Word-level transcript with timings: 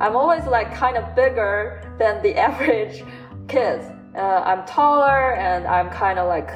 I'm 0.00 0.14
always 0.14 0.44
like 0.46 0.72
kind 0.74 0.96
of 0.96 1.14
bigger 1.16 1.82
than 1.98 2.22
the 2.22 2.36
average 2.48 3.04
kids. 3.48 3.84
Uh, 4.16 4.42
I'm 4.44 4.66
taller 4.66 5.34
and 5.34 5.66
I'm 5.66 5.90
kind 5.90 6.18
of 6.18 6.28
like 6.28 6.50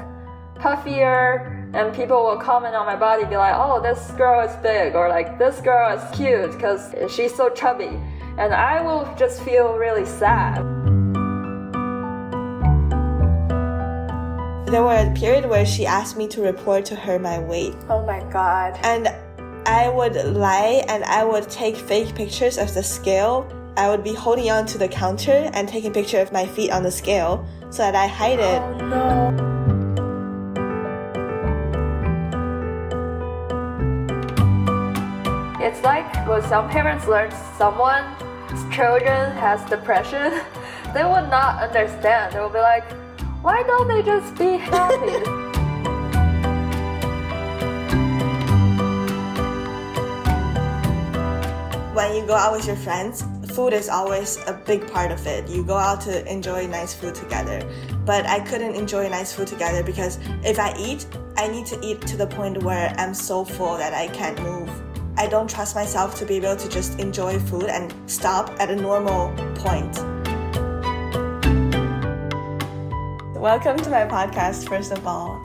puffier 0.57 1.71
and 1.75 1.95
people 1.95 2.23
will 2.23 2.37
comment 2.37 2.75
on 2.75 2.87
my 2.87 2.95
body 2.95 3.25
be 3.25 3.37
like 3.37 3.55
oh 3.57 3.81
this 3.83 4.11
girl 4.13 4.47
is 4.47 4.55
big 4.63 4.95
or 4.95 5.09
like 5.09 5.39
this 5.39 5.61
girl 5.61 5.97
is 5.97 6.17
cute 6.17 6.53
because 6.53 6.95
she's 7.13 7.35
so 7.35 7.51
chubby. 7.51 7.99
And 8.39 8.55
i 8.55 8.81
will 8.81 9.13
just 9.19 9.43
feel 9.43 9.75
really 9.75 10.07
sad. 10.07 10.57
There 14.73 14.83
were 14.83 14.95
a 14.95 15.13
period 15.15 15.51
where 15.51 15.67
she 15.67 15.85
asked 15.85 16.17
me 16.17 16.27
to 16.29 16.41
report 16.41 16.87
to 16.87 16.97
her 16.97 17.19
my 17.19 17.39
weight. 17.39 17.75
Oh 17.91 18.07
my 18.07 18.21
god. 18.33 18.79
And 18.85 19.15
i 19.67 19.89
would 19.89 20.15
lie 20.35 20.85
and 20.89 21.05
i 21.05 21.25
would 21.25 21.49
take 21.49 21.77
fake 21.77 22.15
pictures 22.15 22.59
of 22.59 22.73
the 22.75 22.83
scale 22.83 23.47
i 23.77 23.89
would 23.89 24.03
be 24.03 24.15
holding 24.15 24.51
on 24.51 24.67
to 24.67 24.79
the 24.79 24.89
counter 24.89 25.51
and 25.55 25.69
taking 25.69 25.91
a 25.91 25.95
picture 25.95 26.21
of 26.21 26.33
my 26.33 26.47
feet 26.47 26.71
on 26.71 26.83
the 26.83 26.91
scale 26.91 27.47
so 27.71 27.79
that 27.79 27.95
i 27.95 28.07
hide 28.07 28.39
it 28.39 28.61
oh, 28.63 28.89
no. 28.89 29.53
It's 35.65 35.81
like 35.85 36.27
when 36.27 36.43
some 36.43 36.69
parents 36.69 37.07
learn 37.07 37.31
someone's 37.57 38.75
children 38.75 39.31
has 39.37 39.65
depression, 39.71 40.41
they 40.93 41.05
would 41.05 41.31
not 41.31 41.63
understand. 41.63 42.35
They 42.35 42.41
will 42.41 42.49
be 42.49 42.59
like, 42.59 42.91
why 43.43 43.63
don't 43.63 43.87
they 43.87 44.03
just 44.03 44.35
be 44.37 44.57
happy? 44.57 45.43
when 51.93 52.17
you 52.17 52.27
go 52.27 52.35
out 52.35 52.53
with 52.53 52.67
your 52.67 52.77
friends, 52.77 53.23
food 53.53 53.75
is 53.75 53.91
always 53.91 54.39
a 54.47 54.55
big 54.55 54.91
part 54.91 55.13
of 55.13 55.27
it. 55.27 55.47
You 55.49 55.63
go 55.63 55.77
out 55.77 56.01
to 56.03 56.27
enjoy 56.31 56.67
nice 56.67 56.95
food 56.95 57.15
together. 57.15 57.61
But 58.07 58.25
I 58.27 58.41
couldn't 58.41 58.75
enjoy 58.75 59.09
nice 59.11 59.33
food 59.35 59.47
together 59.47 59.83
because 59.83 60.19
if 60.43 60.59
I 60.59 60.75
eat, 60.79 61.07
I 61.37 61.49
need 61.49 61.67
to 61.67 61.79
eat 61.85 62.01
to 62.07 62.17
the 62.17 62.27
point 62.27 62.63
where 62.63 62.95
I'm 62.97 63.13
so 63.13 63.45
full 63.45 63.77
that 63.77 63.93
I 63.93 64.09
can't 64.09 64.41
move. 64.43 64.71
I 65.19 65.27
don't 65.27 65.51
trust 65.51 65.75
myself 65.75 66.15
to 66.21 66.25
be 66.25 66.37
able 66.37 66.57
to 66.57 66.69
just 66.71 66.99
enjoy 66.99 67.39
food 67.39 67.65
and 67.65 67.93
stop 68.11 68.49
at 68.59 68.71
a 68.71 68.77
normal 68.77 69.29
point. 69.57 69.95
Welcome 73.37 73.77
to 73.77 73.91
my 73.91 74.07
podcast, 74.07 74.67
first 74.67 74.93
of 74.93 75.07
all. 75.07 75.45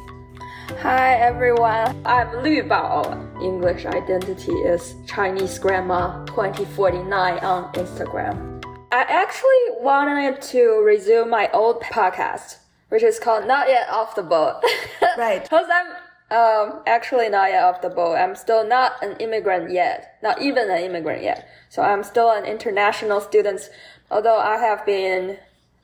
Hi 0.79 1.15
everyone, 1.15 2.01
I'm 2.05 2.43
Lu 2.43 2.63
Bao. 2.63 3.26
English 3.41 3.85
identity 3.85 4.51
is 4.51 4.95
Chinese 5.07 5.59
Grandma 5.59 6.23
2049 6.25 7.39
on 7.39 7.71
Instagram. 7.73 8.63
I 8.91 9.01
actually 9.01 9.81
wanted 9.83 10.41
to 10.41 10.81
resume 10.83 11.29
my 11.29 11.49
old 11.51 11.81
podcast, 11.81 12.57
which 12.89 13.03
is 13.03 13.19
called 13.19 13.47
Not 13.47 13.67
Yet 13.67 13.89
Off 13.89 14.15
the 14.15 14.23
Boat. 14.23 14.61
right. 15.17 15.43
Because 15.43 15.65
I'm 15.71 15.87
um, 16.29 16.81
actually 16.85 17.29
not 17.29 17.49
yet 17.49 17.63
off 17.63 17.81
the 17.81 17.89
boat. 17.89 18.15
I'm 18.15 18.35
still 18.35 18.67
not 18.67 19.01
an 19.01 19.15
immigrant 19.17 19.71
yet, 19.71 20.17
not 20.21 20.41
even 20.41 20.69
an 20.69 20.81
immigrant 20.81 21.23
yet. 21.23 21.47
So 21.69 21.81
I'm 21.81 22.03
still 22.03 22.31
an 22.31 22.45
international 22.45 23.21
student, 23.21 23.69
although 24.11 24.37
I 24.37 24.57
have 24.57 24.85
been 24.85 25.37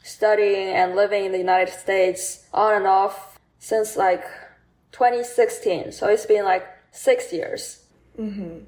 studying 0.04 0.68
and 0.70 0.96
living 0.96 1.26
in 1.26 1.32
the 1.32 1.38
United 1.38 1.72
States 1.74 2.46
on 2.54 2.76
and 2.76 2.88
off 2.88 3.40
since 3.60 3.96
like 3.96 4.26
2016. 4.92 5.94
So 5.94 6.08
it's 6.08 6.26
been 6.26 6.44
like 6.44 6.68
six 6.94 7.34
years. 7.34 7.84
Mm-hmm. 8.18 8.60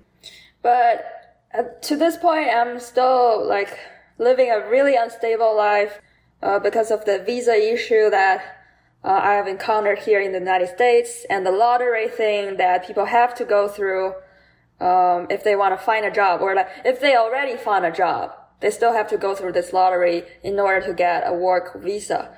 But 0.61 1.81
to 1.83 1.95
this 1.95 2.17
point, 2.17 2.49
I'm 2.49 2.79
still 2.79 3.47
like 3.47 3.79
living 4.17 4.51
a 4.51 4.67
really 4.69 4.95
unstable 4.95 5.55
life 5.55 6.01
uh, 6.41 6.59
because 6.59 6.91
of 6.91 7.05
the 7.05 7.19
visa 7.19 7.53
issue 7.53 8.09
that 8.09 8.43
uh, 9.03 9.19
I 9.23 9.33
have 9.33 9.47
encountered 9.47 9.99
here 9.99 10.19
in 10.19 10.31
the 10.31 10.39
United 10.39 10.69
States 10.69 11.25
and 11.29 11.45
the 11.45 11.51
lottery 11.51 12.07
thing 12.07 12.57
that 12.57 12.85
people 12.85 13.05
have 13.05 13.35
to 13.35 13.45
go 13.45 13.67
through 13.67 14.15
um, 14.81 15.27
if 15.29 15.43
they 15.43 15.55
want 15.55 15.77
to 15.77 15.85
find 15.85 16.05
a 16.05 16.11
job 16.11 16.41
or 16.41 16.55
like 16.55 16.67
if 16.83 16.99
they 16.99 17.15
already 17.15 17.55
found 17.55 17.85
a 17.85 17.91
job, 17.91 18.33
they 18.59 18.71
still 18.71 18.93
have 18.93 19.07
to 19.09 19.17
go 19.17 19.35
through 19.35 19.51
this 19.51 19.71
lottery 19.71 20.23
in 20.43 20.59
order 20.59 20.85
to 20.87 20.93
get 20.93 21.23
a 21.25 21.33
work 21.33 21.81
visa. 21.81 22.35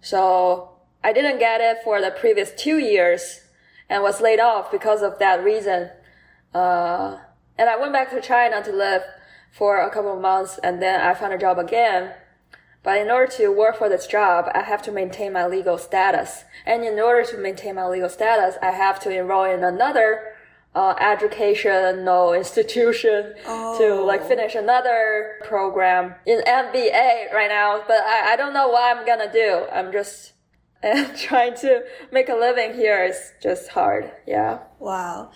So 0.00 0.72
I 1.04 1.12
didn't 1.12 1.38
get 1.38 1.60
it 1.60 1.78
for 1.84 2.00
the 2.00 2.10
previous 2.10 2.50
two 2.56 2.78
years 2.78 3.47
and 3.88 4.02
was 4.02 4.20
laid 4.20 4.40
off 4.40 4.70
because 4.70 5.02
of 5.02 5.18
that 5.18 5.42
reason. 5.42 5.90
Uh, 6.54 7.18
and 7.56 7.68
I 7.68 7.76
went 7.76 7.92
back 7.92 8.10
to 8.10 8.20
China 8.20 8.62
to 8.62 8.72
live 8.72 9.02
for 9.52 9.80
a 9.80 9.90
couple 9.90 10.14
of 10.14 10.20
months 10.20 10.58
and 10.62 10.80
then 10.82 11.00
I 11.00 11.14
found 11.14 11.32
a 11.32 11.38
job 11.38 11.58
again 11.58 12.12
but 12.82 13.02
in 13.02 13.10
order 13.10 13.30
to 13.32 13.48
work 13.48 13.76
for 13.76 13.88
this 13.88 14.06
job, 14.06 14.50
I 14.54 14.62
have 14.62 14.82
to 14.82 14.92
maintain 14.92 15.32
my 15.32 15.46
legal 15.46 15.78
status. 15.78 16.44
And 16.64 16.84
in 16.84 16.98
order 16.98 17.28
to 17.30 17.36
maintain 17.36 17.74
my 17.74 17.86
legal 17.86 18.08
status, 18.08 18.56
I 18.62 18.70
have 18.70 19.00
to 19.00 19.10
enroll 19.10 19.44
in 19.44 19.64
another 19.64 20.34
uh, 20.74 20.94
educational 21.00 22.32
institution 22.32 23.34
oh. 23.46 23.78
to 23.78 24.02
like 24.02 24.24
finish 24.26 24.54
another 24.54 25.38
program 25.44 26.14
in 26.24 26.40
MBA 26.40 27.32
right 27.32 27.48
now. 27.48 27.82
But 27.86 27.98
I, 27.98 28.32
I 28.32 28.36
don't 28.36 28.54
know 28.54 28.68
what 28.68 28.96
I'm 28.96 29.04
gonna 29.04 29.30
do. 29.30 29.66
I'm 29.72 29.90
just 29.92 30.32
and 30.82 31.16
trying 31.16 31.54
to 31.56 31.84
make 32.12 32.28
a 32.28 32.34
living 32.34 32.74
here 32.74 33.04
is 33.04 33.32
just 33.42 33.68
hard. 33.70 34.10
Yeah. 34.26 34.60
Wow. 34.78 35.32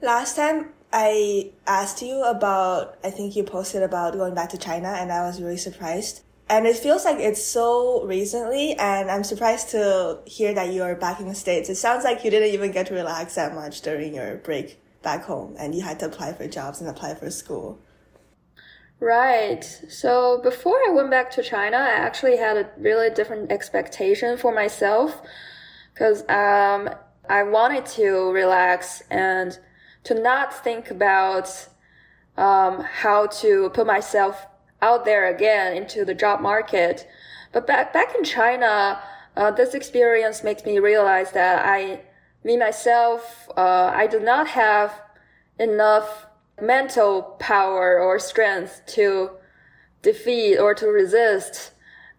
Last 0.00 0.36
time 0.36 0.70
I 0.92 1.52
asked 1.66 2.02
you 2.02 2.22
about, 2.22 2.98
I 3.02 3.10
think 3.10 3.36
you 3.36 3.44
posted 3.44 3.82
about 3.82 4.14
going 4.14 4.34
back 4.34 4.50
to 4.50 4.58
China 4.58 4.88
and 4.88 5.10
I 5.10 5.26
was 5.26 5.40
really 5.40 5.56
surprised 5.56 6.22
and 6.48 6.66
it 6.66 6.76
feels 6.76 7.04
like 7.04 7.18
it's 7.18 7.42
so 7.42 8.04
recently 8.04 8.74
and 8.74 9.10
i'm 9.10 9.24
surprised 9.24 9.70
to 9.70 10.18
hear 10.26 10.52
that 10.52 10.72
you're 10.72 10.94
back 10.94 11.20
in 11.20 11.28
the 11.28 11.34
states 11.34 11.68
it 11.68 11.76
sounds 11.76 12.04
like 12.04 12.24
you 12.24 12.30
didn't 12.30 12.50
even 12.50 12.70
get 12.70 12.86
to 12.86 12.94
relax 12.94 13.34
that 13.36 13.54
much 13.54 13.80
during 13.80 14.14
your 14.14 14.36
break 14.36 14.78
back 15.02 15.24
home 15.24 15.54
and 15.58 15.74
you 15.74 15.82
had 15.82 15.98
to 15.98 16.06
apply 16.06 16.32
for 16.32 16.46
jobs 16.46 16.80
and 16.80 16.88
apply 16.88 17.14
for 17.14 17.30
school 17.30 17.78
right 19.00 19.64
so 19.88 20.40
before 20.42 20.78
i 20.86 20.90
went 20.90 21.10
back 21.10 21.30
to 21.30 21.42
china 21.42 21.76
i 21.76 21.90
actually 21.90 22.36
had 22.36 22.56
a 22.56 22.70
really 22.78 23.10
different 23.10 23.50
expectation 23.50 24.36
for 24.36 24.54
myself 24.54 25.20
because 25.92 26.20
um, 26.28 26.88
i 27.28 27.42
wanted 27.42 27.84
to 27.84 28.30
relax 28.32 29.02
and 29.10 29.58
to 30.04 30.14
not 30.14 30.62
think 30.62 30.90
about 30.90 31.68
um, 32.36 32.80
how 32.80 33.26
to 33.26 33.70
put 33.70 33.86
myself 33.86 34.46
out 34.82 35.04
there 35.04 35.34
again 35.34 35.76
into 35.76 36.04
the 36.04 36.14
job 36.14 36.40
market. 36.40 37.08
But 37.52 37.66
back, 37.66 37.92
back 37.92 38.14
in 38.14 38.24
China, 38.24 39.00
uh, 39.36 39.50
this 39.50 39.74
experience 39.74 40.44
makes 40.44 40.64
me 40.64 40.78
realize 40.78 41.32
that 41.32 41.64
I, 41.64 42.00
me 42.44 42.56
myself, 42.56 43.48
uh, 43.56 43.92
I 43.94 44.06
do 44.06 44.20
not 44.20 44.48
have 44.48 45.00
enough 45.58 46.26
mental 46.60 47.22
power 47.38 47.98
or 48.00 48.18
strength 48.18 48.82
to 48.86 49.30
defeat 50.02 50.58
or 50.58 50.74
to 50.74 50.86
resist 50.86 51.72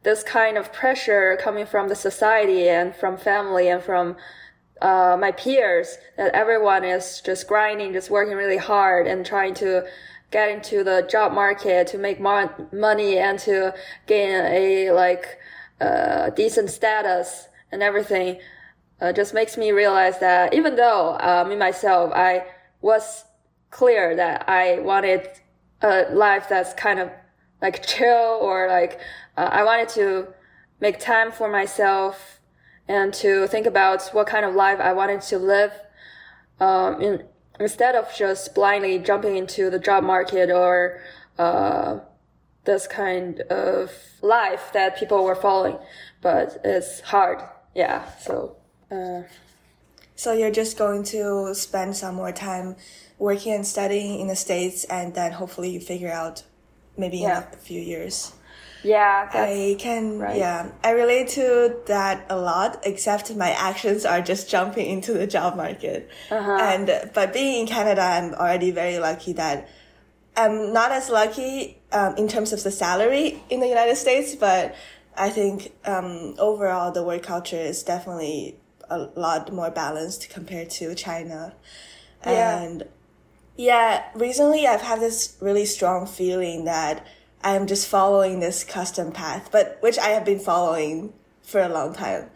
this 0.03 0.23
kind 0.23 0.57
of 0.57 0.71
pressure 0.71 1.37
coming 1.41 1.65
from 1.65 1.87
the 1.87 1.95
society 1.95 2.69
and 2.69 2.95
from 2.95 3.17
family 3.17 3.69
and 3.69 3.81
from 3.81 4.15
uh, 4.81 5.17
my 5.19 5.31
peers 5.31 5.97
that 6.17 6.33
everyone 6.33 6.83
is 6.83 7.21
just 7.25 7.47
grinding, 7.47 7.93
just 7.93 8.09
working 8.09 8.35
really 8.35 8.57
hard 8.57 9.07
and 9.07 9.25
trying 9.25 9.53
to 9.53 9.83
get 10.31 10.49
into 10.49 10.83
the 10.83 11.07
job 11.09 11.31
market 11.31 11.87
to 11.87 11.97
make 11.97 12.19
money 12.19 13.17
and 13.17 13.39
to 13.39 13.73
gain 14.05 14.43
a 14.45 14.91
like 14.91 15.39
uh, 15.79 16.29
decent 16.31 16.69
status 16.69 17.47
and 17.71 17.81
everything 17.81 18.39
uh, 19.01 19.11
just 19.11 19.33
makes 19.33 19.57
me 19.57 19.71
realize 19.71 20.19
that 20.19 20.53
even 20.53 20.75
though 20.75 21.17
uh, 21.19 21.45
me 21.47 21.55
myself 21.55 22.11
I 22.13 22.45
was 22.81 23.23
clear 23.71 24.15
that 24.15 24.47
I 24.49 24.79
wanted 24.79 25.29
a 25.81 26.05
life 26.11 26.47
that's 26.49 26.73
kind 26.73 26.99
of 26.99 27.11
like 27.61 27.85
chill 27.87 28.39
or 28.41 28.67
like 28.67 28.99
uh, 29.37 29.49
I 29.51 29.63
wanted 29.63 29.89
to 29.89 30.27
make 30.79 30.99
time 30.99 31.31
for 31.31 31.49
myself 31.49 32.39
and 32.87 33.13
to 33.15 33.47
think 33.47 33.65
about 33.65 34.09
what 34.13 34.27
kind 34.27 34.45
of 34.45 34.53
life 34.53 34.79
I 34.79 34.93
wanted 34.93 35.21
to 35.21 35.37
live 35.39 35.71
um, 36.59 37.01
in 37.01 37.23
instead 37.59 37.95
of 37.95 38.13
just 38.15 38.53
blindly 38.53 38.99
jumping 38.99 39.37
into 39.37 39.69
the 39.69 39.79
job 39.79 40.03
market 40.03 40.51
or 40.51 41.01
uh, 41.39 41.99
this 42.65 42.85
kind 42.85 43.39
of 43.41 43.91
life 44.21 44.71
that 44.73 44.97
people 44.97 45.23
were 45.23 45.35
following. 45.35 45.77
But 46.21 46.59
it's 46.63 47.01
hard, 47.01 47.41
yeah. 47.73 48.09
So. 48.19 48.57
Uh, 48.91 49.23
so 50.17 50.31
you're 50.31 50.51
just 50.51 50.77
going 50.77 51.03
to 51.05 51.53
spend 51.53 51.95
some 51.97 52.15
more 52.15 52.31
time 52.31 52.77
working 53.25 53.53
and 53.53 53.65
studying 53.65 54.19
in 54.21 54.27
the 54.27 54.35
states, 54.35 54.85
and 54.85 55.15
then 55.15 55.31
hopefully 55.31 55.69
you 55.71 55.79
figure 55.79 56.11
out 56.11 56.43
maybe 56.95 57.17
yeah. 57.17 57.47
in 57.47 57.53
a 57.53 57.57
few 57.57 57.81
years. 57.81 58.33
Yeah, 58.83 59.29
I 59.33 59.75
can. 59.79 60.19
Right. 60.19 60.37
Yeah, 60.37 60.69
I 60.83 60.91
relate 60.91 61.29
to 61.29 61.75
that 61.87 62.17
a 62.29 62.37
lot. 62.37 62.71
Except 62.83 63.35
my 63.35 63.49
actions 63.49 64.05
are 64.05 64.21
just 64.21 64.47
jumping 64.47 64.85
into 64.95 65.11
the 65.13 65.25
job 65.25 65.57
market. 65.57 66.07
Uh-huh. 66.29 66.57
And 66.61 66.85
but 67.15 67.33
being 67.33 67.61
in 67.61 67.67
Canada, 67.67 68.01
I'm 68.01 68.35
already 68.35 68.69
very 68.69 68.99
lucky 68.99 69.33
that 69.33 69.67
I'm 70.37 70.71
not 70.71 70.91
as 70.91 71.09
lucky 71.09 71.79
um, 71.91 72.15
in 72.17 72.27
terms 72.27 72.53
of 72.53 72.61
the 72.61 72.71
salary 72.71 73.41
in 73.49 73.59
the 73.59 73.67
United 73.67 73.95
States, 73.95 74.35
but 74.35 74.75
I 75.17 75.29
think 75.31 75.73
um, 75.85 76.35
overall 76.37 76.91
the 76.91 77.03
work 77.03 77.23
culture 77.23 77.63
is 77.71 77.81
definitely 77.81 78.57
a 78.87 78.99
lot 79.15 79.51
more 79.51 79.71
balanced 79.71 80.29
compared 80.29 80.69
to 80.77 80.93
China. 80.93 81.55
Yeah. 82.23 82.61
And 82.61 82.83
yeah, 83.57 84.03
recently 84.15 84.67
I've 84.67 84.81
had 84.81 84.99
this 84.99 85.37
really 85.39 85.65
strong 85.65 86.05
feeling 86.05 86.65
that 86.65 87.05
I'm 87.43 87.67
just 87.67 87.87
following 87.87 88.39
this 88.39 88.63
custom 88.63 89.11
path, 89.11 89.49
but 89.51 89.77
which 89.81 89.97
I 89.97 90.09
have 90.09 90.25
been 90.25 90.39
following 90.39 91.13
for 91.43 91.61
a 91.61 91.69
long 91.69 91.93
time. 91.93 92.29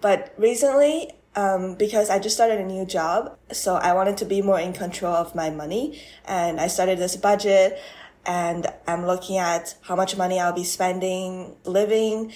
But 0.00 0.34
recently, 0.36 1.12
um, 1.36 1.76
because 1.76 2.10
I 2.10 2.18
just 2.18 2.36
started 2.36 2.60
a 2.60 2.64
new 2.64 2.84
job, 2.84 3.36
so 3.52 3.76
I 3.76 3.92
wanted 3.94 4.16
to 4.18 4.24
be 4.24 4.42
more 4.42 4.60
in 4.60 4.72
control 4.72 5.14
of 5.14 5.34
my 5.34 5.50
money, 5.50 6.02
and 6.26 6.60
I 6.60 6.66
started 6.66 6.98
this 6.98 7.16
budget, 7.16 7.78
and 8.26 8.66
I'm 8.86 9.06
looking 9.06 9.38
at 9.38 9.76
how 9.82 9.96
much 9.96 10.16
money 10.16 10.38
I'll 10.38 10.52
be 10.52 10.64
spending 10.64 11.56
living 11.64 12.32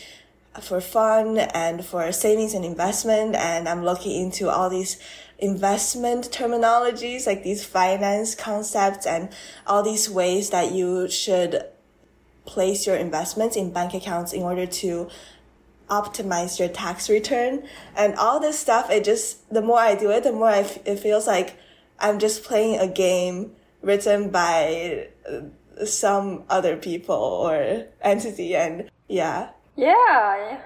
for 0.62 0.80
fun 0.80 1.38
and 1.38 1.84
for 1.84 2.10
savings 2.12 2.54
and 2.54 2.64
investment, 2.64 3.36
and 3.36 3.68
I'm 3.68 3.84
looking 3.84 4.20
into 4.20 4.48
all 4.48 4.70
these 4.70 4.98
investment 5.38 6.30
terminologies, 6.30 7.26
like 7.26 7.42
these 7.44 7.64
finance 7.64 8.34
concepts 8.34 9.06
and 9.06 9.28
all 9.66 9.82
these 9.82 10.10
ways 10.10 10.50
that 10.50 10.72
you 10.72 11.08
should 11.08 11.64
place 12.44 12.86
your 12.86 12.96
investments 12.96 13.56
in 13.56 13.70
bank 13.72 13.94
accounts 13.94 14.32
in 14.32 14.42
order 14.42 14.66
to 14.66 15.08
optimize 15.90 16.58
your 16.58 16.68
tax 16.68 17.08
return 17.08 17.62
and 17.96 18.14
all 18.16 18.38
this 18.40 18.58
stuff 18.58 18.90
it 18.90 19.02
just 19.04 19.48
the 19.50 19.62
more 19.62 19.78
i 19.78 19.94
do 19.94 20.10
it 20.10 20.22
the 20.22 20.32
more 20.32 20.48
I 20.48 20.58
f- 20.58 20.86
it 20.86 20.96
feels 20.98 21.26
like 21.26 21.56
i'm 21.98 22.18
just 22.18 22.44
playing 22.44 22.78
a 22.78 22.86
game 22.86 23.52
written 23.80 24.28
by 24.28 25.08
uh, 25.30 25.86
some 25.86 26.44
other 26.50 26.76
people 26.76 27.14
or 27.14 27.86
entity 28.02 28.54
and 28.54 28.90
yeah 29.08 29.50
Yeah. 29.76 30.60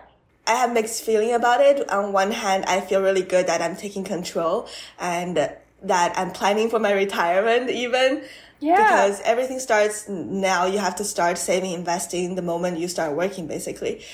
I 0.47 0.55
have 0.55 0.73
mixed 0.73 1.05
feeling 1.05 1.33
about 1.33 1.61
it. 1.61 1.89
On 1.91 2.13
one 2.13 2.33
hand, 2.33 2.65
I 2.67 2.81
feel 2.81 3.01
really 3.01 3.23
good 3.23 3.47
that 3.47 3.63
I'm 3.63 3.77
taking 3.77 4.05
control 4.05 4.69
and 4.99 5.37
that 5.37 6.19
I'm 6.19 6.31
planning 6.33 6.69
for 6.71 6.79
my 6.79 6.93
retirement 6.93 7.71
even. 7.71 8.25
Yeah. 8.61 8.77
Because 8.77 9.21
everything 9.25 9.59
starts 9.59 10.09
now. 10.09 10.67
You 10.67 10.79
have 10.79 10.97
to 10.97 11.05
start 11.05 11.39
saving, 11.39 11.73
investing 11.73 12.37
the 12.37 12.43
moment 12.43 12.79
you 12.79 12.89
start 12.89 13.17
working, 13.17 13.47
basically. 13.47 14.05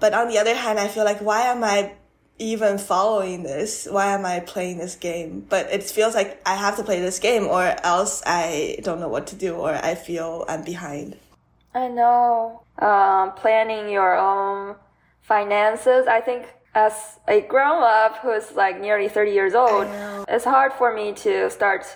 But 0.00 0.14
on 0.14 0.28
the 0.28 0.38
other 0.38 0.54
hand, 0.54 0.78
I 0.78 0.88
feel 0.88 1.04
like, 1.04 1.20
why 1.20 1.42
am 1.42 1.62
I 1.62 1.92
even 2.38 2.78
following 2.78 3.42
this? 3.42 3.86
Why 3.88 4.14
am 4.14 4.24
I 4.24 4.40
playing 4.40 4.78
this 4.78 4.96
game? 4.96 5.46
But 5.48 5.70
it 5.70 5.84
feels 5.84 6.14
like 6.14 6.40
I 6.46 6.56
have 6.56 6.76
to 6.78 6.82
play 6.82 7.00
this 7.00 7.18
game 7.18 7.46
or 7.46 7.76
else 7.84 8.22
I 8.26 8.78
don't 8.82 8.98
know 8.98 9.08
what 9.08 9.28
to 9.28 9.36
do 9.36 9.54
or 9.54 9.72
I 9.72 9.94
feel 9.94 10.44
I'm 10.48 10.64
behind. 10.64 11.16
I 11.74 11.88
know. 11.88 12.62
Um, 12.78 13.32
planning 13.32 13.90
your 13.90 14.16
own 14.16 14.74
finances. 15.30 16.08
I 16.08 16.20
think 16.20 16.42
as 16.74 17.20
a 17.28 17.40
grown 17.40 17.84
up 17.84 18.18
who's 18.18 18.50
like 18.56 18.80
nearly 18.80 19.08
30 19.08 19.30
years 19.30 19.54
old, 19.54 19.86
it's 20.28 20.44
hard 20.44 20.72
for 20.72 20.92
me 20.92 21.12
to 21.24 21.48
start 21.50 21.86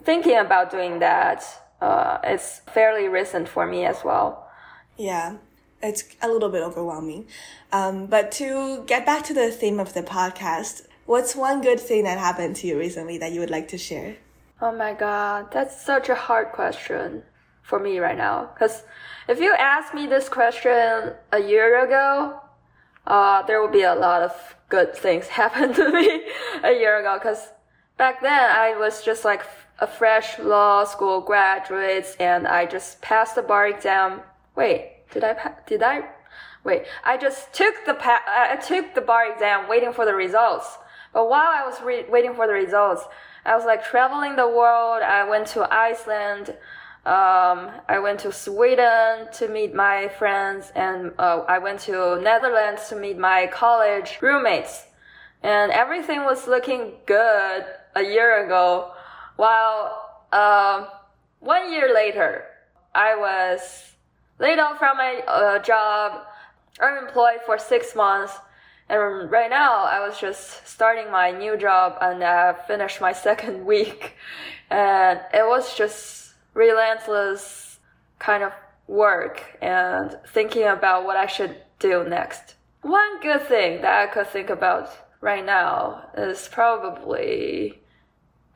thinking 0.00 0.36
about 0.36 0.72
doing 0.72 0.98
that. 0.98 1.44
Uh, 1.80 2.18
it's 2.24 2.60
fairly 2.74 3.06
recent 3.06 3.48
for 3.48 3.64
me 3.64 3.84
as 3.84 4.02
well. 4.04 4.50
Yeah, 4.96 5.36
it's 5.80 6.02
a 6.20 6.28
little 6.28 6.48
bit 6.48 6.62
overwhelming. 6.64 7.28
Um, 7.70 8.06
but 8.06 8.32
to 8.32 8.82
get 8.86 9.06
back 9.06 9.22
to 9.26 9.34
the 9.34 9.52
theme 9.52 9.78
of 9.78 9.94
the 9.94 10.02
podcast, 10.02 10.88
what's 11.06 11.36
one 11.36 11.60
good 11.60 11.78
thing 11.78 12.02
that 12.02 12.18
happened 12.18 12.56
to 12.56 12.66
you 12.66 12.76
recently 12.76 13.18
that 13.18 13.30
you 13.30 13.38
would 13.38 13.50
like 13.50 13.68
to 13.68 13.78
share? 13.78 14.16
Oh 14.60 14.72
my 14.72 14.94
god, 14.94 15.52
that's 15.52 15.80
such 15.80 16.08
a 16.08 16.16
hard 16.16 16.48
question 16.50 17.22
for 17.62 17.78
me 17.78 18.00
right 18.00 18.18
now. 18.18 18.50
Because 18.52 18.82
if 19.28 19.38
you 19.38 19.54
asked 19.54 19.94
me 19.94 20.08
this 20.08 20.28
question 20.28 21.12
a 21.30 21.40
year 21.40 21.84
ago, 21.84 22.40
uh, 23.08 23.42
there 23.42 23.60
will 23.60 23.72
be 23.72 23.82
a 23.82 23.94
lot 23.94 24.22
of 24.22 24.56
good 24.68 24.94
things 24.94 25.26
happen 25.40 25.74
to 25.74 25.90
me 25.90 26.22
a 26.62 26.72
year 26.72 27.00
ago. 27.00 27.18
Because 27.18 27.48
back 27.96 28.20
then 28.22 28.50
I 28.50 28.76
was 28.78 29.02
just 29.02 29.24
like 29.24 29.42
a 29.80 29.86
fresh 29.86 30.38
law 30.38 30.84
school 30.84 31.20
graduate, 31.20 32.16
and 32.20 32.46
I 32.46 32.66
just 32.66 33.00
passed 33.00 33.34
the 33.34 33.42
bar 33.42 33.66
exam. 33.66 34.20
Wait, 34.54 35.08
did 35.10 35.24
I? 35.24 35.34
Pa- 35.34 35.56
did 35.66 35.82
I? 35.82 36.02
Wait, 36.64 36.82
I 37.04 37.16
just 37.16 37.52
took 37.52 37.74
the 37.86 37.94
pa- 37.94 38.24
I 38.26 38.56
took 38.56 38.94
the 38.94 39.00
bar 39.00 39.32
exam, 39.32 39.68
waiting 39.68 39.92
for 39.92 40.04
the 40.04 40.14
results. 40.14 40.78
But 41.14 41.30
while 41.30 41.46
I 41.48 41.64
was 41.64 41.80
re- 41.82 42.04
waiting 42.08 42.34
for 42.34 42.46
the 42.46 42.52
results, 42.52 43.04
I 43.44 43.56
was 43.56 43.64
like 43.64 43.84
traveling 43.84 44.36
the 44.36 44.48
world. 44.48 45.02
I 45.02 45.28
went 45.28 45.46
to 45.48 45.72
Iceland. 45.72 46.56
Um, 47.08 47.70
I 47.88 48.00
went 48.00 48.20
to 48.20 48.32
Sweden 48.32 49.28
to 49.32 49.48
meet 49.48 49.74
my 49.74 50.08
friends, 50.18 50.70
and 50.74 51.12
uh, 51.18 51.42
I 51.48 51.56
went 51.56 51.80
to 51.88 52.20
Netherlands 52.20 52.90
to 52.90 52.96
meet 52.96 53.16
my 53.16 53.46
college 53.46 54.18
roommates. 54.20 54.84
And 55.42 55.72
everything 55.72 56.24
was 56.24 56.46
looking 56.46 56.96
good 57.06 57.64
a 57.96 58.02
year 58.02 58.44
ago. 58.44 58.92
While 59.36 60.04
um, 60.32 60.88
one 61.40 61.72
year 61.72 61.94
later, 61.94 62.44
I 62.94 63.16
was 63.16 63.92
laid 64.38 64.58
off 64.58 64.76
from 64.76 64.98
my 64.98 65.22
uh, 65.26 65.60
job, 65.60 66.26
unemployed 66.78 67.40
for 67.46 67.56
six 67.56 67.96
months, 67.96 68.34
and 68.90 69.30
right 69.30 69.48
now 69.48 69.84
I 69.84 70.06
was 70.06 70.20
just 70.20 70.68
starting 70.68 71.10
my 71.10 71.30
new 71.30 71.56
job 71.56 71.96
and 72.02 72.22
I 72.22 72.52
finished 72.52 73.00
my 73.00 73.12
second 73.28 73.64
week, 73.64 74.14
and 74.68 75.20
it 75.32 75.46
was 75.46 75.74
just 75.74 76.27
relentless 76.58 77.78
kind 78.18 78.42
of 78.42 78.52
work 78.88 79.56
and 79.62 80.18
thinking 80.34 80.64
about 80.64 81.04
what 81.04 81.16
I 81.16 81.26
should 81.26 81.56
do 81.78 82.02
next. 82.02 82.56
One 82.82 83.20
good 83.20 83.42
thing 83.42 83.80
that 83.82 83.94
I 84.02 84.12
could 84.12 84.26
think 84.26 84.50
about 84.50 84.90
right 85.20 85.44
now 85.44 86.08
is 86.16 86.48
probably 86.50 87.80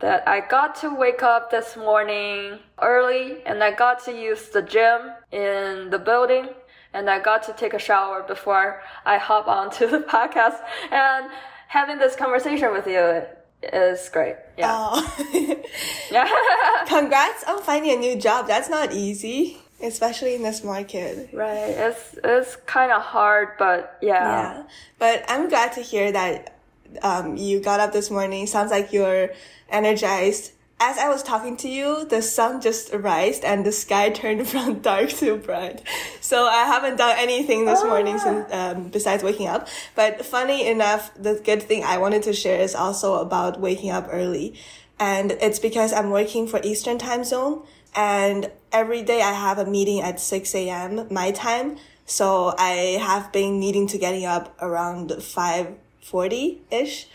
that 0.00 0.26
I 0.26 0.40
got 0.40 0.75
to 0.81 0.93
wake 0.93 1.22
up 1.22 1.52
this 1.52 1.76
morning 1.76 2.58
early 2.81 3.44
and 3.46 3.62
I 3.62 3.70
got 3.70 4.04
to 4.06 4.12
use 4.12 4.49
the 4.49 4.62
gym 4.62 5.00
in 5.31 5.90
the 5.90 6.00
building 6.04 6.49
and 6.93 7.08
I 7.08 7.20
got 7.20 7.44
to 7.44 7.52
take 7.52 7.72
a 7.72 7.78
shower 7.78 8.25
before 8.25 8.82
I 9.04 9.19
hop 9.19 9.46
onto 9.46 9.87
the 9.94 10.00
podcast 10.00 10.58
and 10.90 11.31
having 11.69 11.99
this 11.99 12.16
conversation 12.16 12.72
with 12.72 12.88
you 12.88 13.22
is 13.62 14.09
great. 14.09 14.37
Yeah. 14.59 14.70
Oh, 14.75 15.62
Yeah. 16.11 16.28
congrats 16.87 17.45
on 17.45 17.62
finding 17.62 17.92
a 17.92 17.97
new 17.97 18.16
job. 18.16 18.47
That's 18.47 18.69
not 18.69 18.92
easy, 18.92 19.59
especially 19.83 20.35
in 20.35 20.42
this 20.42 20.62
market. 20.64 21.31
right. 21.33 21.71
It's 21.71 22.19
it's 22.23 22.57
kind 22.66 22.92
of 22.92 23.02
hard, 23.02 23.50
but 23.59 23.99
yeah. 24.02 24.12
Yeah, 24.25 24.62
but 24.99 25.25
I'm 25.28 25.49
glad 25.49 25.73
to 25.75 25.81
hear 25.81 26.12
that 26.12 26.57
um, 27.02 27.37
you 27.37 27.61
got 27.61 27.81
up 27.81 27.92
this 27.92 28.11
morning. 28.11 28.47
Sounds 28.47 28.71
like 28.71 28.92
you're 28.92 29.31
energized. 29.71 30.52
As 30.84 30.98
I 30.98 31.08
was 31.08 31.22
talking 31.22 31.56
to 31.58 31.68
you, 31.68 32.06
the 32.06 32.20
sun 32.20 32.60
just 32.60 32.92
rised 32.92 33.44
and 33.44 33.64
the 33.64 33.70
sky 33.70 34.10
turned 34.20 34.48
from 34.48 34.80
dark 34.80 35.10
to 35.10 35.36
bright. 35.36 35.80
So 36.20 36.42
I 36.44 36.64
haven't 36.64 36.96
done 36.96 37.14
anything 37.20 37.66
this 37.66 37.78
Oh, 37.82 37.86
morning 37.86 38.18
since, 38.18 38.52
um, 38.52 38.88
besides 38.88 39.22
waking 39.22 39.46
up. 39.46 39.68
But 39.94 40.26
funny 40.26 40.66
enough, 40.66 41.14
the 41.14 41.40
good 41.44 41.62
thing 41.62 41.84
I 41.84 41.98
wanted 41.98 42.24
to 42.24 42.32
share 42.32 42.60
is 42.60 42.74
also 42.74 43.20
about 43.20 43.60
waking 43.60 43.90
up 43.90 44.08
early. 44.10 44.58
And 44.98 45.30
it's 45.40 45.60
because 45.60 45.92
I'm 45.92 46.10
working 46.10 46.48
for 46.48 46.58
Eastern 46.64 46.98
time 46.98 47.22
zone 47.22 47.62
and 47.94 48.50
every 48.72 49.02
day 49.02 49.22
I 49.22 49.34
have 49.34 49.58
a 49.58 49.64
meeting 49.64 50.00
at 50.00 50.18
6 50.18 50.52
a.m. 50.56 51.06
my 51.12 51.30
time. 51.30 51.76
So 52.06 52.56
I 52.58 52.98
have 53.00 53.30
been 53.30 53.60
needing 53.60 53.86
to 53.86 53.98
getting 53.98 54.24
up 54.24 54.52
around 54.60 55.10
5.40 55.10 56.58
ish. 56.72 57.06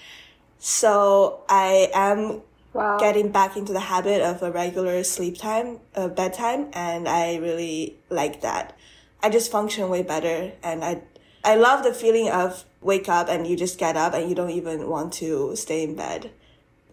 So 0.58 1.42
I 1.50 1.90
am 1.94 2.44
Wow. 2.78 2.98
getting 3.00 3.32
back 3.32 3.58
into 3.58 3.74
the 3.74 3.80
habit 3.80 4.22
of 4.22 4.44
a 4.44 4.52
regular 4.52 5.04
sleep 5.04 5.38
time, 5.38 5.80
uh, 5.96 6.08
bedtime, 6.08 6.70
and 6.74 7.08
I 7.08 7.38
really 7.38 7.98
like 8.10 8.42
that. 8.42 8.78
I 9.22 9.30
just 9.30 9.52
function 9.52 9.90
way 9.90 10.04
better, 10.04 10.54
and 10.62 10.86
I 10.86 11.02
I 11.44 11.56
love 11.56 11.84
the 11.84 11.94
feeling 11.94 12.30
of 12.30 12.66
wake 12.82 13.10
up 13.10 13.30
and 13.30 13.48
you 13.48 13.56
just 13.56 13.80
get 13.80 13.96
up 13.98 14.14
and 14.14 14.30
you 14.30 14.36
don't 14.36 14.52
even 14.52 14.88
want 14.90 15.14
to 15.14 15.56
stay 15.56 15.84
in 15.84 15.96
bed. 15.96 16.30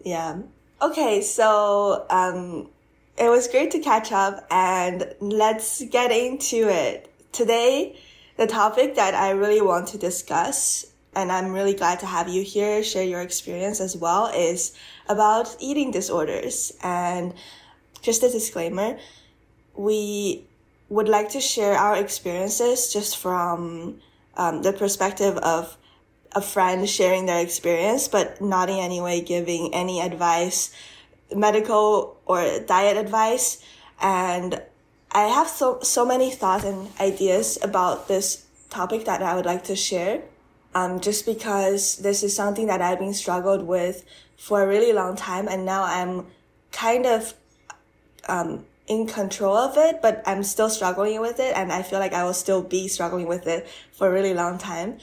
Yeah. 0.03 0.41
Okay, 0.81 1.21
so 1.21 2.05
um, 2.09 2.69
it 3.17 3.29
was 3.29 3.47
great 3.47 3.71
to 3.71 3.79
catch 3.79 4.11
up, 4.11 4.45
and 4.49 5.13
let's 5.19 5.83
get 5.85 6.11
into 6.11 6.67
it. 6.69 7.11
Today, 7.31 7.99
the 8.37 8.47
topic 8.47 8.95
that 8.95 9.13
I 9.13 9.31
really 9.31 9.61
want 9.61 9.87
to 9.89 9.97
discuss, 9.97 10.85
and 11.15 11.31
I'm 11.31 11.51
really 11.51 11.73
glad 11.73 11.99
to 11.99 12.05
have 12.05 12.27
you 12.27 12.43
here 12.43 12.83
share 12.83 13.03
your 13.03 13.21
experience 13.21 13.79
as 13.79 13.95
well, 13.95 14.27
is 14.27 14.73
about 15.07 15.55
eating 15.59 15.91
disorders. 15.91 16.73
And 16.83 17.33
just 18.01 18.23
a 18.23 18.29
disclaimer, 18.29 18.97
we 19.75 20.45
would 20.89 21.09
like 21.09 21.29
to 21.29 21.41
share 21.41 21.73
our 21.73 21.97
experiences 21.97 22.93
just 22.93 23.17
from 23.17 23.99
um, 24.37 24.61
the 24.61 24.73
perspective 24.73 25.37
of 25.37 25.77
a 26.33 26.41
friend 26.41 26.87
sharing 26.87 27.25
their 27.25 27.41
experience, 27.41 28.07
but 28.07 28.41
not 28.41 28.69
in 28.69 28.77
any 28.77 29.01
way 29.01 29.21
giving 29.21 29.73
any 29.73 30.01
advice, 30.01 30.71
medical 31.33 32.19
or 32.25 32.59
diet 32.67 32.97
advice. 32.97 33.63
And 34.01 34.61
I 35.11 35.23
have 35.27 35.47
so, 35.47 35.79
so 35.81 36.05
many 36.05 36.29
thoughts 36.29 36.65
and 36.65 36.89
ideas 36.99 37.57
about 37.61 38.07
this 38.07 38.45
topic 38.69 39.05
that 39.05 39.23
I 39.23 39.35
would 39.35 39.45
like 39.45 39.63
to 39.65 39.75
share. 39.75 40.21
Um, 40.75 40.99
just 40.99 41.25
because 41.25 41.95
this 41.99 42.21
is 42.21 42.35
something 42.35 42.67
that 42.67 42.81
I've 42.81 42.99
been 42.99 43.13
struggled 43.13 43.65
with 43.65 44.03
for 44.37 44.61
a 44.61 44.67
really 44.67 44.93
long 44.93 45.15
time. 45.15 45.47
And 45.47 45.65
now 45.65 45.83
I'm 45.83 46.27
kind 46.71 47.05
of, 47.05 47.33
um, 48.27 48.65
in 48.87 49.07
control 49.07 49.55
of 49.55 49.77
it, 49.77 50.01
but 50.01 50.21
I'm 50.25 50.43
still 50.43 50.69
struggling 50.69 51.19
with 51.19 51.39
it. 51.39 51.55
And 51.55 51.71
I 51.71 51.81
feel 51.81 51.99
like 51.99 52.13
I 52.13 52.23
will 52.23 52.33
still 52.33 52.61
be 52.61 52.87
struggling 52.87 53.27
with 53.27 53.47
it 53.47 53.67
for 53.91 54.07
a 54.07 54.11
really 54.11 54.33
long 54.33 54.57
time. 54.57 54.99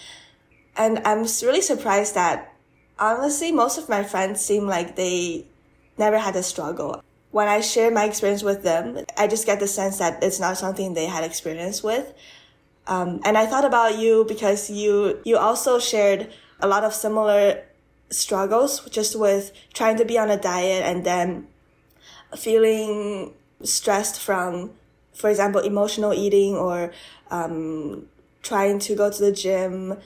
And 0.77 1.01
I'm 1.05 1.27
really 1.43 1.61
surprised 1.61 2.15
that 2.15 2.53
honestly, 2.99 3.53
most 3.53 3.79
of 3.79 3.89
my 3.89 4.03
friends 4.03 4.41
seem 4.41 4.67
like 4.67 4.97
they 4.97 5.47
never 5.99 6.19
had 6.19 6.37
a 6.37 6.43
struggle. 6.43 7.03
When 7.31 7.49
I 7.49 7.61
share 7.61 7.91
my 7.91 8.05
experience 8.05 8.43
with 8.43 8.63
them, 8.63 9.05
I 9.17 9.27
just 9.27 9.47
get 9.47 9.59
the 9.59 9.67
sense 9.67 9.99
that 9.99 10.23
it's 10.23 10.39
not 10.39 10.59
something 10.59 10.95
they 10.95 11.07
had 11.07 11.25
experience 11.25 11.83
with. 11.83 12.13
Um, 12.87 13.21
and 13.25 13.39
I 13.39 13.47
thought 13.47 13.65
about 13.65 13.99
you 13.99 14.25
because 14.27 14.71
you, 14.71 15.21
you 15.25 15.37
also 15.37 15.79
shared 15.79 16.33
a 16.61 16.67
lot 16.67 16.85
of 16.85 16.95
similar 16.95 17.65
struggles 18.13 18.89
just 18.91 19.19
with 19.19 19.53
trying 19.75 19.97
to 19.97 20.05
be 20.05 20.19
on 20.19 20.31
a 20.31 20.37
diet 20.37 20.85
and 20.85 21.05
then 21.05 21.49
feeling 22.37 23.35
stressed 23.63 24.21
from, 24.21 24.71
for 25.13 25.31
example, 25.31 25.61
emotional 25.61 26.13
eating 26.13 26.55
or, 26.57 26.93
um, 27.31 28.07
trying 28.43 28.79
to 28.79 28.95
go 28.95 29.11
to 29.11 29.21
the 29.23 29.33
gym 29.33 29.97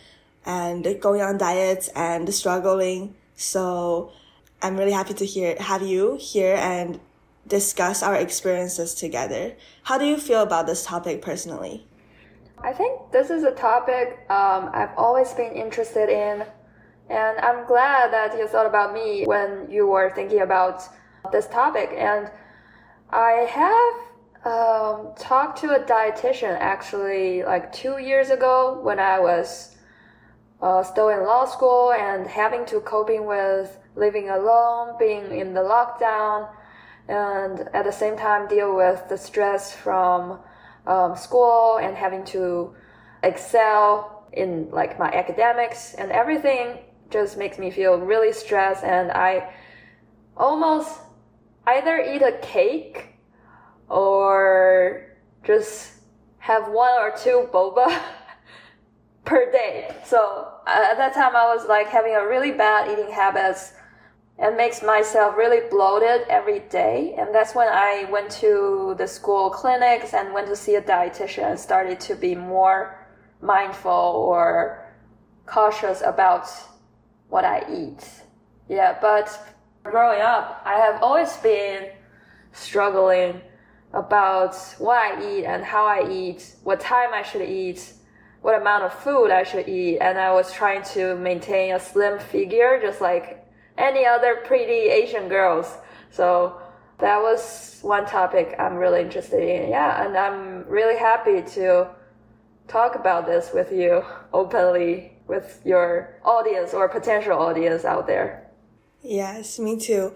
and 0.44 1.00
going 1.00 1.20
on 1.20 1.38
diets 1.38 1.88
and 1.96 2.32
struggling. 2.32 3.14
So 3.36 4.12
I'm 4.62 4.76
really 4.76 4.92
happy 4.92 5.14
to 5.14 5.26
hear, 5.26 5.56
have 5.60 5.82
you 5.82 6.16
here 6.20 6.56
and 6.56 7.00
discuss 7.46 8.02
our 8.02 8.16
experiences 8.16 8.94
together. 8.94 9.54
How 9.84 9.98
do 9.98 10.04
you 10.04 10.18
feel 10.18 10.42
about 10.42 10.66
this 10.66 10.84
topic 10.84 11.22
personally? 11.22 11.86
I 12.58 12.72
think 12.72 13.12
this 13.12 13.30
is 13.30 13.44
a 13.44 13.52
topic 13.52 14.18
um, 14.30 14.70
I've 14.72 14.96
always 14.96 15.32
been 15.34 15.52
interested 15.52 16.08
in, 16.08 16.44
and 17.08 17.38
I'm 17.38 17.66
glad 17.66 18.12
that 18.12 18.36
you 18.36 18.48
thought 18.48 18.66
about 18.66 18.92
me 18.92 19.24
when 19.24 19.70
you 19.70 19.86
were 19.86 20.10
thinking 20.10 20.40
about 20.40 20.82
this 21.30 21.46
topic. 21.46 21.90
And 21.96 22.30
I 23.10 23.46
have 23.48 24.52
um, 24.52 25.12
talked 25.16 25.60
to 25.60 25.70
a 25.70 25.80
dietitian 25.80 26.56
actually 26.58 27.44
like 27.44 27.72
two 27.72 27.98
years 27.98 28.30
ago 28.30 28.80
when 28.82 28.98
I 28.98 29.20
was 29.20 29.76
uh, 30.60 30.82
still 30.82 31.10
in 31.10 31.22
law 31.22 31.44
school 31.44 31.92
and 31.92 32.26
having 32.26 32.64
to 32.66 32.80
coping 32.80 33.26
with 33.26 33.78
living 33.94 34.30
alone, 34.30 34.96
being 34.98 35.30
in 35.30 35.54
the 35.54 35.60
lockdown, 35.60 36.48
and 37.08 37.68
at 37.72 37.84
the 37.84 37.92
same 37.92 38.16
time 38.16 38.48
deal 38.48 38.74
with 38.74 39.08
the 39.08 39.16
stress 39.16 39.72
from 39.72 40.40
um, 40.86 41.16
school 41.16 41.78
and 41.78 41.96
having 41.96 42.24
to 42.24 42.74
excel 43.22 44.26
in 44.32 44.68
like 44.70 44.98
my 44.98 45.10
academics 45.12 45.94
and 45.94 46.10
everything 46.10 46.78
just 47.10 47.36
makes 47.36 47.58
me 47.58 47.70
feel 47.70 47.98
really 47.98 48.32
stressed 48.32 48.84
and 48.84 49.10
I 49.12 49.52
almost 50.36 51.00
either 51.66 51.98
eat 51.98 52.22
a 52.22 52.38
cake 52.42 53.08
or 53.88 55.16
just 55.44 55.92
have 56.38 56.68
one 56.70 56.92
or 56.98 57.12
two 57.16 57.48
boba 57.52 58.00
per 59.24 59.50
day. 59.50 59.94
So 60.04 60.52
uh, 60.66 60.88
at 60.90 60.96
that 60.98 61.14
time 61.14 61.34
I 61.34 61.52
was 61.54 61.66
like 61.68 61.88
having 61.88 62.14
a 62.14 62.26
really 62.26 62.52
bad 62.52 62.90
eating 62.90 63.10
habits 63.10 63.72
and 64.38 64.56
makes 64.56 64.82
myself 64.82 65.36
really 65.36 65.66
bloated 65.70 66.26
every 66.28 66.60
day. 66.60 67.14
And 67.18 67.34
that's 67.34 67.54
when 67.54 67.68
I 67.68 68.06
went 68.10 68.30
to 68.32 68.94
the 68.98 69.06
school 69.06 69.50
clinics 69.50 70.12
and 70.12 70.32
went 70.34 70.46
to 70.48 70.56
see 70.56 70.74
a 70.74 70.82
dietitian 70.82 71.50
and 71.50 71.58
started 71.58 71.98
to 72.00 72.14
be 72.14 72.34
more 72.34 73.06
mindful 73.40 73.90
or 73.90 74.84
cautious 75.46 76.02
about 76.02 76.48
what 77.28 77.44
I 77.44 77.64
eat. 77.72 78.08
Yeah, 78.68 78.98
but 79.00 79.54
growing 79.82 80.20
up, 80.20 80.62
I 80.64 80.74
have 80.74 81.02
always 81.02 81.36
been 81.38 81.90
struggling 82.52 83.40
about 83.92 84.56
what 84.78 84.98
I 84.98 85.38
eat 85.38 85.44
and 85.44 85.64
how 85.64 85.86
I 85.86 86.10
eat, 86.10 86.54
what 86.64 86.80
time 86.80 87.12
I 87.12 87.22
should 87.22 87.42
eat, 87.42 87.92
what 88.42 88.60
amount 88.60 88.84
of 88.84 88.92
food 88.92 89.30
I 89.30 89.42
should 89.42 89.68
eat. 89.68 89.98
And 89.98 90.18
I 90.18 90.32
was 90.32 90.52
trying 90.52 90.82
to 90.94 91.16
maintain 91.16 91.74
a 91.74 91.80
slim 91.80 92.18
figure, 92.18 92.80
just 92.80 93.00
like 93.00 93.46
any 93.78 94.04
other 94.04 94.36
pretty 94.44 94.90
Asian 94.90 95.28
girls. 95.28 95.72
So 96.10 96.60
that 96.98 97.20
was 97.20 97.78
one 97.82 98.06
topic 98.06 98.54
I'm 98.58 98.74
really 98.76 99.02
interested 99.02 99.42
in. 99.42 99.70
Yeah, 99.70 100.04
and 100.04 100.16
I'm 100.16 100.64
really 100.68 100.98
happy 100.98 101.42
to 101.54 101.88
talk 102.68 102.94
about 102.96 103.26
this 103.26 103.52
with 103.52 103.70
you 103.72 104.02
openly 104.32 105.15
with 105.26 105.60
your 105.64 106.14
audience 106.24 106.72
or 106.72 106.88
potential 106.88 107.38
audience 107.38 107.84
out 107.84 108.06
there. 108.06 108.46
Yes, 109.02 109.58
me 109.58 109.78
too. 109.78 110.14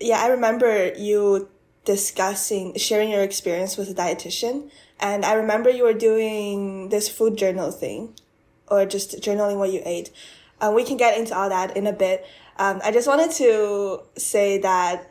Yeah, 0.00 0.20
I 0.20 0.28
remember 0.28 0.92
you 0.94 1.48
discussing, 1.84 2.76
sharing 2.76 3.10
your 3.10 3.22
experience 3.22 3.76
with 3.76 3.88
a 3.90 3.94
dietitian. 3.94 4.70
And 5.00 5.24
I 5.24 5.32
remember 5.32 5.70
you 5.70 5.84
were 5.84 5.94
doing 5.94 6.90
this 6.90 7.08
food 7.08 7.36
journal 7.36 7.70
thing 7.70 8.14
or 8.66 8.84
just 8.84 9.20
journaling 9.22 9.58
what 9.58 9.72
you 9.72 9.80
ate. 9.84 10.10
Um, 10.60 10.74
we 10.74 10.84
can 10.84 10.96
get 10.96 11.18
into 11.18 11.36
all 11.36 11.48
that 11.48 11.76
in 11.76 11.86
a 11.86 11.92
bit. 11.92 12.26
Um, 12.58 12.80
I 12.84 12.90
just 12.90 13.06
wanted 13.06 13.30
to 13.32 14.02
say 14.16 14.58
that 14.58 15.10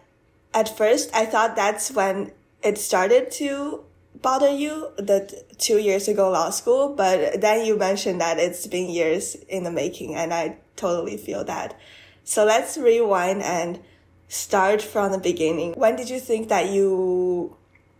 at 0.53 0.75
first 0.77 1.09
I 1.15 1.25
thought 1.25 1.55
that's 1.55 1.91
when 1.91 2.31
it 2.62 2.77
started 2.77 3.31
to 3.31 3.83
bother 4.21 4.50
you, 4.50 4.89
the 4.97 5.43
two 5.57 5.77
years 5.77 6.07
ago 6.07 6.31
law 6.31 6.50
school, 6.50 6.95
but 6.95 7.41
then 7.41 7.65
you 7.65 7.77
mentioned 7.77 8.21
that 8.21 8.39
it's 8.39 8.67
been 8.67 8.89
years 8.89 9.36
in 9.47 9.63
the 9.63 9.71
making 9.71 10.15
and 10.15 10.33
I 10.33 10.57
totally 10.75 11.17
feel 11.17 11.43
that. 11.45 11.77
So 12.24 12.45
let's 12.45 12.77
rewind 12.77 13.41
and 13.43 13.79
start 14.27 14.81
from 14.81 15.12
the 15.12 15.17
beginning. 15.17 15.74
When 15.74 15.95
did 15.95 16.09
you 16.09 16.19
think 16.19 16.50
that 16.50 16.69
you 16.69 17.55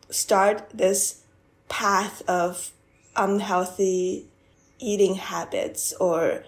start 0.10 0.70
this 0.74 1.24
path 1.70 2.22
of 2.28 2.72
unhealthy 3.16 4.28
eating 4.80 5.16
habits 5.16 5.94
or 6.00 6.44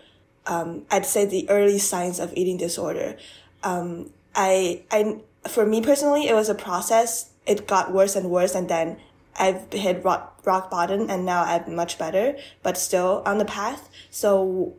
um, 0.50 0.86
I'd 0.90 1.06
say 1.06 1.26
the 1.26 1.50
early 1.50 1.78
signs 1.78 2.20
of 2.20 2.34
eating 2.36 2.58
disorder. 2.58 3.18
Um, 3.64 4.12
I, 4.34 4.84
I, 4.92 5.18
for 5.48 5.66
me 5.66 5.82
personally, 5.82 6.28
it 6.28 6.34
was 6.34 6.50
a 6.50 6.56
process. 6.56 7.30
It 7.46 7.68
got 7.68 7.94
worse 7.94 8.16
and 8.16 8.30
worse, 8.30 8.56
and 8.56 8.68
then 8.68 8.98
I've 9.40 9.72
hit 9.72 10.04
rock, 10.04 10.42
rock 10.46 10.70
bottom, 10.70 11.10
and 11.10 11.26
now 11.26 11.44
I'm 11.44 11.76
much 11.76 11.98
better, 11.98 12.38
but 12.62 12.78
still 12.78 13.24
on 13.26 13.38
the 13.38 13.46
path. 13.46 13.90
So, 14.12 14.74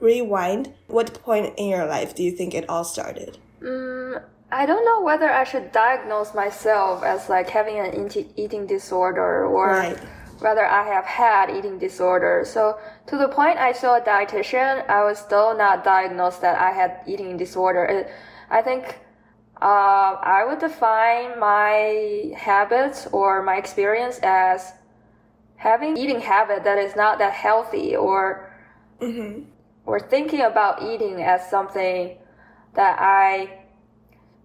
rewind. 0.00 0.72
What 0.86 1.22
point 1.22 1.54
in 1.56 1.68
your 1.68 1.86
life 1.86 2.14
do 2.14 2.22
you 2.22 2.30
think 2.30 2.54
it 2.54 2.68
all 2.68 2.84
started? 2.84 3.38
Mm, 3.60 4.22
I 4.52 4.66
don't 4.66 4.84
know 4.84 5.02
whether 5.02 5.30
I 5.30 5.44
should 5.44 5.72
diagnose 5.72 6.34
myself 6.34 7.02
as 7.02 7.28
like 7.28 7.50
having 7.50 7.78
an 7.78 8.10
eating 8.36 8.66
disorder 8.66 9.44
or. 9.44 9.68
Right 9.68 9.98
whether 10.40 10.66
I 10.66 10.84
have 10.84 11.04
had 11.04 11.50
eating 11.50 11.78
disorder. 11.78 12.44
So 12.44 12.78
to 13.06 13.16
the 13.16 13.28
point 13.28 13.58
I 13.58 13.72
saw 13.72 13.96
a 13.96 14.00
dietitian, 14.00 14.88
I 14.88 15.02
was 15.04 15.18
still 15.18 15.56
not 15.56 15.84
diagnosed 15.84 16.40
that 16.42 16.60
I 16.60 16.70
had 16.70 17.00
eating 17.06 17.36
disorder. 17.36 17.84
It, 17.84 18.10
I 18.50 18.62
think 18.62 18.98
uh, 19.62 20.16
I 20.20 20.44
would 20.46 20.58
define 20.58 21.38
my 21.38 22.32
habits 22.36 23.06
or 23.12 23.42
my 23.42 23.56
experience 23.56 24.18
as 24.22 24.72
having 25.56 25.96
eating 25.96 26.20
habit 26.20 26.64
that 26.64 26.78
is 26.78 26.96
not 26.96 27.18
that 27.18 27.32
healthy 27.32 27.96
or 27.96 28.52
mm-hmm. 29.00 29.44
or 29.86 30.00
thinking 30.00 30.42
about 30.42 30.82
eating 30.82 31.22
as 31.22 31.48
something 31.48 32.18
that 32.74 32.98
I 33.00 33.60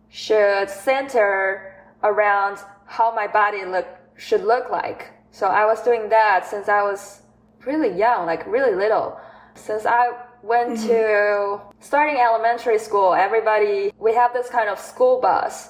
should 0.10 0.70
center 0.70 1.76
around 2.04 2.60
how 2.86 3.14
my 3.14 3.28
body 3.28 3.66
look 3.66 3.88
should 4.16 4.44
look 4.44 4.70
like 4.70 5.12
so 5.32 5.48
I 5.48 5.66
was 5.66 5.82
doing 5.82 6.10
that 6.10 6.46
since 6.48 6.68
I 6.68 6.82
was 6.82 7.22
really 7.66 7.98
young, 7.98 8.26
like 8.26 8.46
really 8.48 8.76
little. 8.76 9.20
Since 9.56 9.86
I 9.86 10.12
went 10.44 10.78
mm-hmm. 10.78 10.88
to 10.88 11.62
starting 11.80 12.18
elementary 12.18 12.80
school, 12.80 13.14
everybody, 13.14 13.92
we 14.00 14.14
have 14.14 14.34
this 14.34 14.50
kind 14.50 14.70
of 14.70 14.80
school 14.80 15.20
bus. 15.22 15.70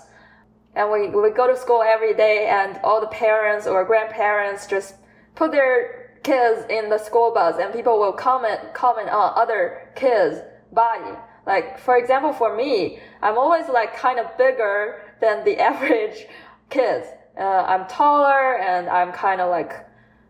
And 0.75 0.91
we, 0.91 1.09
we 1.09 1.31
go 1.31 1.47
to 1.47 1.57
school 1.57 1.81
every 1.81 2.13
day 2.13 2.47
and 2.47 2.79
all 2.83 3.01
the 3.01 3.07
parents 3.07 3.67
or 3.67 3.83
grandparents 3.85 4.67
just 4.67 4.95
put 5.35 5.51
their 5.51 6.19
kids 6.23 6.65
in 6.69 6.89
the 6.89 6.97
school 6.97 7.33
bus 7.33 7.55
and 7.59 7.73
people 7.73 7.99
will 7.99 8.13
comment, 8.13 8.73
comment 8.73 9.09
on 9.09 9.33
other 9.35 9.89
kids' 9.95 10.39
body. 10.71 11.17
Like, 11.47 11.79
for 11.79 11.97
example, 11.97 12.33
for 12.33 12.55
me, 12.55 12.99
I'm 13.21 13.37
always 13.37 13.67
like 13.67 13.95
kind 13.95 14.19
of 14.19 14.37
bigger 14.37 15.01
than 15.19 15.43
the 15.43 15.59
average 15.59 16.27
kids 16.69 17.07
uh, 17.39 17.63
I'm 17.67 17.87
taller 17.87 18.57
and 18.57 18.89
I'm 18.89 19.11
kind 19.13 19.39
of 19.39 19.49
like 19.49 19.71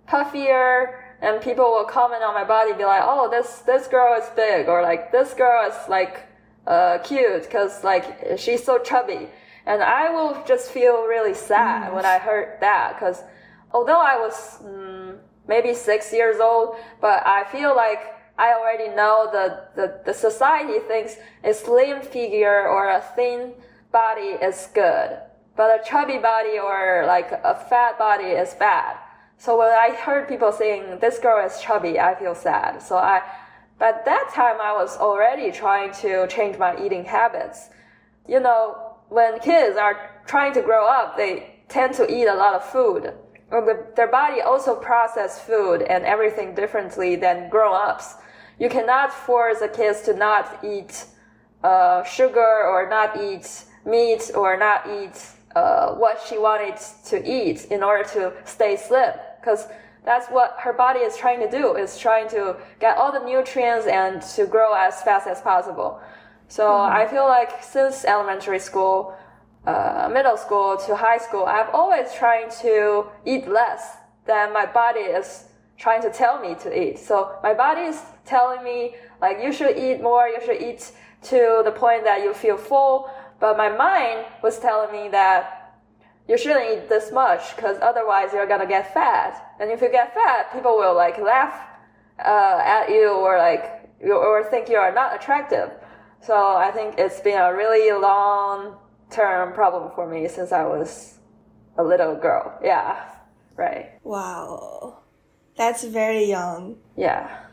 puffier 0.07 0.98
and 1.21 1.41
people 1.41 1.65
will 1.65 1.85
comment 1.85 2.23
on 2.23 2.33
my 2.33 2.43
body 2.43 2.73
be 2.73 2.85
like 2.85 3.03
oh 3.03 3.29
this 3.29 3.59
this 3.59 3.87
girl 3.87 4.19
is 4.21 4.29
big 4.35 4.67
or 4.67 4.81
like 4.81 5.11
this 5.11 5.33
girl 5.33 5.69
is 5.69 5.75
like 5.89 6.25
uh, 6.67 6.99
cute 6.99 7.43
because 7.43 7.83
like 7.83 8.37
she's 8.37 8.63
so 8.63 8.77
chubby 8.79 9.27
And 9.69 9.83
I 9.83 10.09
will 10.09 10.43
just 10.47 10.71
feel 10.71 11.03
really 11.03 11.35
sad 11.35 11.91
mm. 11.91 11.95
when 11.95 12.03
I 12.03 12.17
heard 12.17 12.57
that 12.59 12.95
because 12.95 13.21
although 13.71 13.99
I 13.99 14.17
was 14.17 14.57
mm, 14.63 15.17
maybe 15.47 15.75
six 15.75 16.11
years 16.11 16.39
old, 16.39 16.75
but 16.99 17.25
I 17.27 17.43
feel 17.51 17.75
like 17.75 17.99
I 18.39 18.53
already 18.53 18.87
know 18.95 19.29
the, 19.31 19.65
the, 19.75 20.01
the 20.05 20.13
society 20.13 20.79
thinks 20.79 21.17
a 21.43 21.53
slim 21.53 22.01
figure 22.01 22.67
or 22.67 22.89
a 22.89 23.01
thin 23.15 23.53
body 23.91 24.37
is 24.41 24.69
good, 24.73 25.19
but 25.55 25.79
a 25.79 25.83
chubby 25.83 26.17
body 26.17 26.57
or 26.57 27.03
like 27.05 27.31
a 27.31 27.53
fat 27.69 27.99
body 27.99 28.31
is 28.43 28.55
bad. 28.55 28.97
So 29.39 29.57
when 29.57 29.69
I 29.69 29.95
heard 29.95 30.27
people 30.27 30.51
saying 30.51 30.99
this 30.99 31.17
girl 31.17 31.43
is 31.45 31.61
chubby, 31.61 31.97
I 31.97 32.13
feel 32.13 32.35
sad. 32.35 32.81
So 32.81 32.97
I, 32.97 33.21
but 33.79 34.03
that 34.03 34.31
time 34.33 34.57
I 34.61 34.73
was 34.73 34.97
already 34.97 35.49
trying 35.49 35.93
to 36.01 36.27
change 36.27 36.57
my 36.57 36.77
eating 36.83 37.05
habits. 37.05 37.69
You 38.27 38.41
know, 38.41 38.97
when 39.07 39.39
kids 39.39 39.77
are 39.77 40.11
trying 40.27 40.53
to 40.55 40.61
grow 40.61 40.85
up, 40.85 41.15
they 41.15 41.61
tend 41.69 41.93
to 41.95 42.13
eat 42.13 42.27
a 42.27 42.35
lot 42.35 42.53
of 42.53 42.65
food. 42.65 43.13
Their 43.95 44.11
body 44.11 44.41
also 44.41 44.75
process 44.75 45.39
food 45.41 45.83
and 45.83 46.03
everything 46.03 46.53
differently 46.53 47.15
than 47.15 47.49
grown-ups. 47.49 48.15
You 48.59 48.67
cannot 48.67 49.13
force 49.13 49.59
the 49.59 49.69
kids 49.69 50.01
to 50.01 50.13
not 50.13 50.59
eat 50.65 51.05
uh, 51.63 52.03
sugar 52.03 52.65
or 52.67 52.89
not 52.89 53.15
eat 53.21 53.63
meat 53.85 54.31
or 54.35 54.57
not 54.57 54.85
eat 54.85 55.17
uh, 55.55 55.93
what 55.93 56.21
she 56.27 56.37
wanted 56.37 56.75
to 57.05 57.17
eat 57.25 57.65
in 57.71 57.83
order 57.83 58.03
to 58.09 58.33
stay 58.43 58.75
slim. 58.75 59.13
Because 59.49 59.67
that's 60.05 60.27
what 60.27 60.55
her 60.59 60.73
body 60.73 60.99
is 60.99 61.17
trying 61.17 61.39
to 61.39 61.49
do, 61.49 61.75
is 61.75 61.97
trying 61.97 62.29
to 62.29 62.55
get 62.79 62.97
all 62.97 63.11
the 63.11 63.23
nutrients 63.25 63.87
and 63.87 64.21
to 64.35 64.45
grow 64.45 64.75
as 64.75 65.01
fast 65.01 65.27
as 65.27 65.41
possible. 65.41 65.99
So 66.47 66.67
mm-hmm. 66.67 66.95
I 66.95 67.07
feel 67.07 67.25
like 67.25 67.63
since 67.63 68.05
elementary 68.05 68.59
school, 68.59 69.15
uh, 69.65 70.07
middle 70.13 70.37
school 70.37 70.77
to 70.85 70.95
high 70.95 71.17
school, 71.17 71.45
I've 71.45 71.69
always 71.73 72.13
trying 72.13 72.49
to 72.61 73.07
eat 73.25 73.47
less 73.47 73.97
than 74.25 74.53
my 74.53 74.65
body 74.67 75.01
is 75.01 75.45
trying 75.77 76.01
to 76.03 76.11
tell 76.11 76.39
me 76.39 76.55
to 76.63 76.69
eat. 76.69 76.99
So 76.99 77.37
my 77.41 77.53
body 77.53 77.81
is 77.81 77.99
telling 78.25 78.63
me 78.63 78.95
like 79.19 79.39
you 79.41 79.51
should 79.51 79.77
eat 79.77 80.01
more, 80.01 80.27
you 80.27 80.39
should 80.45 80.61
eat 80.61 80.91
to 81.23 81.61
the 81.65 81.71
point 81.71 82.03
that 82.03 82.21
you 82.21 82.33
feel 82.33 82.57
full. 82.57 83.09
But 83.39 83.57
my 83.57 83.69
mind 83.69 84.25
was 84.43 84.59
telling 84.59 84.91
me 84.91 85.09
that 85.09 85.58
you 86.29 86.37
shouldn't 86.37 86.69
eat 86.71 86.87
this 86.87 87.11
much 87.11 87.55
because 87.55 87.77
otherwise 87.81 88.31
you're 88.31 88.45
gonna 88.45 88.67
get 88.67 88.93
fat. 88.93 89.55
And 89.59 89.71
if 89.71 89.81
you 89.81 89.91
get 89.91 90.13
fat, 90.13 90.53
people 90.53 90.77
will 90.77 90.93
like 90.95 91.17
laugh 91.17 91.59
uh, 92.23 92.61
at 92.63 92.89
you 92.89 93.09
or 93.09 93.39
like 93.39 93.89
or 94.01 94.43
think 94.43 94.69
you 94.69 94.77
are 94.77 94.93
not 94.93 95.15
attractive. 95.15 95.71
So 96.21 96.35
I 96.55 96.69
think 96.69 96.99
it's 96.99 97.19
been 97.19 97.39
a 97.39 97.53
really 97.53 97.91
long 97.99 98.77
term 99.09 99.53
problem 99.53 99.91
for 99.95 100.07
me 100.07 100.27
since 100.27 100.51
I 100.51 100.65
was 100.65 101.17
a 101.79 101.83
little 101.83 102.15
girl. 102.15 102.59
Yeah. 102.63 103.09
Right. 103.55 103.99
Wow. 104.03 104.99
That's 105.57 105.83
very 105.83 106.25
young. 106.25 106.77
Yeah. 106.95 107.48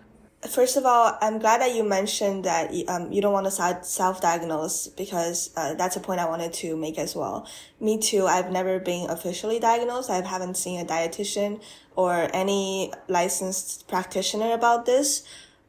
First 0.49 0.77
of 0.77 0.85
all, 0.85 1.17
I'm 1.21 1.39
glad 1.39 1.61
that 1.61 1.75
you 1.75 1.83
mentioned 1.83 2.45
that 2.45 2.71
um, 2.89 3.11
you 3.11 3.21
don't 3.21 3.33
want 3.33 3.47
to 3.47 3.85
self-diagnose 3.85 4.89
because 4.89 5.51
uh, 5.57 5.75
that's 5.75 5.97
a 5.97 6.01
point 6.01 6.21
I 6.21 6.29
wanted 6.29 6.53
to 6.55 6.77
make 6.77 6.99
as 6.99 7.17
well. 7.17 7.47
Me 7.81 7.99
too. 7.99 8.27
I've 8.27 8.51
never 8.51 8.79
been 8.79 9.09
officially 9.11 9.59
diagnosed. 9.59 10.11
I 10.11 10.21
haven't 10.21 10.57
seen 10.57 10.81
a 10.81 10.85
dietitian 10.85 11.63
or 11.95 12.29
any 12.33 12.93
licensed 13.09 13.89
practitioner 13.89 14.53
about 14.53 14.87
this. 14.87 15.25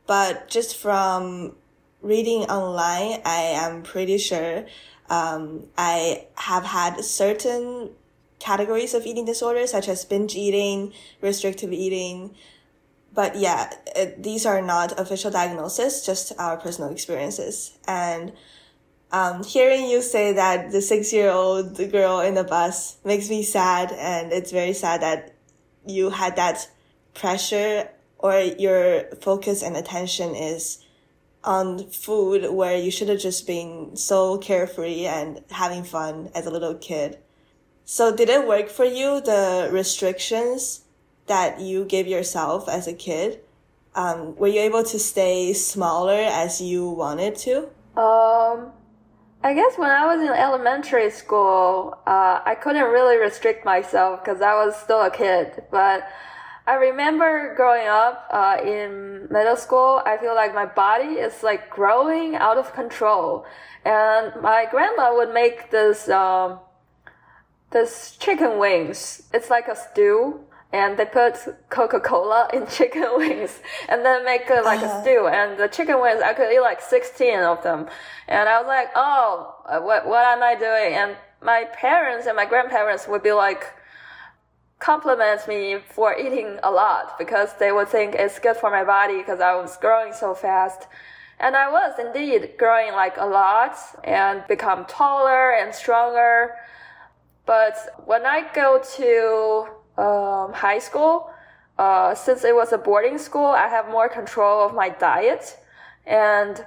But 0.06 0.48
just 0.50 0.78
from 0.78 1.56
reading 2.02 2.44
online, 2.44 3.22
I 3.26 3.54
am 3.56 3.84
pretty 3.84 4.18
sure 4.18 4.66
um, 5.10 5.68
I 5.78 6.28
have 6.36 6.64
had 6.66 7.04
certain 7.04 7.92
categories 8.40 8.94
of 8.94 9.06
eating 9.06 9.26
disorders, 9.26 9.72
such 9.72 9.88
as 9.88 10.06
binge 10.06 10.36
eating, 10.36 10.94
restrictive 11.22 11.74
eating. 11.74 12.36
But 13.18 13.36
yeah, 13.36 13.74
it, 13.96 14.22
these 14.22 14.46
are 14.46 14.62
not 14.62 15.00
official 15.00 15.32
diagnoses, 15.32 16.06
just 16.06 16.34
our 16.38 16.56
personal 16.56 16.92
experiences. 16.92 17.76
And 17.88 18.32
um, 19.12 19.44
hearing 19.44 19.88
you 19.90 20.04
say 20.04 20.34
that 20.34 20.72
the 20.72 20.84
six 20.84 21.12
year 21.12 21.32
old 21.32 21.76
girl 21.92 22.20
in 22.20 22.36
the 22.36 22.44
bus 22.44 22.98
makes 23.04 23.28
me 23.28 23.42
sad, 23.42 23.92
and 23.92 24.32
it's 24.32 24.52
very 24.52 24.74
sad 24.74 25.02
that 25.02 25.34
you 25.88 26.12
had 26.12 26.36
that 26.36 26.70
pressure 27.16 27.90
or 28.20 28.40
your 28.40 29.06
focus 29.20 29.64
and 29.64 29.76
attention 29.76 30.36
is 30.36 30.86
on 31.44 31.90
food 31.90 32.52
where 32.52 32.78
you 32.78 32.92
should 32.92 33.10
have 33.10 33.20
just 33.20 33.48
been 33.48 33.96
so 33.96 34.38
carefree 34.38 35.08
and 35.08 35.44
having 35.50 35.84
fun 35.84 36.30
as 36.36 36.46
a 36.46 36.52
little 36.52 36.76
kid. 36.76 37.18
So 37.84 38.16
did 38.16 38.30
it 38.30 38.48
work 38.48 38.70
for 38.70 38.86
you, 38.86 39.22
the 39.22 39.70
restrictions 39.72 40.82
that 41.28 41.60
you 41.60 41.86
give 41.86 42.08
yourself 42.08 42.68
as 42.68 42.88
a 42.88 42.94
kid? 42.94 43.42
Um, 43.96 44.36
were 44.36 44.48
you 44.48 44.60
able 44.62 44.84
to 44.84 45.00
stay 45.00 45.54
smaller 45.54 46.20
as 46.20 46.62
you 46.62 46.90
wanted 46.90 47.36
to? 47.38 47.70
Um, 48.00 48.72
I 49.44 49.54
guess 49.54 49.78
when 49.78 49.92
I 49.92 50.06
was 50.06 50.22
in 50.22 50.34
elementary 50.34 51.10
school, 51.10 51.98
uh, 52.06 52.42
I 52.46 52.56
couldn't 52.56 52.84
really 52.84 53.18
restrict 53.18 53.66
myself 53.66 54.24
because 54.24 54.42
I 54.42 54.54
was 54.54 54.76
still 54.76 55.02
a 55.02 55.10
kid. 55.10 55.64
But 55.72 56.08
I 56.68 56.76
remember 56.76 57.56
growing 57.56 57.88
up 57.88 58.28
uh, 58.32 58.58
in 58.64 59.28
middle 59.32 59.56
school, 59.56 60.02
I 60.06 60.18
feel 60.18 60.36
like 60.36 60.54
my 60.54 60.66
body 60.66 61.14
is 61.14 61.44
like 61.44 61.70
growing 61.70 62.36
out 62.36 62.58
of 62.58 62.74
control. 62.74 63.46
And 63.86 64.34
my 64.42 64.68
grandma 64.70 65.16
would 65.16 65.34
make 65.34 65.72
this, 65.72 66.10
um, 66.10 66.60
this 67.72 68.18
chicken 68.20 68.60
wings. 68.60 69.24
It's 69.34 69.50
like 69.50 69.68
a 69.68 69.76
stew. 69.76 70.42
And 70.74 70.98
they 70.98 71.06
put 71.06 71.36
Coca-Cola 71.70 72.50
in 72.54 72.68
chicken 72.70 73.08
wings 73.16 73.62
and 73.88 74.04
then 74.06 74.26
make 74.26 74.50
it 74.50 74.64
like 74.64 74.82
uh-huh. 74.82 75.00
a 75.00 75.02
stew. 75.02 75.28
And 75.28 75.58
the 75.58 75.68
chicken 75.68 76.02
wings, 76.02 76.22
I 76.22 76.34
could 76.34 76.52
eat 76.52 76.60
like 76.60 76.82
16 76.82 77.40
of 77.40 77.64
them. 77.64 77.88
And 78.28 78.50
I 78.50 78.60
was 78.60 78.68
like, 78.68 78.90
oh, 78.96 79.56
what, 79.82 80.08
what 80.08 80.26
am 80.26 80.44
I 80.44 80.56
doing? 80.56 80.94
And 80.94 81.16
my 81.42 81.66
parents 81.74 82.28
and 82.28 82.36
my 82.36 82.46
grandparents 82.46 83.08
would 83.08 83.24
be 83.24 83.32
like, 83.32 83.74
compliment 84.80 85.48
me 85.48 85.80
for 85.90 86.18
eating 86.18 86.60
a 86.64 86.70
lot 86.70 87.18
because 87.18 87.54
they 87.60 87.72
would 87.72 87.88
think 87.88 88.14
it's 88.14 88.40
good 88.40 88.56
for 88.56 88.70
my 88.70 88.84
body 88.84 89.18
because 89.18 89.40
I 89.40 89.56
was 89.56 89.76
growing 89.78 90.14
so 90.14 90.34
fast. 90.34 90.88
And 91.40 91.56
I 91.56 91.70
was 91.70 92.00
indeed 92.00 92.54
growing 92.58 92.94
like 92.94 93.18
a 93.18 93.26
lot 93.26 93.78
and 94.04 94.44
become 94.48 94.86
taller 94.86 95.52
and 95.52 95.74
stronger. 95.74 96.56
But 97.46 97.76
when 98.06 98.26
I 98.26 98.52
go 98.54 98.82
to 98.98 99.68
um, 99.98 100.54
high 100.54 100.80
school, 100.80 101.30
uh, 101.78 102.16
since 102.16 102.44
it 102.44 102.56
was 102.56 102.74
a 102.74 102.78
boarding 102.78 103.18
school, 103.18 103.48
I 103.48 103.68
have 103.68 103.90
more 103.90 104.10
control 104.10 104.66
of 104.66 104.74
my 104.74 104.90
diet. 104.90 105.58
And 106.06 106.66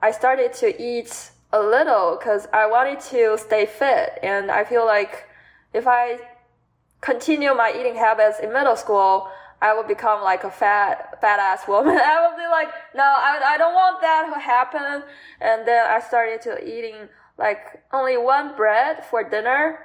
I 0.00 0.10
started 0.10 0.52
to 0.54 0.82
eat 0.82 1.30
a 1.52 1.60
little 1.60 2.16
because 2.18 2.48
I 2.52 2.66
wanted 2.66 3.00
to 3.10 3.38
stay 3.38 3.66
fit. 3.66 4.18
And 4.22 4.50
I 4.50 4.64
feel 4.64 4.86
like 4.86 5.24
if 5.72 5.86
I 5.86 6.18
continue 7.00 7.54
my 7.54 7.72
eating 7.78 7.96
habits 7.96 8.38
in 8.40 8.52
middle 8.52 8.76
school, 8.76 9.28
I 9.60 9.74
would 9.74 9.86
become 9.86 10.22
like 10.22 10.44
a 10.44 10.50
fat, 10.50 11.20
fat 11.20 11.38
ass 11.38 11.68
woman. 11.68 11.96
I 12.02 12.26
would 12.26 12.36
be 12.36 12.48
like, 12.48 12.68
no, 12.94 13.04
I, 13.04 13.54
I 13.54 13.58
don't 13.58 13.74
want 13.74 14.00
that 14.00 14.32
to 14.32 14.40
happen. 14.40 15.04
And 15.40 15.66
then 15.66 15.86
I 15.88 16.00
started 16.00 16.42
to 16.42 16.62
eating 16.66 17.08
like 17.38 17.82
only 17.92 18.16
one 18.16 18.56
bread 18.56 19.04
for 19.04 19.22
dinner, 19.28 19.78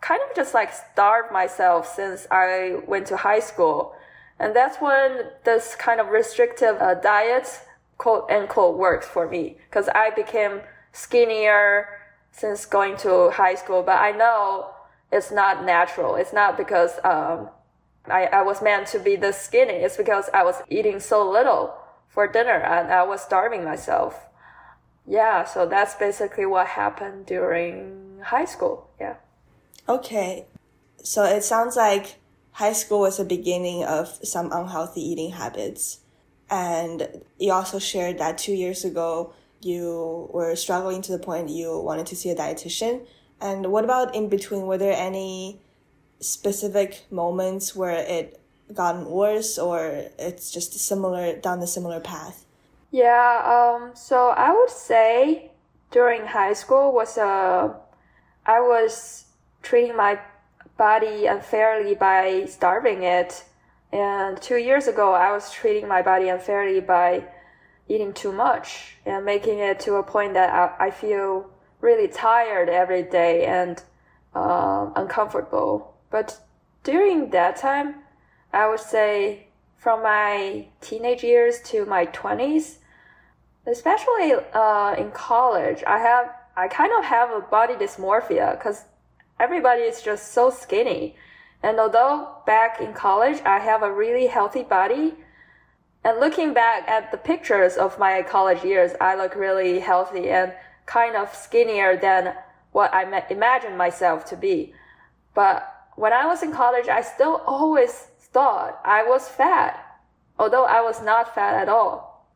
kind 0.00 0.20
of 0.28 0.34
just 0.34 0.54
like 0.54 0.72
starve 0.72 1.32
myself 1.32 1.92
since 1.92 2.26
I 2.30 2.80
went 2.86 3.06
to 3.08 3.16
high 3.16 3.40
school. 3.40 3.94
And 4.38 4.54
that's 4.54 4.80
when 4.80 5.30
this 5.44 5.74
kind 5.74 6.00
of 6.00 6.08
restrictive 6.08 6.76
uh, 6.80 6.94
diet, 6.94 7.60
quote 7.96 8.30
unquote, 8.30 8.78
works 8.78 9.06
for 9.06 9.28
me 9.28 9.56
because 9.68 9.88
I 9.88 10.10
became 10.10 10.60
skinnier 10.92 11.88
since 12.30 12.64
going 12.64 12.96
to 12.98 13.30
high 13.30 13.56
school. 13.56 13.82
But 13.82 14.00
I 14.00 14.12
know 14.12 14.70
it's 15.10 15.30
not 15.30 15.64
natural. 15.64 16.14
It's 16.14 16.32
not 16.32 16.56
because 16.56 16.92
um, 17.02 17.48
I, 18.06 18.26
I 18.26 18.42
was 18.42 18.62
meant 18.62 18.86
to 18.88 19.00
be 19.00 19.16
this 19.16 19.40
skinny. 19.40 19.74
It's 19.74 19.96
because 19.96 20.30
I 20.32 20.44
was 20.44 20.62
eating 20.68 21.00
so 21.00 21.28
little 21.28 21.74
for 22.08 22.26
dinner 22.26 22.60
and 22.60 22.92
I 22.92 23.02
was 23.02 23.20
starving 23.20 23.64
myself. 23.64 24.26
Yeah, 25.06 25.44
so 25.44 25.66
that's 25.66 25.94
basically 25.94 26.46
what 26.46 26.66
happened 26.68 27.26
during 27.26 28.20
high 28.22 28.44
school. 28.44 28.90
Yeah. 29.00 29.14
Okay. 29.88 30.46
So 31.02 31.24
it 31.24 31.44
sounds 31.44 31.76
like 31.76 32.16
high 32.52 32.72
school 32.72 33.00
was 33.00 33.16
the 33.16 33.24
beginning 33.24 33.84
of 33.84 34.18
some 34.22 34.52
unhealthy 34.52 35.00
eating 35.00 35.32
habits. 35.32 36.00
And 36.50 37.22
you 37.38 37.52
also 37.52 37.78
shared 37.78 38.18
that 38.18 38.38
two 38.38 38.52
years 38.52 38.84
ago 38.84 39.32
you 39.60 40.28
were 40.32 40.54
struggling 40.56 41.02
to 41.02 41.12
the 41.12 41.18
point 41.18 41.48
you 41.48 41.78
wanted 41.80 42.06
to 42.06 42.16
see 42.16 42.30
a 42.30 42.34
dietitian. 42.34 43.06
And 43.40 43.66
what 43.72 43.84
about 43.84 44.14
in 44.14 44.28
between? 44.28 44.66
Were 44.66 44.78
there 44.78 44.96
any 44.96 45.60
specific 46.20 47.04
moments 47.10 47.74
where 47.74 47.96
it 47.96 48.40
gotten 48.74 49.06
worse 49.06 49.58
or 49.58 50.06
it's 50.18 50.50
just 50.50 50.72
similar 50.74 51.36
down 51.36 51.60
the 51.60 51.66
similar 51.66 52.00
path? 52.00 52.44
Yeah, 52.90 53.42
um, 53.44 53.92
so 53.94 54.28
I 54.28 54.52
would 54.52 54.70
say 54.70 55.52
during 55.90 56.26
high 56.26 56.54
school 56.54 56.92
was 56.92 57.16
a 57.18 57.74
I 58.46 58.60
was 58.60 59.26
treating 59.62 59.96
my 59.96 60.18
body 60.76 61.26
unfairly 61.26 61.94
by 61.94 62.46
starving 62.46 63.02
it. 63.02 63.44
And 63.92 64.40
two 64.40 64.56
years 64.56 64.86
ago, 64.86 65.14
I 65.14 65.32
was 65.32 65.50
treating 65.52 65.88
my 65.88 66.02
body 66.02 66.28
unfairly 66.28 66.80
by 66.80 67.24
eating 67.88 68.12
too 68.12 68.32
much 68.32 68.96
and 69.06 69.24
making 69.24 69.58
it 69.58 69.80
to 69.80 69.94
a 69.94 70.02
point 70.02 70.34
that 70.34 70.52
I, 70.52 70.86
I 70.86 70.90
feel 70.90 71.50
really 71.80 72.08
tired 72.08 72.68
every 72.68 73.02
day 73.02 73.46
and 73.46 73.82
uh, 74.34 74.90
uncomfortable. 74.94 75.94
But 76.10 76.38
during 76.84 77.30
that 77.30 77.56
time, 77.56 77.96
I 78.52 78.68
would 78.68 78.80
say 78.80 79.48
from 79.76 80.02
my 80.02 80.66
teenage 80.80 81.22
years 81.22 81.60
to 81.66 81.84
my 81.86 82.06
20s, 82.06 82.76
especially 83.66 84.32
uh, 84.52 84.94
in 84.98 85.10
college, 85.12 85.82
I 85.86 85.98
have 85.98 86.34
I 86.56 86.66
kind 86.66 86.90
of 86.98 87.04
have 87.04 87.30
a 87.30 87.40
body 87.40 87.74
dysmorphia 87.74 88.58
because 88.58 88.84
everybody 89.38 89.82
is 89.82 90.02
just 90.02 90.32
so 90.32 90.50
skinny. 90.50 91.16
And 91.62 91.78
although 91.78 92.36
back 92.46 92.80
in 92.80 92.92
college 92.92 93.40
I 93.44 93.58
have 93.58 93.82
a 93.82 93.92
really 93.92 94.26
healthy 94.26 94.62
body, 94.62 95.14
and 96.04 96.20
looking 96.20 96.54
back 96.54 96.88
at 96.88 97.10
the 97.10 97.18
pictures 97.18 97.76
of 97.76 97.98
my 97.98 98.22
college 98.22 98.64
years, 98.64 98.92
I 99.00 99.16
look 99.16 99.34
really 99.34 99.80
healthy 99.80 100.30
and 100.30 100.54
kind 100.86 101.16
of 101.16 101.34
skinnier 101.34 101.96
than 101.96 102.34
what 102.72 102.94
I 102.94 103.02
imagined 103.28 103.76
myself 103.76 104.24
to 104.26 104.36
be. 104.36 104.72
But 105.34 105.68
when 105.96 106.12
I 106.12 106.26
was 106.26 106.42
in 106.42 106.52
college, 106.52 106.88
I 106.88 107.02
still 107.02 107.42
always 107.46 107.92
thought 108.32 108.80
I 108.84 109.02
was 109.02 109.28
fat, 109.28 110.00
although 110.38 110.64
I 110.64 110.80
was 110.80 111.02
not 111.02 111.34
fat 111.34 111.54
at 111.60 111.68
all. 111.68 112.26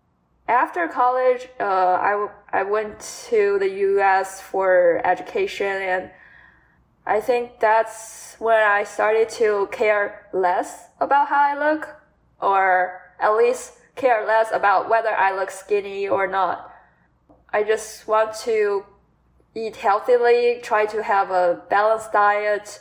After 0.49 0.89
college, 0.89 1.49
uh, 1.61 1.65
I, 1.65 2.29
I 2.53 2.63
went 2.65 2.99
to 3.29 3.59
the 3.61 3.71
US 3.71 4.41
for 4.41 5.01
education 5.05 5.67
and 5.67 6.11
I 7.07 7.21
think 7.21 7.59
that's 7.59 8.37
when 8.39 8.63
I 8.63 8.85
started 8.85 9.29
to 9.31 9.69
care 9.73 10.29
less 10.33 10.87
about 11.01 11.29
how 11.29 11.41
I 11.41 11.59
look, 11.59 11.97
or 12.41 13.01
at 13.19 13.35
least 13.35 13.75
care 13.97 14.27
less 14.27 14.49
about 14.53 14.89
whether 14.89 15.11
I 15.11 15.35
look 15.35 15.51
skinny 15.51 16.09
or 16.09 16.27
not. 16.27 16.73
I 17.53 17.65
just 17.65 18.07
want 18.07 18.35
to 18.45 18.85
eat 19.55 19.77
healthily, 19.77 20.61
try 20.63 20.87
to 20.87 21.03
have 21.03 21.31
a 21.31 21.63
balanced 21.69 22.13
diet 22.13 22.81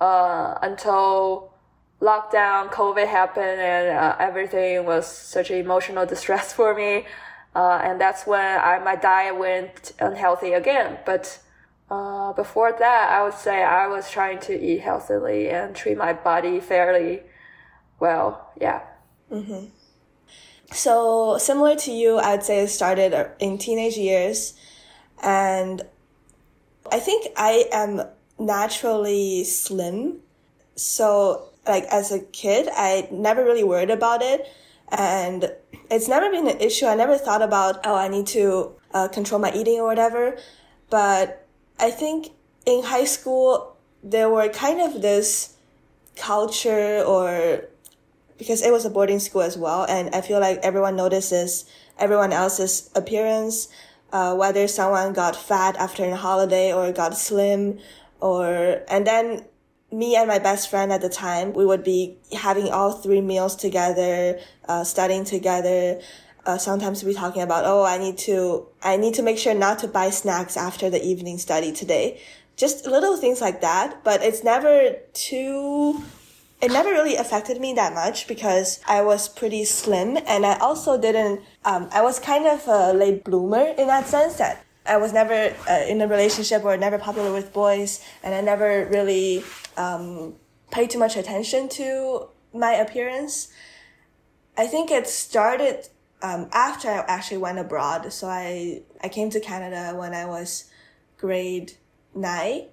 uh, 0.00 0.58
until 0.62 1.52
lockdown, 2.00 2.70
COVID 2.70 3.06
happened, 3.08 3.60
and 3.60 3.98
uh, 3.98 4.16
everything 4.18 4.86
was 4.86 5.06
such 5.06 5.50
emotional 5.50 6.06
distress 6.14 6.52
for 6.52 6.74
me. 6.74 7.06
Uh, 7.54 7.80
and 7.82 8.00
that's 8.00 8.26
when 8.26 8.60
I, 8.60 8.78
my 8.78 8.94
diet 8.94 9.36
went 9.36 9.92
unhealthy 9.98 10.52
again. 10.52 10.98
But 11.04 11.40
uh, 11.90 12.32
before 12.34 12.72
that, 12.78 13.10
I 13.10 13.22
would 13.24 13.34
say 13.34 13.62
I 13.62 13.86
was 13.86 14.10
trying 14.10 14.40
to 14.40 14.58
eat 14.58 14.80
healthily 14.80 15.48
and 15.48 15.74
treat 15.74 15.96
my 15.96 16.12
body 16.12 16.60
fairly 16.60 17.22
well. 17.98 18.52
Yeah. 18.60 18.82
Mm-hmm. 19.32 19.66
So 20.70 21.38
similar 21.38 21.76
to 21.76 21.90
you, 21.90 22.18
I'd 22.18 22.44
say 22.44 22.60
it 22.60 22.68
started 22.68 23.30
in 23.38 23.56
teenage 23.56 23.96
years, 23.96 24.52
and 25.22 25.82
I 26.92 26.98
think 27.00 27.28
I 27.36 27.64
am 27.72 28.02
naturally 28.38 29.44
slim. 29.44 30.18
So 30.74 31.48
like 31.66 31.84
as 31.84 32.12
a 32.12 32.20
kid, 32.20 32.68
I 32.70 33.08
never 33.10 33.44
really 33.44 33.64
worried 33.64 33.90
about 33.90 34.20
it, 34.20 34.46
and 34.90 35.50
it's 35.90 36.06
never 36.06 36.30
been 36.30 36.48
an 36.48 36.60
issue. 36.60 36.84
I 36.84 36.94
never 36.96 37.16
thought 37.16 37.40
about 37.40 37.86
oh 37.86 37.94
I 37.94 38.08
need 38.08 38.26
to 38.28 38.72
uh, 38.92 39.08
control 39.08 39.40
my 39.40 39.52
eating 39.54 39.80
or 39.80 39.86
whatever, 39.86 40.36
but 40.90 41.47
I 41.78 41.90
think 41.90 42.32
in 42.66 42.82
high 42.82 43.04
school, 43.04 43.76
there 44.02 44.28
were 44.28 44.48
kind 44.48 44.80
of 44.80 45.02
this 45.02 45.56
culture 46.16 47.02
or 47.04 47.64
because 48.36 48.62
it 48.62 48.70
was 48.70 48.84
a 48.84 48.90
boarding 48.90 49.18
school 49.18 49.42
as 49.42 49.58
well. 49.58 49.84
And 49.84 50.14
I 50.14 50.20
feel 50.20 50.40
like 50.40 50.60
everyone 50.62 50.96
notices 50.96 51.64
everyone 51.98 52.32
else's 52.32 52.90
appearance, 52.94 53.68
uh, 54.12 54.34
whether 54.34 54.68
someone 54.68 55.12
got 55.12 55.36
fat 55.36 55.76
after 55.76 56.04
a 56.04 56.16
holiday 56.16 56.72
or 56.72 56.92
got 56.92 57.16
slim 57.16 57.78
or, 58.20 58.82
and 58.88 59.06
then 59.06 59.44
me 59.90 60.16
and 60.16 60.28
my 60.28 60.38
best 60.38 60.70
friend 60.70 60.92
at 60.92 61.00
the 61.00 61.08
time, 61.08 61.52
we 61.52 61.64
would 61.64 61.82
be 61.82 62.16
having 62.32 62.68
all 62.68 62.92
three 62.92 63.20
meals 63.20 63.56
together, 63.56 64.38
uh, 64.68 64.84
studying 64.84 65.24
together 65.24 66.00
uh, 66.48 66.56
sometimes 66.56 67.04
we 67.04 67.12
talking 67.12 67.42
about, 67.42 67.64
oh, 67.66 67.84
I 67.84 67.98
need 67.98 68.16
to, 68.18 68.66
I 68.82 68.96
need 68.96 69.12
to 69.14 69.22
make 69.22 69.36
sure 69.36 69.52
not 69.52 69.80
to 69.80 69.86
buy 69.86 70.08
snacks 70.08 70.56
after 70.56 70.88
the 70.88 71.04
evening 71.04 71.36
study 71.36 71.72
today. 71.72 72.22
Just 72.56 72.86
little 72.86 73.18
things 73.18 73.42
like 73.42 73.60
that, 73.60 74.02
but 74.02 74.22
it's 74.22 74.42
never 74.42 74.96
too, 75.12 76.02
it 76.62 76.72
never 76.72 76.88
really 76.88 77.16
affected 77.16 77.60
me 77.60 77.74
that 77.74 77.92
much 77.92 78.26
because 78.26 78.80
I 78.88 79.02
was 79.02 79.28
pretty 79.28 79.66
slim 79.66 80.16
and 80.26 80.46
I 80.46 80.56
also 80.58 80.98
didn't, 80.98 81.42
um, 81.66 81.90
I 81.92 82.00
was 82.00 82.18
kind 82.18 82.46
of 82.46 82.66
a 82.66 82.94
late 82.94 83.24
bloomer 83.24 83.74
in 83.76 83.86
that 83.88 84.06
sense 84.06 84.36
that 84.36 84.64
I 84.86 84.96
was 84.96 85.12
never 85.12 85.54
uh, 85.68 85.84
in 85.86 86.00
a 86.00 86.08
relationship 86.08 86.64
or 86.64 86.78
never 86.78 86.96
popular 86.96 87.30
with 87.30 87.52
boys 87.52 88.02
and 88.22 88.34
I 88.34 88.40
never 88.40 88.88
really, 88.90 89.44
um, 89.76 90.34
paid 90.70 90.88
too 90.88 90.98
much 90.98 91.14
attention 91.14 91.68
to 91.68 92.28
my 92.54 92.72
appearance. 92.72 93.48
I 94.56 94.66
think 94.66 94.90
it 94.90 95.06
started 95.06 95.88
um, 96.22 96.48
after 96.52 96.88
I 96.88 97.04
actually 97.06 97.38
went 97.38 97.58
abroad. 97.58 98.12
So 98.12 98.28
I, 98.28 98.82
I 99.02 99.08
came 99.08 99.30
to 99.30 99.40
Canada 99.40 99.96
when 99.96 100.14
I 100.14 100.24
was 100.24 100.70
grade 101.16 101.72
nine. 102.14 102.66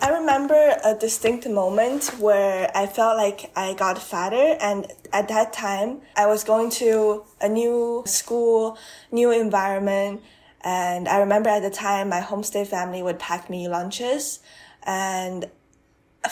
I 0.00 0.10
remember 0.10 0.76
a 0.84 0.94
distinct 0.94 1.46
moment 1.48 2.06
where 2.18 2.70
I 2.74 2.86
felt 2.86 3.16
like 3.16 3.50
I 3.56 3.74
got 3.74 4.00
fatter 4.00 4.56
and 4.60 4.86
at 5.12 5.28
that 5.28 5.52
time 5.52 6.00
I 6.16 6.26
was 6.26 6.44
going 6.44 6.70
to 6.72 7.24
a 7.40 7.48
new 7.48 8.04
school, 8.06 8.78
new 9.10 9.30
environment. 9.30 10.22
And 10.62 11.08
I 11.08 11.18
remember 11.18 11.50
at 11.50 11.62
the 11.62 11.70
time 11.70 12.08
my 12.08 12.20
homestay 12.20 12.66
family 12.66 13.02
would 13.02 13.18
pack 13.18 13.50
me 13.50 13.68
lunches 13.68 14.40
and 14.84 15.50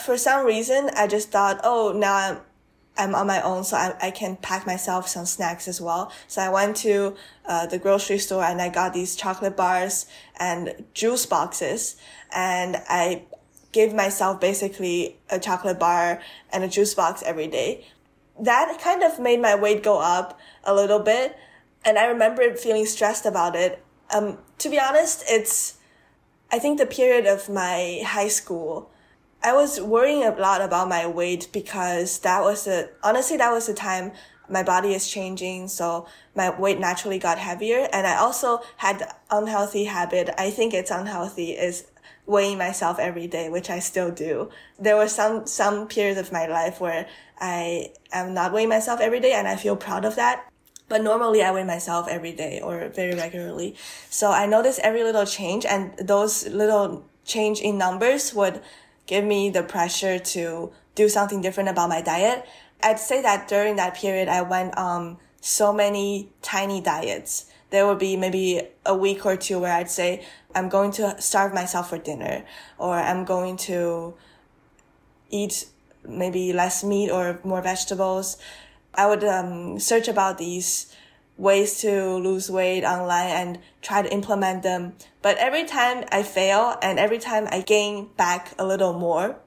for 0.03 0.17
some 0.17 0.45
reason 0.45 0.89
I 0.95 1.07
just 1.07 1.31
thought, 1.31 1.59
oh, 1.63 1.93
now 1.95 2.15
I'm, 2.15 2.37
I'm 2.99 3.15
on 3.15 3.25
my 3.27 3.41
own, 3.41 3.63
so 3.63 3.77
I, 3.77 3.95
I 4.01 4.11
can 4.11 4.35
pack 4.35 4.67
myself 4.67 5.07
some 5.07 5.25
snacks 5.25 5.67
as 5.67 5.79
well. 5.79 6.11
So 6.27 6.41
I 6.41 6.49
went 6.49 6.75
to 6.77 7.15
uh, 7.45 7.65
the 7.65 7.79
grocery 7.79 8.19
store 8.19 8.43
and 8.43 8.61
I 8.61 8.69
got 8.69 8.93
these 8.93 9.15
chocolate 9.15 9.55
bars 9.55 10.05
and 10.37 10.85
juice 10.93 11.25
boxes, 11.25 11.95
and 12.31 12.75
I 12.89 13.23
gave 13.71 13.93
myself 13.93 14.41
basically 14.41 15.17
a 15.29 15.39
chocolate 15.39 15.79
bar 15.79 16.21
and 16.51 16.63
a 16.63 16.67
juice 16.67 16.93
box 16.93 17.23
every 17.23 17.47
day. 17.47 17.85
That 18.39 18.79
kind 18.81 19.01
of 19.01 19.19
made 19.19 19.41
my 19.41 19.55
weight 19.55 19.81
go 19.81 19.99
up 19.99 20.37
a 20.63 20.73
little 20.73 20.99
bit, 20.99 21.37
and 21.85 21.97
I 21.97 22.05
remember 22.05 22.53
feeling 22.55 22.85
stressed 22.85 23.25
about 23.25 23.55
it. 23.55 23.83
Um, 24.13 24.39
to 24.57 24.69
be 24.69 24.79
honest, 24.79 25.23
it's 25.27 25.77
I 26.51 26.59
think 26.59 26.79
the 26.79 26.85
period 26.85 27.25
of 27.25 27.47
my 27.47 28.01
high 28.05 28.27
school 28.27 28.91
I 29.41 29.53
was 29.53 29.79
worrying 29.79 30.23
a 30.23 30.31
lot 30.31 30.61
about 30.61 30.89
my 30.89 31.07
weight 31.07 31.47
because 31.53 32.19
that 32.19 32.41
was 32.41 32.65
the, 32.65 32.89
honestly, 33.03 33.37
that 33.37 33.51
was 33.51 33.67
the 33.67 33.73
time 33.73 34.11
my 34.49 34.63
body 34.63 34.93
is 34.93 35.09
changing. 35.09 35.67
So 35.69 36.07
my 36.35 36.49
weight 36.49 36.79
naturally 36.79 37.19
got 37.19 37.37
heavier. 37.37 37.87
And 37.93 38.05
I 38.05 38.17
also 38.17 38.61
had 38.77 39.13
unhealthy 39.31 39.85
habit. 39.85 40.29
I 40.37 40.49
think 40.49 40.73
it's 40.73 40.91
unhealthy 40.91 41.51
is 41.51 41.87
weighing 42.25 42.57
myself 42.57 42.99
every 42.99 43.27
day, 43.27 43.49
which 43.49 43.69
I 43.69 43.79
still 43.79 44.11
do. 44.11 44.49
There 44.77 44.97
were 44.97 45.07
some, 45.07 45.47
some 45.47 45.87
periods 45.87 46.19
of 46.19 46.31
my 46.31 46.45
life 46.45 46.81
where 46.81 47.07
I 47.39 47.91
am 48.11 48.33
not 48.33 48.51
weighing 48.51 48.69
myself 48.69 48.99
every 48.99 49.19
day 49.19 49.33
and 49.33 49.47
I 49.47 49.55
feel 49.55 49.75
proud 49.75 50.03
of 50.03 50.15
that. 50.15 50.47
But 50.89 51.03
normally 51.03 51.43
I 51.43 51.51
weigh 51.51 51.63
myself 51.63 52.07
every 52.09 52.33
day 52.33 52.59
or 52.61 52.89
very 52.89 53.15
regularly. 53.15 53.75
So 54.09 54.31
I 54.31 54.47
notice 54.47 54.79
every 54.83 55.03
little 55.03 55.25
change 55.25 55.65
and 55.65 55.95
those 55.97 56.47
little 56.47 57.05
change 57.23 57.61
in 57.61 57.77
numbers 57.77 58.33
would 58.33 58.61
give 59.09 59.25
me 59.25 59.49
the 59.49 59.63
pressure 59.63 60.19
to 60.19 60.71
do 60.93 61.09
something 61.09 61.41
different 61.41 61.67
about 61.67 61.89
my 61.89 61.99
diet. 61.99 62.45
I'd 62.83 62.99
say 62.99 63.23
that 63.23 63.47
during 63.47 63.75
that 63.77 63.95
period, 63.95 64.29
I 64.29 64.43
went 64.43 64.77
on 64.77 65.17
so 65.41 65.73
many 65.73 66.29
tiny 66.43 66.79
diets. 66.79 67.49
There 67.71 67.87
would 67.87 67.97
be 67.97 68.15
maybe 68.15 68.61
a 68.85 68.95
week 68.95 69.25
or 69.25 69.35
two 69.35 69.57
where 69.57 69.73
I'd 69.73 69.89
say, 69.89 70.23
I'm 70.53 70.69
going 70.69 70.91
to 70.93 71.19
starve 71.19 71.55
myself 71.55 71.89
for 71.89 71.97
dinner, 71.97 72.45
or 72.77 72.93
I'm 72.93 73.25
going 73.25 73.57
to 73.69 74.13
eat 75.31 75.65
maybe 76.07 76.53
less 76.53 76.83
meat 76.83 77.09
or 77.09 77.39
more 77.43 77.63
vegetables. 77.63 78.37
I 78.93 79.07
would 79.07 79.23
um, 79.23 79.79
search 79.79 80.07
about 80.07 80.37
these 80.37 80.95
ways 81.39 81.79
to 81.79 82.15
lose 82.17 82.51
weight 82.51 82.83
online 82.83 83.29
and 83.29 83.59
try 83.81 84.01
to 84.01 84.13
implement 84.13 84.61
them. 84.61 84.93
But 85.21 85.37
every 85.37 85.63
time 85.63 86.03
I 86.11 86.21
fail 86.21 86.77
and 86.81 86.99
every 86.99 87.17
time 87.17 87.47
I 87.49 87.61
gain 87.61 88.09
back 88.17 88.53
a 88.59 88.65
little 88.65 88.93
more, 88.93 89.37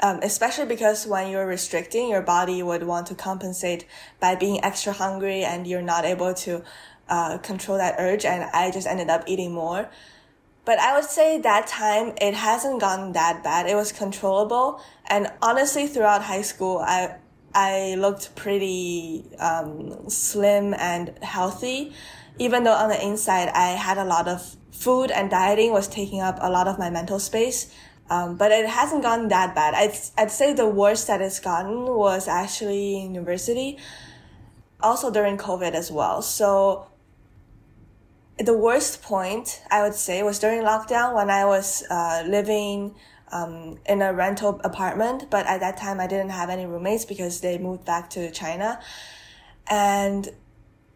um, 0.00 0.20
especially 0.22 0.66
because 0.66 1.06
when 1.06 1.30
you're 1.30 1.46
restricting, 1.46 2.08
your 2.10 2.22
body 2.22 2.62
would 2.62 2.82
want 2.82 3.06
to 3.06 3.14
compensate 3.14 3.86
by 4.20 4.34
being 4.34 4.62
extra 4.62 4.92
hungry 4.92 5.42
and 5.42 5.66
you're 5.66 5.80
not 5.80 6.04
able 6.04 6.34
to 6.34 6.62
uh, 7.08 7.38
control 7.38 7.78
that 7.78 7.96
urge. 7.98 8.24
And 8.24 8.44
I 8.52 8.70
just 8.70 8.86
ended 8.86 9.08
up 9.08 9.24
eating 9.26 9.52
more. 9.54 9.88
But 10.64 10.78
I 10.78 10.94
would 10.94 11.08
say 11.08 11.40
that 11.40 11.66
time 11.66 12.12
it 12.20 12.34
hasn't 12.34 12.80
gotten 12.80 13.12
that 13.12 13.42
bad. 13.42 13.66
It 13.66 13.74
was 13.74 13.90
controllable. 13.90 14.80
And 15.06 15.32
honestly, 15.40 15.86
throughout 15.86 16.22
high 16.22 16.42
school, 16.42 16.78
I, 16.78 17.16
I 17.54 17.94
looked 17.96 18.34
pretty, 18.34 19.24
um, 19.38 20.08
slim 20.08 20.74
and 20.74 21.18
healthy. 21.22 21.92
Even 22.38 22.64
though 22.64 22.72
on 22.72 22.88
the 22.88 23.04
inside, 23.04 23.48
I 23.48 23.70
had 23.70 23.98
a 23.98 24.04
lot 24.04 24.26
of 24.28 24.56
food 24.70 25.10
and 25.10 25.30
dieting 25.30 25.72
was 25.72 25.86
taking 25.86 26.20
up 26.20 26.38
a 26.40 26.50
lot 26.50 26.66
of 26.66 26.78
my 26.78 26.90
mental 26.90 27.18
space. 27.18 27.72
Um, 28.10 28.36
but 28.36 28.50
it 28.50 28.66
hasn't 28.66 29.02
gotten 29.02 29.28
that 29.28 29.54
bad. 29.54 29.74
I'd, 29.74 29.94
I'd 30.18 30.30
say 30.30 30.52
the 30.52 30.66
worst 30.66 31.06
that 31.06 31.22
it's 31.22 31.40
gotten 31.40 31.84
was 31.86 32.28
actually 32.28 33.00
university, 33.02 33.78
also 34.82 35.10
during 35.10 35.38
COVID 35.38 35.72
as 35.72 35.90
well. 35.90 36.20
So 36.20 36.88
the 38.38 38.56
worst 38.56 39.02
point 39.02 39.62
I 39.70 39.82
would 39.82 39.94
say 39.94 40.22
was 40.22 40.38
during 40.38 40.62
lockdown 40.62 41.14
when 41.14 41.30
I 41.30 41.44
was 41.44 41.84
uh, 41.88 42.24
living 42.26 42.94
um, 43.32 43.78
in 43.86 44.02
a 44.02 44.12
rental 44.12 44.60
apartment, 44.62 45.30
but 45.30 45.46
at 45.46 45.60
that 45.60 45.76
time 45.76 45.98
I 46.00 46.06
didn't 46.06 46.30
have 46.30 46.50
any 46.50 46.66
roommates 46.66 47.04
because 47.04 47.40
they 47.40 47.58
moved 47.58 47.84
back 47.84 48.10
to 48.10 48.30
China. 48.30 48.80
And 49.68 50.28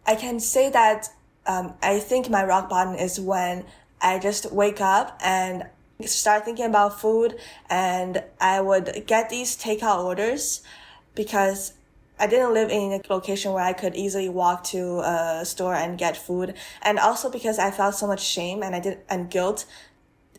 I 0.07 0.15
can 0.15 0.39
say 0.39 0.71
that 0.71 1.09
um, 1.47 1.75
I 1.83 1.99
think 1.99 2.29
my 2.29 2.45
rock 2.45 2.69
bottom 2.69 2.95
is 2.95 3.19
when 3.19 3.65
I 4.01 4.19
just 4.19 4.53
wake 4.53 4.81
up 4.81 5.19
and 5.25 5.67
start 6.05 6.45
thinking 6.45 6.67
about 6.67 7.01
food 7.01 7.39
and 7.71 8.23
I 8.41 8.61
would 8.61 9.05
get 9.07 9.31
these 9.31 9.57
takeout 9.57 10.05
orders 10.05 10.63
because 11.15 11.73
I 12.19 12.27
didn't 12.27 12.55
live 12.55 12.71
in 12.71 12.93
a 12.93 13.13
location 13.13 13.53
where 13.53 13.63
I 13.63 13.73
could 13.73 13.95
easily 13.95 14.29
walk 14.29 14.65
to 14.65 15.01
a 15.01 15.45
store 15.45 15.75
and 15.75 15.99
get 15.99 16.17
food. 16.17 16.55
And 16.83 16.99
also 16.99 17.31
because 17.31 17.59
I 17.59 17.71
felt 17.71 17.95
so 17.95 18.07
much 18.07 18.25
shame 18.25 18.63
and 18.63 18.75
I 18.75 18.81
did, 18.81 18.99
and 19.09 19.31
guilt, 19.31 19.67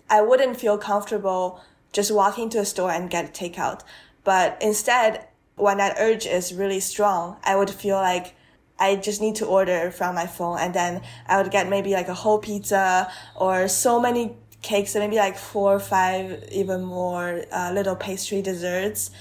I 0.10 0.22
wouldn't 0.22 0.60
feel 0.60 0.78
comfortable 0.78 1.62
just 1.94 2.12
walk 2.12 2.38
into 2.38 2.60
a 2.60 2.66
store 2.66 2.92
and 2.92 3.10
get 3.10 3.34
takeout. 3.34 3.82
But 4.24 4.58
instead, 4.62 5.28
when 5.56 5.78
that 5.78 5.98
urge 6.00 6.26
is 6.26 6.54
really 6.54 6.80
strong, 6.80 7.38
I 7.44 7.56
would 7.56 7.70
feel 7.70 7.96
like 7.96 8.36
I 8.80 8.96
just 8.96 9.22
need 9.22 9.36
to 9.36 9.46
order 9.46 9.90
from 9.90 10.16
my 10.16 10.28
phone 10.28 10.60
and 10.60 10.74
then 10.74 11.02
I 11.28 11.42
would 11.42 11.52
get 11.52 11.68
maybe 11.68 11.94
like 11.94 12.10
a 12.10 12.14
whole 12.14 12.38
pizza 12.38 13.12
or 13.36 13.68
so 13.68 14.00
many 14.00 14.36
cakes, 14.62 14.96
and 14.96 15.04
maybe 15.04 15.18
like 15.18 15.38
four 15.38 15.76
or 15.76 15.80
five, 15.80 16.44
even 16.52 16.84
more 16.84 17.44
uh, 17.52 17.72
little 17.74 17.96
pastry 17.96 18.42
desserts, 18.42 19.12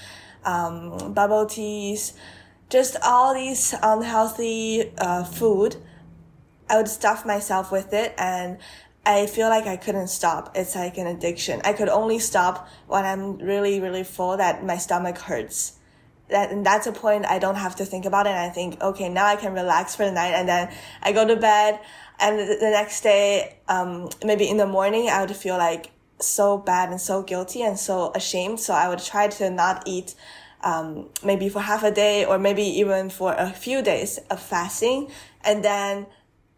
um, 0.43 1.13
bubble 1.13 1.45
teas, 1.45 2.13
just 2.69 2.97
all 3.03 3.33
these 3.33 3.73
unhealthy 3.81 4.91
uh, 4.97 5.23
food. 5.23 5.77
I 6.69 6.77
would 6.77 6.89
stuff 6.89 7.25
myself 7.25 7.71
with 7.71 7.93
it 7.93 8.13
and 8.17 8.57
I 9.07 9.25
feel 9.25 9.47
like 9.47 9.67
I 9.67 9.77
couldn't 9.77 10.09
stop. 10.09 10.51
It's 10.53 10.75
like 10.75 10.97
an 10.97 11.07
addiction. 11.07 11.61
I 11.63 11.71
could 11.71 11.87
only 11.87 12.19
stop 12.19 12.67
when 12.87 13.05
I'm 13.05 13.37
really, 13.37 13.79
really 13.79 14.03
full 14.03 14.35
that 14.35 14.65
my 14.65 14.77
stomach 14.77 15.17
hurts. 15.17 15.79
That, 16.29 16.51
and 16.51 16.65
that's 16.65 16.87
a 16.87 16.91
point 16.91 17.25
I 17.25 17.39
don't 17.39 17.55
have 17.55 17.77
to 17.77 17.85
think 17.85 18.03
about 18.03 18.27
it. 18.27 18.31
And 18.31 18.39
I 18.39 18.49
think, 18.49 18.81
okay, 18.81 19.07
now 19.07 19.25
I 19.25 19.37
can 19.37 19.53
relax 19.53 19.95
for 19.95 20.03
the 20.03 20.11
night. 20.11 20.33
And 20.33 20.49
then 20.49 20.73
I 21.01 21.13
go 21.13 21.25
to 21.25 21.37
bed 21.37 21.79
and 22.19 22.37
the, 22.37 22.57
the 22.59 22.69
next 22.69 22.99
day, 22.99 23.59
um, 23.69 24.09
maybe 24.25 24.49
in 24.49 24.57
the 24.57 24.67
morning, 24.67 25.07
I 25.07 25.21
would 25.21 25.33
feel 25.33 25.57
like 25.57 25.91
so 26.19 26.57
bad 26.57 26.89
and 26.89 26.99
so 26.99 27.23
guilty 27.23 27.61
and 27.61 27.79
so 27.79 28.11
ashamed. 28.13 28.59
So 28.59 28.73
I 28.73 28.89
would 28.89 28.99
try 28.99 29.29
to 29.29 29.49
not 29.49 29.83
eat, 29.85 30.15
um, 30.65 31.07
maybe 31.23 31.47
for 31.47 31.61
half 31.61 31.81
a 31.83 31.91
day 31.91 32.25
or 32.25 32.37
maybe 32.37 32.63
even 32.63 33.09
for 33.09 33.33
a 33.35 33.51
few 33.51 33.81
days 33.81 34.19
of 34.29 34.41
fasting. 34.41 35.09
And 35.45 35.63
then 35.63 36.07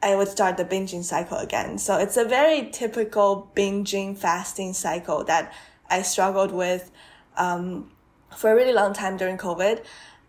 I 0.01 0.15
would 0.15 0.29
start 0.29 0.57
the 0.57 0.65
binging 0.65 1.03
cycle 1.03 1.38
again. 1.38 1.77
So 1.77 1.97
it's 1.97 2.17
a 2.17 2.25
very 2.25 2.69
typical 2.71 3.51
binging 3.55 4.17
fasting 4.17 4.73
cycle 4.73 5.23
that 5.25 5.53
I 5.89 6.03
struggled 6.03 6.51
with, 6.51 6.91
um, 7.35 7.91
for 8.35 8.51
a 8.51 8.55
really 8.55 8.73
long 8.73 8.93
time 8.93 9.17
during 9.17 9.38
COVID. 9.38 9.83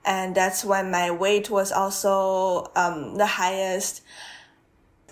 And 0.05 0.35
that's 0.35 0.65
when 0.65 0.91
my 0.91 1.11
weight 1.11 1.51
was 1.51 1.71
also, 1.71 2.71
um, 2.75 3.17
the 3.17 3.27
highest. 3.27 4.03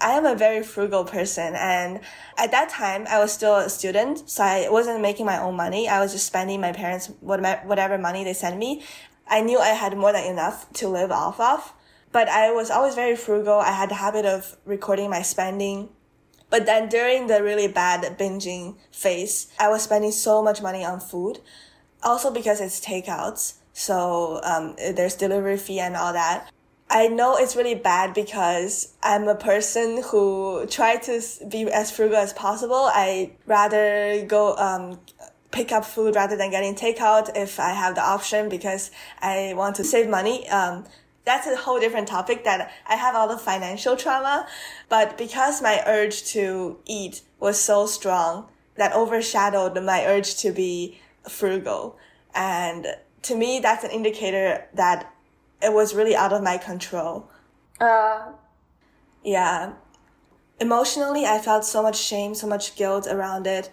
I 0.01 0.13
am 0.13 0.25
a 0.25 0.35
very 0.35 0.63
frugal 0.63 1.05
person 1.05 1.55
and 1.57 2.01
at 2.37 2.53
that 2.53 2.69
time 2.69 3.07
I 3.09 3.19
was 3.19 3.33
still 3.33 3.57
a 3.57 3.69
student, 3.69 4.31
so 4.31 4.45
I 4.45 4.69
wasn't 4.71 5.01
making 5.03 5.27
my 5.27 5.41
own 5.41 5.57
money. 5.57 5.89
I 5.89 6.01
was 6.01 6.13
just 6.13 6.27
spending 6.27 6.61
my 6.61 6.73
parents 6.73 7.11
whatever 7.21 7.99
money 7.99 8.23
they 8.23 8.33
sent 8.33 8.59
me. 8.59 8.85
I 9.29 9.41
knew 9.41 9.59
I 9.59 9.71
had 9.71 9.97
more 9.97 10.13
than 10.13 10.25
enough 10.25 10.73
to 10.75 10.89
live 10.89 11.11
off 11.11 11.41
of, 11.41 11.73
but 12.13 12.29
I 12.29 12.53
was 12.53 12.71
always 12.71 12.95
very 12.95 13.17
frugal. 13.17 13.59
I 13.59 13.73
had 13.73 13.91
the 13.91 13.95
habit 13.97 14.25
of 14.25 14.57
recording 14.65 15.11
my 15.11 15.23
spending. 15.23 15.91
But 16.51 16.65
then 16.65 16.89
during 16.89 17.27
the 17.27 17.43
really 17.43 17.69
bad 17.69 18.19
binging 18.19 18.77
phase, 18.91 19.49
I 19.59 19.69
was 19.69 19.83
spending 19.83 20.13
so 20.13 20.43
much 20.43 20.63
money 20.63 20.85
on 20.85 21.01
food. 21.01 21.41
Also 22.03 22.31
because 22.33 22.61
it's 22.61 22.81
takeouts. 22.81 23.55
So, 23.73 24.41
um, 24.43 24.75
there's 24.77 25.15
delivery 25.15 25.57
fee 25.57 25.79
and 25.79 25.95
all 25.95 26.13
that. 26.13 26.51
I 26.91 27.09
know 27.09 27.37
it's 27.37 27.55
really 27.55 27.75
bad 27.75 28.15
because 28.15 28.95
I'm 29.03 29.29
a 29.29 29.35
person 29.35 30.03
who 30.03 30.67
try 30.71 30.97
to 30.97 31.21
be 31.47 31.71
as 31.71 31.91
frugal 31.91 32.17
as 32.17 32.33
possible. 32.33 32.89
I 32.93 33.33
rather 33.47 34.25
go 34.27 34.57
um, 34.57 34.99
pick 35.51 35.71
up 35.71 35.85
food 35.85 36.15
rather 36.15 36.37
than 36.37 36.51
getting 36.51 36.75
takeout 36.75 37.31
if 37.37 37.61
I 37.61 37.71
have 37.71 37.95
the 37.95 38.03
option 38.03 38.49
because 38.49 38.91
I 39.21 39.53
want 39.55 39.77
to 39.77 39.85
save 39.85 40.09
money. 40.09 40.49
Um, 40.49 40.87
that's 41.29 41.47
a 41.47 41.55
whole 41.57 41.79
different 41.79 42.09
topic 42.09 42.45
that 42.45 42.73
I 42.87 42.97
have 42.97 43.15
all 43.15 43.29
the 43.29 43.37
financial 43.37 43.97
trauma, 43.97 44.47
but 44.89 45.19
because 45.19 45.61
my 45.61 45.83
urge 45.87 46.25
to 46.33 46.79
eat 46.87 47.21
was 47.39 47.61
so 47.61 47.87
strong 47.87 48.49
that 48.77 48.95
overshadowed 48.95 49.75
my 49.85 50.07
urge 50.07 50.37
to 50.37 50.53
be 50.53 50.99
frugal. 51.29 51.99
And 52.35 52.87
to 53.25 53.37
me, 53.37 53.61
that's 53.61 53.85
an 53.85 53.91
indicator 53.91 54.67
that 54.73 55.13
it 55.61 55.75
was 55.75 55.95
really 55.95 56.17
out 56.17 56.33
of 56.33 56.43
my 56.43 56.57
control. 56.57 57.29
Uh, 57.79 58.33
yeah. 59.23 59.75
Emotionally, 60.59 61.27
I 61.27 61.39
felt 61.41 61.67
so 61.67 61.83
much 61.83 61.99
shame, 61.99 62.35
so 62.35 62.47
much 62.47 62.75
guilt 62.75 63.07
around 63.07 63.47
it. 63.47 63.69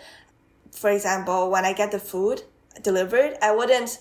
For 0.74 0.90
example, 0.90 1.50
when 1.50 1.64
I 1.64 1.72
get 1.72 1.92
the 1.94 2.00
food 2.00 2.44
delivered, 2.82 3.38
I 3.42 3.56
wouldn't 3.56 4.00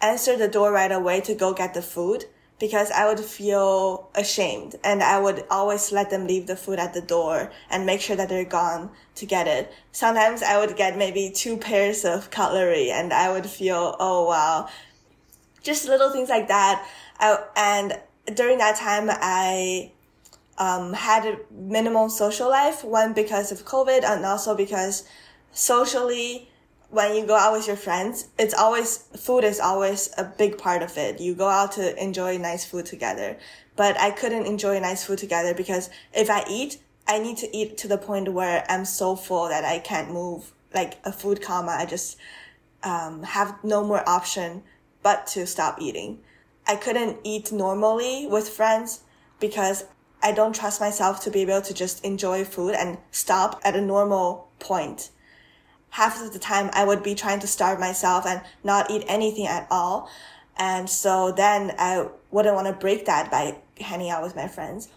answer 0.00 0.38
the 0.38 0.48
door 0.48 0.72
right 0.72 0.90
away 0.90 1.20
to 1.20 1.34
go 1.34 1.52
get 1.52 1.74
the 1.74 1.82
food 1.82 2.24
because 2.58 2.90
I 2.90 3.06
would 3.06 3.20
feel 3.20 4.08
ashamed 4.14 4.76
and 4.84 5.02
I 5.02 5.18
would 5.18 5.44
always 5.50 5.90
let 5.92 6.10
them 6.10 6.26
leave 6.26 6.46
the 6.46 6.56
food 6.56 6.78
at 6.78 6.94
the 6.94 7.00
door 7.00 7.50
and 7.68 7.84
make 7.84 8.00
sure 8.00 8.16
that 8.16 8.28
they're 8.28 8.44
gone 8.44 8.90
to 9.16 9.26
get 9.26 9.46
it. 9.48 9.72
Sometimes 9.92 10.42
I 10.42 10.58
would 10.58 10.76
get 10.76 10.96
maybe 10.96 11.30
two 11.34 11.56
pairs 11.56 12.04
of 12.04 12.30
cutlery 12.30 12.90
and 12.90 13.12
I 13.12 13.32
would 13.32 13.46
feel, 13.46 13.96
oh 13.98 14.28
wow, 14.28 14.68
just 15.62 15.86
little 15.88 16.10
things 16.10 16.28
like 16.28 16.48
that. 16.48 16.86
I, 17.18 17.38
and 17.56 17.98
during 18.36 18.58
that 18.58 18.76
time, 18.76 19.08
I 19.10 19.90
um, 20.58 20.92
had 20.92 21.26
a 21.26 21.38
minimal 21.50 22.08
social 22.08 22.48
life. 22.48 22.84
One 22.84 23.12
because 23.12 23.50
of 23.50 23.64
COVID, 23.64 24.04
and 24.04 24.24
also 24.24 24.54
because 24.54 25.04
socially, 25.52 26.48
when 26.94 27.16
you 27.16 27.26
go 27.26 27.34
out 27.34 27.52
with 27.52 27.66
your 27.66 27.76
friends, 27.76 28.28
it's 28.38 28.54
always 28.54 28.98
food 29.16 29.42
is 29.42 29.58
always 29.58 30.10
a 30.16 30.24
big 30.24 30.56
part 30.56 30.82
of 30.82 30.96
it. 30.96 31.20
You 31.20 31.34
go 31.34 31.48
out 31.48 31.72
to 31.72 32.02
enjoy 32.02 32.38
nice 32.38 32.64
food 32.64 32.86
together. 32.86 33.36
But 33.76 33.98
I 33.98 34.10
couldn't 34.12 34.46
enjoy 34.46 34.78
nice 34.78 35.04
food 35.04 35.18
together 35.18 35.54
because 35.54 35.90
if 36.12 36.30
I 36.30 36.44
eat, 36.48 36.78
I 37.08 37.18
need 37.18 37.36
to 37.38 37.56
eat 37.56 37.76
to 37.78 37.88
the 37.88 37.98
point 37.98 38.32
where 38.32 38.64
I'm 38.68 38.84
so 38.84 39.16
full 39.16 39.48
that 39.48 39.64
I 39.64 39.80
can't 39.80 40.12
move. 40.12 40.52
Like 40.72 40.94
a 41.04 41.12
food 41.12 41.42
coma, 41.42 41.72
I 41.72 41.86
just 41.86 42.16
um, 42.82 43.24
have 43.24 43.62
no 43.64 43.84
more 43.84 44.08
option 44.08 44.62
but 45.02 45.26
to 45.28 45.46
stop 45.46 45.80
eating. 45.80 46.20
I 46.66 46.76
couldn't 46.76 47.18
eat 47.24 47.52
normally 47.52 48.26
with 48.28 48.48
friends 48.48 49.00
because 49.40 49.84
I 50.22 50.32
don't 50.32 50.54
trust 50.54 50.80
myself 50.80 51.22
to 51.24 51.30
be 51.30 51.42
able 51.42 51.60
to 51.62 51.74
just 51.74 52.04
enjoy 52.04 52.44
food 52.44 52.74
and 52.74 52.98
stop 53.10 53.60
at 53.64 53.76
a 53.76 53.80
normal 53.80 54.48
point. 54.60 55.10
Half 55.94 56.20
of 56.20 56.32
the 56.32 56.40
time 56.40 56.70
I 56.72 56.84
would 56.84 57.02
be 57.04 57.14
trying 57.14 57.38
to 57.38 57.46
starve 57.46 57.78
myself 57.78 58.26
and 58.26 58.40
not 58.64 58.90
eat 58.90 59.04
anything 59.06 59.46
at 59.46 59.68
all. 59.70 60.10
And 60.56 60.90
so 60.90 61.30
then 61.30 61.72
I 61.78 62.08
wouldn't 62.32 62.56
want 62.56 62.66
to 62.66 62.72
break 62.72 63.06
that 63.06 63.30
by 63.30 63.58
hanging 63.78 64.10
out 64.10 64.22
with 64.22 64.34
my 64.34 64.48
friends. 64.48 64.88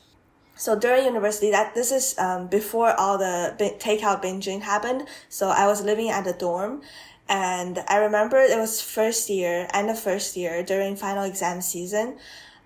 So 0.55 0.75
during 0.75 1.05
university, 1.05 1.51
that 1.51 1.75
this 1.75 1.91
is 1.91 2.17
um, 2.17 2.47
before 2.47 2.99
all 2.99 3.19
the 3.19 3.53
takeout 3.79 4.23
binging 4.23 4.61
happened. 4.63 5.07
So 5.29 5.49
I 5.49 5.67
was 5.67 5.83
living 5.83 6.09
at 6.09 6.25
a 6.25 6.33
dorm, 6.33 6.81
and 7.29 7.77
I 7.87 7.97
remember 7.97 8.37
it 8.37 8.57
was 8.57 8.81
first 8.81 9.29
year, 9.29 9.67
end 9.73 9.91
of 9.91 9.99
first 9.99 10.35
year 10.35 10.63
during 10.63 10.95
final 10.95 11.25
exam 11.25 11.61
season. 11.61 12.17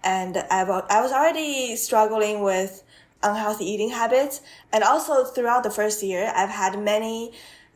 And 0.05 0.37
I, 0.49 0.61
I 0.61 1.01
was 1.01 1.11
already 1.11 1.75
struggling 1.75 2.43
with 2.43 2.81
unhealthy 3.21 3.65
eating 3.65 3.89
habits. 3.89 4.39
And 4.71 4.85
also 4.85 5.25
throughout 5.25 5.63
the 5.63 5.69
first 5.69 6.01
year, 6.01 6.31
I've 6.33 6.55
had 6.63 6.79
many 6.79 7.33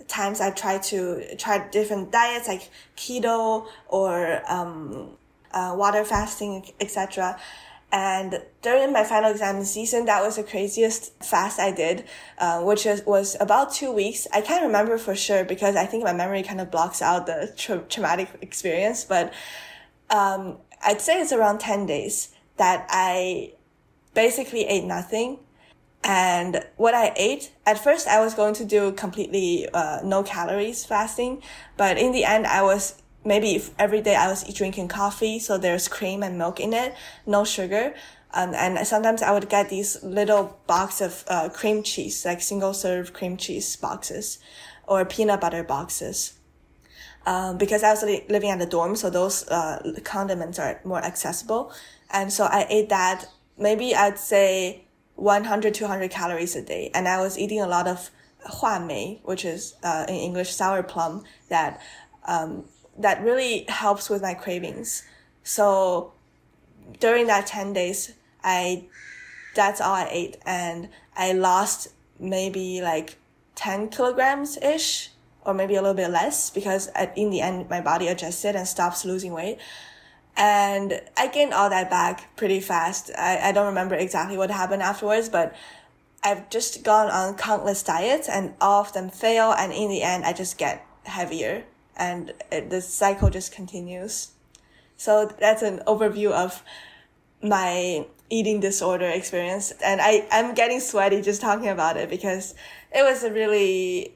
times 0.07 0.41
I've 0.41 0.55
tried 0.55 0.83
to 0.83 1.35
try 1.37 1.67
different 1.69 2.11
diets 2.11 2.47
like 2.47 2.69
keto 2.95 3.67
or, 3.87 4.41
um, 4.51 5.17
uh, 5.51 5.73
water 5.75 6.03
fasting, 6.03 6.71
etc. 6.79 7.39
And 7.91 8.41
during 8.61 8.91
my 8.91 9.03
final 9.03 9.31
exam 9.31 9.63
season, 9.63 10.05
that 10.05 10.21
was 10.21 10.35
the 10.35 10.43
craziest 10.43 11.23
fast 11.23 11.59
I 11.59 11.71
did, 11.71 12.03
uh, 12.37 12.61
which 12.61 12.85
is, 12.85 13.05
was 13.05 13.37
about 13.39 13.73
two 13.73 13.91
weeks. 13.91 14.27
I 14.33 14.41
can't 14.41 14.63
remember 14.63 14.97
for 14.97 15.15
sure 15.15 15.45
because 15.45 15.77
I 15.77 15.85
think 15.85 16.03
my 16.03 16.11
memory 16.11 16.43
kind 16.43 16.59
of 16.59 16.69
blocks 16.69 17.01
out 17.01 17.25
the 17.25 17.53
tra- 17.55 17.85
traumatic 17.87 18.29
experience, 18.41 19.05
but 19.05 19.33
um, 20.09 20.57
I'd 20.83 20.99
say 20.99 21.21
it's 21.21 21.31
around 21.31 21.59
10 21.59 21.85
days 21.85 22.35
that 22.57 22.85
I 22.89 23.53
basically 24.13 24.65
ate 24.65 24.83
nothing. 24.83 25.39
And 26.07 26.63
what 26.77 26.93
I 26.93 27.13
ate, 27.15 27.51
at 27.65 27.83
first 27.83 28.07
I 28.07 28.23
was 28.23 28.35
going 28.35 28.53
to 28.55 28.63
do 28.63 28.91
completely 28.91 29.67
uh, 29.73 30.01
no 30.03 30.21
calories 30.21 30.85
fasting, 30.85 31.41
but 31.77 31.97
in 31.97 32.11
the 32.11 32.23
end 32.23 32.45
I 32.45 32.61
was 32.61 33.01
maybe 33.25 33.59
every 33.79 34.01
day 34.01 34.15
I 34.15 34.27
was 34.27 34.43
drinking 34.53 34.87
coffee, 34.87 35.39
so 35.39 35.57
there's 35.57 35.87
cream 35.87 36.21
and 36.21 36.37
milk 36.37 36.59
in 36.59 36.73
it, 36.73 36.93
no 37.25 37.43
sugar. 37.43 37.95
Um, 38.35 38.53
and 38.53 38.85
sometimes 38.85 39.23
I 39.23 39.31
would 39.31 39.49
get 39.49 39.69
these 39.69 40.03
little 40.03 40.59
box 40.67 41.01
of 41.01 41.23
uh, 41.27 41.49
cream 41.49 41.81
cheese, 41.81 42.23
like 42.23 42.39
single 42.39 42.75
serve 42.75 43.11
cream 43.11 43.35
cheese 43.35 43.75
boxes, 43.75 44.37
or 44.87 45.05
peanut 45.05 45.41
butter 45.41 45.63
boxes. 45.63 46.33
Um, 47.25 47.57
because 47.57 47.81
I 47.81 47.89
was 47.89 48.03
li- 48.03 48.25
living 48.29 48.51
at 48.51 48.59
the 48.59 48.67
dorm, 48.67 48.95
so 48.95 49.09
those 49.09 49.47
uh, 49.47 49.93
condiments 50.03 50.59
are 50.59 50.79
more 50.83 51.03
accessible, 51.03 51.73
and 52.11 52.31
so 52.31 52.43
I 52.43 52.67
ate 52.69 52.89
that 52.89 53.25
maybe 53.57 53.95
I'd 53.95 54.19
say 54.19 54.84
100, 55.15 55.73
200 55.73 56.11
calories 56.11 56.55
a 56.55 56.61
day. 56.61 56.91
And 56.93 57.07
I 57.07 57.19
was 57.21 57.37
eating 57.37 57.61
a 57.61 57.67
lot 57.67 57.87
of 57.87 58.09
huamei, 58.47 59.19
which 59.23 59.45
is 59.45 59.75
uh, 59.83 60.05
in 60.07 60.15
English 60.15 60.53
sour 60.53 60.83
plum, 60.83 61.23
that 61.49 61.81
um, 62.25 62.65
that 62.97 63.23
really 63.23 63.65
helps 63.67 64.09
with 64.09 64.21
my 64.21 64.33
cravings. 64.33 65.03
So 65.43 66.13
during 66.99 67.27
that 67.27 67.47
10 67.47 67.73
days, 67.73 68.13
I 68.43 68.85
that's 69.55 69.79
all 69.79 69.93
I 69.93 70.07
ate, 70.11 70.37
and 70.45 70.89
I 71.15 71.31
lost 71.31 71.87
maybe 72.19 72.81
like 72.81 73.17
10 73.55 73.89
kilograms 73.89 74.57
ish, 74.57 75.11
or 75.45 75.53
maybe 75.53 75.75
a 75.75 75.81
little 75.81 75.95
bit 75.95 76.09
less, 76.09 76.49
because 76.49 76.87
at, 76.93 77.17
in 77.17 77.29
the 77.29 77.41
end 77.41 77.69
my 77.69 77.79
body 77.79 78.07
adjusted 78.07 78.55
and 78.55 78.67
stops 78.67 79.05
losing 79.05 79.31
weight 79.31 79.59
and 80.37 81.01
I 81.15 81.27
gained 81.27 81.53
all 81.53 81.69
that 81.69 81.89
back 81.89 82.35
pretty 82.35 82.59
fast. 82.59 83.11
I, 83.17 83.49
I 83.49 83.51
don't 83.51 83.67
remember 83.67 83.95
exactly 83.95 84.37
what 84.37 84.51
happened 84.51 84.81
afterwards, 84.81 85.29
but 85.29 85.55
I've 86.23 86.49
just 86.49 86.83
gone 86.83 87.09
on 87.09 87.35
countless 87.35 87.83
diets 87.83 88.27
and 88.27 88.53
all 88.59 88.81
of 88.81 88.93
them 88.93 89.09
fail. 89.09 89.51
And 89.51 89.71
in 89.71 89.89
the 89.89 90.01
end, 90.01 90.25
I 90.25 90.33
just 90.33 90.57
get 90.57 90.85
heavier 91.03 91.63
and 91.95 92.33
it, 92.51 92.69
the 92.69 92.81
cycle 92.81 93.29
just 93.29 93.53
continues. 93.53 94.31
So 94.97 95.31
that's 95.39 95.61
an 95.61 95.79
overview 95.87 96.31
of 96.31 96.63
my 97.41 98.05
eating 98.29 98.59
disorder 98.59 99.07
experience. 99.07 99.71
And 99.83 100.01
I, 100.01 100.27
I'm 100.31 100.53
getting 100.53 100.79
sweaty 100.79 101.21
just 101.21 101.41
talking 101.41 101.69
about 101.69 101.95
it 101.95 102.09
because 102.09 102.55
it 102.93 103.03
was 103.03 103.23
a 103.23 103.31
really 103.31 104.14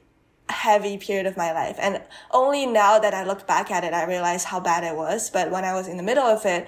heavy 0.50 0.98
period 0.98 1.26
of 1.26 1.36
my 1.36 1.52
life. 1.52 1.76
And 1.80 2.02
only 2.30 2.66
now 2.66 2.98
that 2.98 3.14
I 3.14 3.24
look 3.24 3.46
back 3.46 3.70
at 3.70 3.84
it, 3.84 3.92
I 3.92 4.04
realize 4.04 4.44
how 4.44 4.60
bad 4.60 4.84
it 4.84 4.96
was. 4.96 5.30
But 5.30 5.50
when 5.50 5.64
I 5.64 5.74
was 5.74 5.88
in 5.88 5.96
the 5.96 6.02
middle 6.02 6.24
of 6.24 6.44
it, 6.44 6.66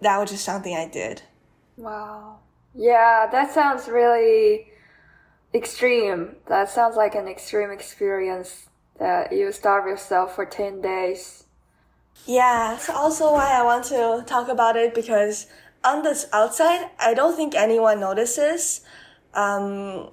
that 0.00 0.18
was 0.18 0.30
just 0.30 0.44
something 0.44 0.74
I 0.74 0.88
did. 0.88 1.22
Wow. 1.76 2.38
Yeah, 2.74 3.28
that 3.30 3.52
sounds 3.52 3.88
really 3.88 4.68
extreme. 5.54 6.36
That 6.46 6.70
sounds 6.70 6.96
like 6.96 7.14
an 7.14 7.26
extreme 7.26 7.70
experience 7.70 8.68
that 8.98 9.32
you 9.32 9.50
starve 9.52 9.86
yourself 9.86 10.34
for 10.34 10.44
10 10.44 10.80
days. 10.80 11.44
Yeah, 12.26 12.74
it's 12.74 12.90
also 12.90 13.32
why 13.32 13.58
I 13.58 13.62
want 13.62 13.84
to 13.86 14.22
talk 14.26 14.48
about 14.48 14.76
it 14.76 14.94
because 14.94 15.46
on 15.82 16.02
the 16.02 16.28
outside, 16.32 16.90
I 16.98 17.14
don't 17.14 17.34
think 17.34 17.54
anyone 17.54 18.00
notices. 18.00 18.82
Um, 19.32 20.10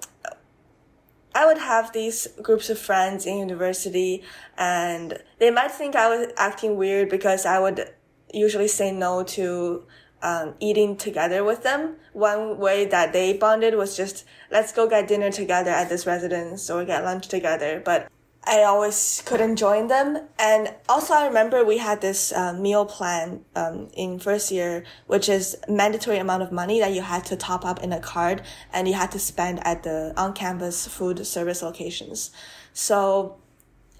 I 1.34 1.46
would 1.46 1.58
have 1.58 1.92
these 1.92 2.26
groups 2.42 2.70
of 2.70 2.78
friends 2.78 3.26
in 3.26 3.38
university 3.38 4.22
and 4.56 5.18
they 5.38 5.50
might 5.50 5.70
think 5.70 5.94
I 5.94 6.08
was 6.08 6.32
acting 6.36 6.76
weird 6.76 7.08
because 7.08 7.46
I 7.46 7.58
would 7.58 7.90
usually 8.32 8.68
say 8.68 8.92
no 8.92 9.22
to 9.22 9.84
um, 10.22 10.54
eating 10.60 10.96
together 10.96 11.44
with 11.44 11.62
them. 11.62 11.96
One 12.12 12.58
way 12.58 12.84
that 12.86 13.12
they 13.12 13.32
bonded 13.34 13.74
was 13.74 13.96
just, 13.96 14.24
let's 14.50 14.72
go 14.72 14.88
get 14.88 15.08
dinner 15.08 15.30
together 15.30 15.70
at 15.70 15.88
this 15.88 16.06
residence 16.06 16.68
or 16.70 16.84
get 16.84 17.04
lunch 17.04 17.28
together. 17.28 17.80
But 17.84 18.08
I 18.48 18.62
always 18.62 19.22
couldn't 19.26 19.56
join 19.56 19.88
them. 19.88 20.26
And 20.38 20.74
also, 20.88 21.12
I 21.12 21.26
remember 21.26 21.64
we 21.64 21.78
had 21.78 22.00
this 22.00 22.32
uh, 22.32 22.54
meal 22.54 22.86
plan 22.86 23.44
um, 23.54 23.88
in 23.92 24.18
first 24.18 24.50
year, 24.50 24.84
which 25.06 25.28
is 25.28 25.56
mandatory 25.68 26.16
amount 26.16 26.42
of 26.42 26.50
money 26.50 26.80
that 26.80 26.92
you 26.92 27.02
had 27.02 27.26
to 27.26 27.36
top 27.36 27.66
up 27.66 27.82
in 27.82 27.92
a 27.92 28.00
card, 28.00 28.42
and 28.72 28.88
you 28.88 28.94
had 28.94 29.12
to 29.12 29.18
spend 29.18 29.64
at 29.66 29.82
the 29.82 30.14
on-campus 30.16 30.88
food 30.88 31.26
service 31.26 31.62
locations. 31.62 32.30
So, 32.72 33.36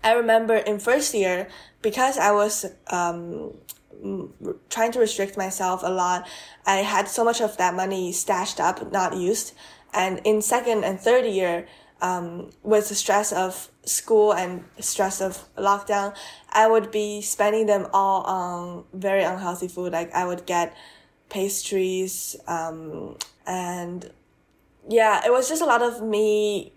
I 0.02 0.12
remember 0.12 0.56
in 0.56 0.78
first 0.78 1.12
year 1.12 1.48
because 1.82 2.16
I 2.16 2.32
was 2.32 2.64
um, 2.86 3.52
trying 4.70 4.92
to 4.92 4.98
restrict 4.98 5.36
myself 5.36 5.82
a 5.82 5.90
lot. 5.90 6.26
I 6.64 6.76
had 6.76 7.08
so 7.08 7.22
much 7.22 7.40
of 7.40 7.56
that 7.58 7.74
money 7.74 8.12
stashed 8.12 8.60
up, 8.60 8.92
not 8.92 9.16
used. 9.16 9.54
And 9.92 10.20
in 10.24 10.40
second 10.40 10.84
and 10.84 10.98
third 11.00 11.26
year, 11.26 11.66
um, 12.00 12.50
with 12.62 12.88
the 12.88 12.94
stress 12.94 13.32
of 13.32 13.70
school 13.88 14.32
and 14.32 14.64
stress 14.78 15.20
of 15.20 15.44
lockdown, 15.56 16.14
I 16.52 16.68
would 16.68 16.90
be 16.90 17.20
spending 17.22 17.66
them 17.66 17.88
all 17.92 18.22
on 18.22 18.84
very 18.92 19.22
unhealthy 19.22 19.68
food. 19.68 19.92
Like 19.92 20.12
I 20.14 20.26
would 20.26 20.46
get 20.46 20.76
pastries, 21.28 22.36
um, 22.46 23.16
and 23.46 24.10
yeah, 24.88 25.22
it 25.26 25.30
was 25.30 25.48
just 25.48 25.62
a 25.62 25.66
lot 25.66 25.82
of 25.82 26.02
me 26.02 26.72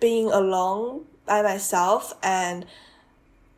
being 0.00 0.30
alone 0.30 1.04
by 1.26 1.42
myself 1.42 2.14
and 2.22 2.64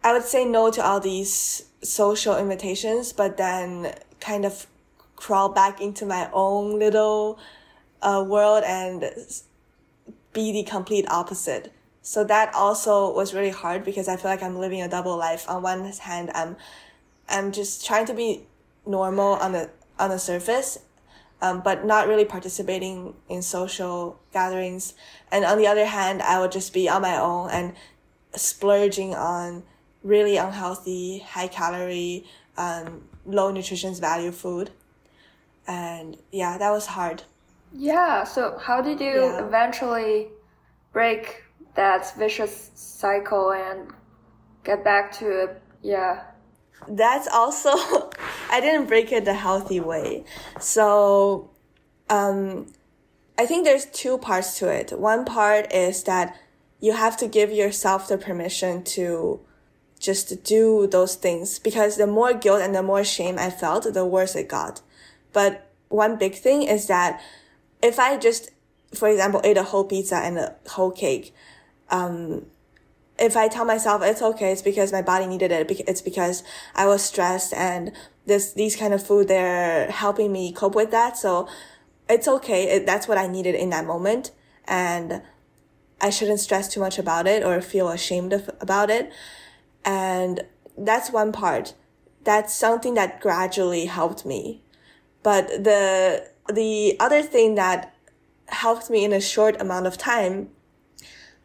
I 0.03 0.13
would 0.13 0.25
say 0.25 0.45
no 0.47 0.71
to 0.71 0.83
all 0.83 0.99
these 0.99 1.65
social 1.83 2.37
invitations, 2.37 3.13
but 3.13 3.37
then 3.37 3.95
kind 4.19 4.45
of 4.47 4.67
crawl 5.17 5.51
back 5.51 5.81
into 5.81 6.07
my 6.07 6.31
own 6.33 6.79
little 6.79 7.39
uh, 8.01 8.25
world 8.27 8.65
and 8.67 9.11
be 10.33 10.53
the 10.53 10.63
complete 10.63 11.07
opposite. 11.11 11.73
So 12.03 12.25
that 12.25 12.55
also 12.55 13.13
was 13.15 13.35
really 13.35 13.51
hard 13.51 13.85
because 13.85 14.09
I 14.09 14.17
feel 14.17 14.31
like 14.31 14.43
I'm 14.43 14.59
living 14.59 14.81
a 14.81 14.89
double 14.89 15.17
life. 15.17 15.49
On 15.49 15.63
one 15.63 15.85
hand, 15.85 16.31
I'm, 16.35 16.57
I'm 17.29 17.53
just 17.53 17.87
trying 17.87 18.07
to 18.07 18.15
be 18.15 18.47
normal 18.87 19.35
on 19.35 19.53
the, 19.53 19.71
on 19.99 20.11
the 20.11 20.19
surface, 20.19 20.79
um, 21.43 21.61
but 21.61 21.85
not 21.85 22.09
really 22.09 22.25
participating 22.25 23.15
in 23.29 23.43
social 23.43 24.19
gatherings. 24.33 24.95
And 25.31 25.45
on 25.45 25.59
the 25.59 25.67
other 25.67 25.85
hand, 25.85 26.23
I 26.23 26.41
would 26.41 26.53
just 26.53 26.73
be 26.73 26.89
on 26.89 27.03
my 27.03 27.19
own 27.19 27.51
and 27.51 27.75
splurging 28.35 29.15
on 29.15 29.63
really 30.03 30.37
unhealthy, 30.39 31.19
high 31.19 31.49
calorie, 31.49 32.25
um, 32.57 33.05
low 33.27 33.51
nutrition 33.51 33.95
value 33.95 34.33
food. 34.33 34.71
And 35.67 36.17
yeah, 36.33 36.57
that 36.59 36.71
was 36.71 36.87
hard. 36.87 37.25
Yeah. 37.73 38.25
So 38.25 38.59
how 38.59 38.81
did 38.81 39.01
you 39.01 39.15
yeah. 39.15 39.47
eventually 39.47 40.29
break 40.93 41.45
that 41.81 42.14
vicious 42.19 42.71
cycle 42.75 43.53
and 43.53 43.88
get 44.64 44.85
back 44.85 45.11
to 45.19 45.45
it? 45.45 45.62
Yeah. 45.83 46.25
That's 46.87 47.27
also, 47.29 47.71
I 48.51 48.61
didn't 48.61 48.87
break 48.87 49.12
it 49.12 49.25
the 49.25 49.33
healthy 49.33 49.81
way. 49.81 50.25
So, 50.61 51.51
um, 52.11 52.66
I 53.38 53.47
think 53.47 53.64
there's 53.64 53.87
two 53.87 54.19
parts 54.19 54.59
to 54.59 54.69
it. 54.69 54.93
One 54.99 55.25
part 55.25 55.73
is 55.73 56.03
that 56.03 56.37
you 56.81 56.93
have 56.93 57.16
to 57.16 57.27
give 57.27 57.51
yourself 57.51 58.09
the 58.09 58.19
permission 58.19 58.83
to 58.97 59.40
just 59.99 60.45
do 60.45 60.87
those 60.87 61.14
things 61.14 61.59
because 61.59 61.97
the 61.97 62.07
more 62.07 62.35
guilt 62.35 62.61
and 62.61 62.75
the 62.75 62.83
more 62.83 63.05
shame 63.05 63.38
I 63.38 63.49
felt, 63.49 63.90
the 63.90 64.05
worse 64.05 64.37
it 64.37 64.49
got. 64.49 64.83
But 65.33 65.66
one 65.88 66.19
big 66.19 66.35
thing 66.35 66.62
is 66.62 66.88
that 66.88 67.23
if 67.83 67.99
I 67.99 68.18
just, 68.18 68.51
for 68.95 69.09
example, 69.09 69.41
ate 69.45 69.57
a 69.57 69.62
whole 69.62 69.85
pizza 69.85 70.16
and 70.16 70.37
a 70.39 70.55
whole 70.68 70.91
cake, 70.91 71.35
um, 71.91 72.47
if 73.18 73.36
I 73.36 73.49
tell 73.49 73.64
myself 73.64 74.03
it's 74.03 74.22
okay, 74.22 74.51
it's 74.53 74.62
because 74.62 74.93
my 74.93 75.03
body 75.03 75.26
needed 75.26 75.53
it. 75.53 75.70
It's 75.86 76.01
because 76.01 76.43
I 76.74 76.86
was 76.86 77.03
stressed 77.03 77.53
and 77.53 77.93
this, 78.26 78.53
these 78.53 78.76
kind 78.76 78.95
of 78.95 79.07
food, 79.07 79.28
they're 79.28 79.91
helping 79.91 80.32
me 80.32 80.53
cope 80.53 80.74
with 80.74 80.91
that. 80.91 81.18
So 81.18 81.49
it's 82.09 82.26
okay. 82.26 82.64
It, 82.64 82.86
that's 82.86 83.07
what 83.07 83.18
I 83.18 83.26
needed 83.26 83.55
in 83.55 83.70
that 83.70 83.84
moment. 83.86 84.32
And 84.64 85.22
I 86.01 86.11
shouldn't 86.11 86.41
stress 86.41 86.72
too 86.72 86.80
much 86.80 86.99
about 86.99 87.26
it 87.26 87.45
or 87.45 87.61
feel 87.61 87.91
ashamed 87.91 88.32
of, 88.32 88.49
about 88.61 88.88
it. 88.88 89.12
And 89.84 90.43
that's 90.78 91.11
one 91.11 91.32
part. 91.32 91.74
That's 92.24 92.55
something 92.55 92.95
that 92.95 93.20
gradually 93.20 93.86
helped 93.86 94.24
me. 94.24 94.62
But 95.22 95.49
the, 95.49 96.28
the 96.51 96.97
other 96.99 97.22
thing 97.22 97.57
that 97.57 97.95
helped 98.49 98.88
me 98.88 99.05
in 99.05 99.12
a 99.12 99.20
short 99.20 99.61
amount 99.61 99.86
of 99.86 99.99
time, 99.99 100.49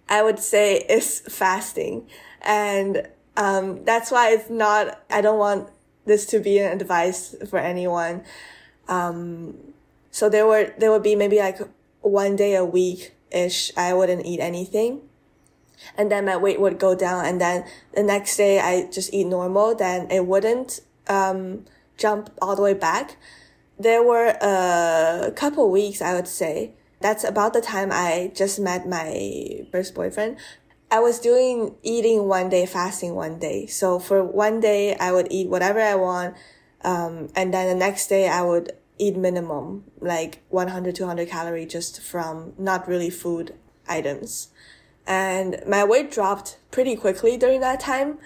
I 0.09 0.23
would 0.23 0.39
say 0.39 0.77
is 0.89 1.21
fasting. 1.21 2.07
And, 2.41 3.07
um, 3.37 3.83
that's 3.85 4.11
why 4.11 4.31
it's 4.31 4.49
not, 4.49 5.01
I 5.09 5.21
don't 5.21 5.39
want 5.39 5.69
this 6.05 6.25
to 6.27 6.39
be 6.39 6.59
an 6.59 6.71
advice 6.79 7.35
for 7.49 7.59
anyone. 7.59 8.23
Um, 8.87 9.57
So 10.11 10.29
there 10.29 10.47
were, 10.47 10.71
there 10.79 10.91
would 10.91 11.03
be 11.03 11.15
maybe 11.15 11.39
like 11.39 11.59
one 11.99 12.37
day 12.37 12.55
a 12.55 12.63
week 12.63 13.11
ish, 13.31 13.75
I 13.75 13.93
wouldn't 13.93 14.25
eat 14.25 14.39
anything. 14.39 15.01
And 15.97 16.09
then 16.09 16.23
my 16.23 16.37
weight 16.37 16.61
would 16.61 16.79
go 16.79 16.95
down. 16.95 17.25
And 17.25 17.41
then 17.41 17.65
the 17.93 18.01
next 18.03 18.37
day 18.37 18.61
I 18.61 18.87
just 18.89 19.13
eat 19.13 19.27
normal. 19.27 19.75
Then 19.75 20.07
it 20.09 20.25
wouldn't, 20.25 20.79
um, 21.07 21.65
jump 21.97 22.29
all 22.41 22.55
the 22.55 22.61
way 22.61 22.73
back. 22.73 23.17
There 23.77 24.01
were 24.01 24.37
a 24.39 25.33
couple 25.35 25.69
weeks, 25.69 26.01
I 26.01 26.13
would 26.15 26.29
say. 26.29 26.71
That's 27.01 27.23
about 27.23 27.53
the 27.53 27.61
time 27.61 27.89
I 27.91 28.31
just 28.33 28.59
met 28.59 28.87
my 28.87 29.65
first 29.71 29.93
boyfriend. 29.93 30.37
I 30.91 30.99
was 30.99 31.19
doing 31.19 31.75
eating 31.83 32.27
one 32.27 32.49
day, 32.49 32.65
fasting 32.65 33.15
one 33.15 33.39
day. 33.39 33.65
So 33.65 33.99
for 33.99 34.23
one 34.23 34.59
day, 34.59 34.95
I 34.95 35.11
would 35.11 35.27
eat 35.31 35.49
whatever 35.49 35.79
I 35.79 35.95
want. 35.95 36.35
Um, 36.83 37.29
and 37.35 37.53
then 37.53 37.67
the 37.67 37.75
next 37.75 38.07
day 38.07 38.29
I 38.29 38.43
would 38.43 38.71
eat 38.97 39.17
minimum, 39.17 39.83
like 39.99 40.43
100, 40.49 40.95
200 40.95 41.27
calorie 41.27 41.65
just 41.65 42.01
from 42.01 42.53
not 42.57 42.87
really 42.87 43.09
food 43.09 43.55
items. 43.87 44.49
And 45.07 45.61
my 45.67 45.83
weight 45.83 46.11
dropped 46.11 46.57
pretty 46.71 46.95
quickly 46.95 47.37
during 47.37 47.61
that 47.61 47.79
time. 47.79 48.19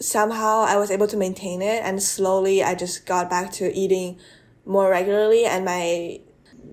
Somehow 0.00 0.60
I 0.60 0.76
was 0.76 0.90
able 0.90 1.06
to 1.08 1.16
maintain 1.16 1.62
it 1.62 1.82
and 1.84 2.02
slowly 2.02 2.62
I 2.62 2.74
just 2.74 3.06
got 3.06 3.30
back 3.30 3.52
to 3.52 3.72
eating 3.76 4.18
more 4.64 4.90
regularly 4.90 5.44
and 5.44 5.64
my 5.64 6.20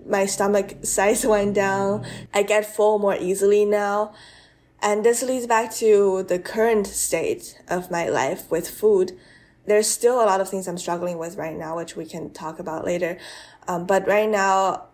my 0.06 0.26
stomach 0.26 0.84
size 0.84 1.26
went 1.36 1.56
down. 1.56 2.06
I 2.34 2.43
get 2.43 2.66
full 2.66 2.99
more 2.99 3.16
easily 3.16 3.66
now. 3.66 4.14
And 4.82 5.06
this 5.06 5.22
leads 5.22 5.45
back 5.45 5.72
to 5.76 6.24
the 6.24 6.39
current 6.39 6.88
state 6.88 7.62
of 7.68 7.91
my 7.91 8.10
life 8.10 8.49
with 8.49 8.68
food. 8.68 9.12
There's 9.68 9.88
still 9.88 10.16
a 10.16 10.26
lot 10.26 10.41
of 10.41 10.49
things 10.49 10.68
I'm 10.68 10.80
struggling 10.80 11.20
with 11.20 11.38
right 11.38 11.56
now, 11.56 11.78
which 11.78 11.95
we 11.95 12.06
can 12.06 12.32
talk 12.32 12.58
about 12.58 12.84
later. 12.84 13.20
Um, 13.68 13.86
but 13.86 14.08
right 14.08 14.28
now, 14.28 14.86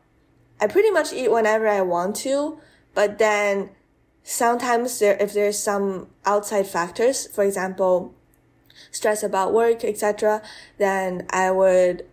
I 0.59 0.67
pretty 0.67 0.91
much 0.91 1.13
eat 1.13 1.31
whenever 1.31 1.67
I 1.67 1.81
want 1.81 2.17
to, 2.17 2.59
but 2.93 3.17
then 3.17 3.69
sometimes 4.23 4.99
there, 4.99 5.15
if 5.21 5.33
there's 5.33 5.57
some 5.57 6.07
outside 6.25 6.67
factors, 6.67 7.27
for 7.27 7.45
example, 7.45 8.13
stress 8.91 9.23
about 9.23 9.53
work, 9.53 9.85
etc., 9.85 10.41
then 10.77 11.27
I 11.29 11.51
would 11.51 12.05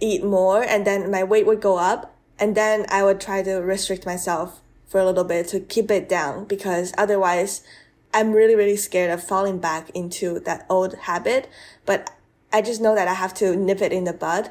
eat 0.00 0.22
more 0.22 0.62
and 0.62 0.86
then 0.86 1.10
my 1.10 1.22
weight 1.24 1.46
would 1.46 1.60
go 1.60 1.78
up 1.78 2.11
and 2.42 2.56
then 2.56 2.86
I 2.88 3.04
would 3.04 3.20
try 3.20 3.44
to 3.44 3.58
restrict 3.58 4.04
myself 4.04 4.62
for 4.88 4.98
a 4.98 5.04
little 5.04 5.22
bit 5.22 5.46
to 5.50 5.60
keep 5.60 5.92
it 5.92 6.08
down 6.08 6.44
because 6.44 6.92
otherwise 6.98 7.62
I'm 8.12 8.32
really, 8.32 8.56
really 8.56 8.74
scared 8.74 9.12
of 9.12 9.22
falling 9.22 9.60
back 9.60 9.90
into 9.90 10.40
that 10.40 10.66
old 10.68 10.92
habit. 11.02 11.48
But 11.86 12.10
I 12.52 12.60
just 12.60 12.80
know 12.80 12.96
that 12.96 13.06
I 13.06 13.14
have 13.14 13.32
to 13.34 13.54
nip 13.54 13.80
it 13.80 13.92
in 13.92 14.02
the 14.02 14.12
bud. 14.12 14.50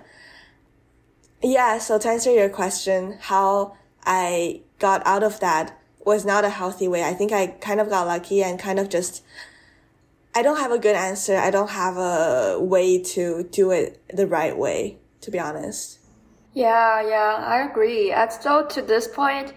Yeah. 1.43 1.79
So 1.79 1.99
to 1.99 2.07
answer 2.07 2.31
your 2.31 2.47
question, 2.47 3.17
how 3.19 3.75
I 4.05 4.61
got 4.79 5.05
out 5.05 5.21
of 5.21 5.41
that 5.41 5.77
was 6.05 6.23
not 6.23 6.45
a 6.45 6.49
healthy 6.49 6.87
way. 6.87 7.03
I 7.03 7.13
think 7.13 7.33
I 7.33 7.47
kind 7.47 7.81
of 7.81 7.89
got 7.89 8.07
lucky 8.07 8.41
and 8.41 8.57
kind 8.57 8.79
of 8.79 8.87
just, 8.87 9.21
I 10.33 10.43
don't 10.43 10.59
have 10.59 10.71
a 10.71 10.79
good 10.79 10.95
answer. 10.95 11.35
I 11.35 11.51
don't 11.51 11.71
have 11.71 11.97
a 11.97 12.57
way 12.57 13.03
to 13.03 13.43
do 13.51 13.71
it 13.71 14.01
the 14.15 14.27
right 14.27 14.57
way, 14.57 14.97
to 15.19 15.29
be 15.29 15.39
honest. 15.39 16.00
Yeah, 16.53 17.01
yeah, 17.01 17.43
I 17.45 17.69
agree. 17.69 18.11
And 18.11 18.31
so 18.31 18.65
to 18.65 18.81
this 18.81 19.07
point, 19.07 19.53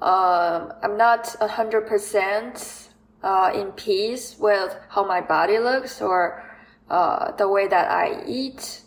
uh, 0.00 0.68
I'm 0.82 0.96
not 0.96 1.34
a 1.40 1.48
hundred 1.48 1.86
percent 1.86 2.88
uh, 3.22 3.50
in 3.54 3.72
peace 3.72 4.36
with 4.38 4.76
how 4.88 5.04
my 5.04 5.20
body 5.20 5.58
looks 5.58 6.00
or 6.00 6.42
uh, 6.88 7.32
the 7.32 7.48
way 7.48 7.66
that 7.66 7.90
I 7.90 8.24
eat. 8.26 8.82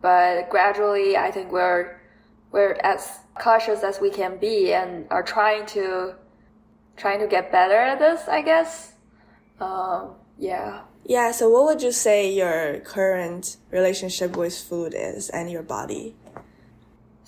But 0.00 0.50
gradually, 0.50 1.16
I 1.16 1.30
think 1.30 1.50
we're 1.50 2.00
we're 2.50 2.76
as 2.82 3.18
cautious 3.40 3.82
as 3.82 4.00
we 4.00 4.10
can 4.10 4.38
be 4.38 4.72
and 4.72 5.06
are 5.10 5.22
trying 5.22 5.66
to 5.66 6.14
trying 6.96 7.20
to 7.20 7.26
get 7.26 7.50
better 7.50 7.76
at 7.76 7.98
this. 7.98 8.28
I 8.28 8.42
guess. 8.42 8.92
Um, 9.60 10.14
yeah. 10.38 10.82
Yeah. 11.04 11.32
So, 11.32 11.48
what 11.48 11.64
would 11.64 11.82
you 11.82 11.92
say 11.92 12.30
your 12.32 12.80
current 12.80 13.56
relationship 13.70 14.36
with 14.36 14.56
food 14.56 14.94
is 14.96 15.30
and 15.30 15.50
your 15.50 15.62
body? 15.62 16.14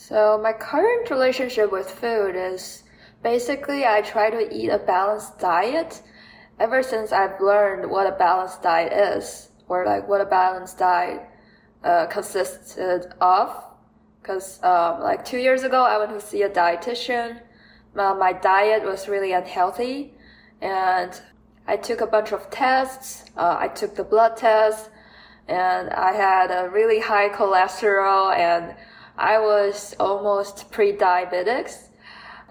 So, 0.01 0.41
my 0.43 0.55
current 0.55 1.11
relationship 1.11 1.71
with 1.71 1.91
food 1.91 2.35
is 2.35 2.85
Basically, 3.23 3.85
I 3.85 4.01
try 4.01 4.31
to 4.31 4.55
eat 4.55 4.71
a 4.71 4.79
balanced 4.79 5.39
diet 5.39 6.01
ever 6.59 6.83
since 6.83 7.13
I've 7.13 7.39
learned 7.41 7.91
what 7.91 8.07
a 8.07 8.13
balanced 8.13 8.63
diet 8.63 8.93
is, 8.93 9.51
or 9.69 9.85
like 9.85 10.09
what 10.09 10.23
a 10.23 10.25
balanced 10.25 10.79
diet 10.79 11.21
uh, 11.85 12.07
consisted 12.07 13.13
of. 13.21 13.63
Because 14.23 14.63
um, 14.63 15.01
like 15.01 15.25
two 15.25 15.39
years 15.39 15.65
ago, 15.65 15.83
I 15.83 15.99
went 15.99 16.19
to 16.19 16.27
see 16.27 16.43
a 16.43 16.49
dietitian. 16.49 17.41
Uh, 17.95 18.15
my 18.15 18.33
diet 18.33 18.85
was 18.85 19.07
really 19.07 19.33
unhealthy, 19.33 20.15
and 20.63 21.21
I 21.67 21.77
took 21.77 22.01
a 22.01 22.07
bunch 22.07 22.33
of 22.33 22.49
tests. 22.51 23.25
Uh, 23.37 23.57
I 23.59 23.69
took 23.69 23.97
the 23.97 24.05
blood 24.05 24.37
test, 24.39 24.89
and 25.47 25.91
I 25.91 26.13
had 26.13 26.51
a 26.51 26.71
really 26.71 27.01
high 27.01 27.29
cholesterol, 27.29 28.35
and 28.35 28.75
I 29.17 29.39
was 29.39 29.95
almost 29.99 30.71
pre-diabetic. 30.71 31.73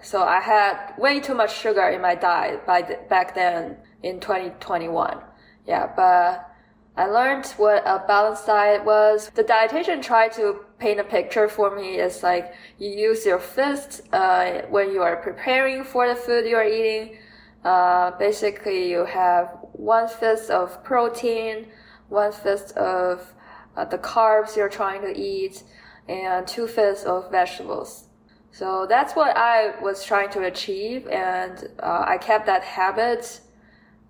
So 0.02 0.22
I 0.22 0.40
had 0.40 0.94
way 0.96 1.20
too 1.20 1.34
much 1.34 1.54
sugar 1.54 1.88
in 1.88 2.00
my 2.00 2.14
diet 2.14 2.66
by 2.66 2.82
the, 2.82 2.98
back 3.08 3.34
then 3.34 3.76
in 4.02 4.20
2021. 4.20 5.18
Yeah, 5.66 5.90
but 5.94 6.50
I 6.96 7.06
learned 7.06 7.46
what 7.56 7.82
a 7.86 8.04
balanced 8.06 8.46
diet 8.46 8.84
was. 8.84 9.30
The 9.34 9.44
dietitian 9.44 10.02
tried 10.02 10.32
to 10.32 10.64
paint 10.78 11.00
a 11.00 11.04
picture 11.04 11.48
for 11.48 11.74
me. 11.74 11.96
It's 11.96 12.22
like 12.22 12.52
you 12.78 12.90
use 12.90 13.24
your 13.24 13.38
fist 13.38 14.02
uh, 14.12 14.62
when 14.70 14.90
you 14.90 15.02
are 15.02 15.16
preparing 15.16 15.84
for 15.84 16.08
the 16.08 16.14
food 16.14 16.46
you 16.46 16.56
are 16.56 16.64
eating. 16.64 17.18
Uh, 17.64 18.12
basically, 18.18 18.90
you 18.90 19.04
have 19.04 19.58
one 19.72 20.08
fist 20.08 20.50
of 20.50 20.82
protein, 20.82 21.66
one 22.08 22.32
fist 22.32 22.76
of 22.76 23.34
uh, 23.76 23.84
the 23.84 23.98
carbs 23.98 24.56
you're 24.56 24.68
trying 24.68 25.02
to 25.02 25.18
eat, 25.18 25.62
and 26.10 26.46
two 26.46 26.66
fists 26.66 27.04
of 27.04 27.30
vegetables. 27.30 28.04
So 28.52 28.84
that's 28.88 29.14
what 29.14 29.36
I 29.36 29.80
was 29.80 30.04
trying 30.04 30.30
to 30.30 30.42
achieve, 30.44 31.06
and 31.06 31.68
uh, 31.80 32.04
I 32.06 32.18
kept 32.18 32.46
that 32.46 32.64
habit 32.64 33.40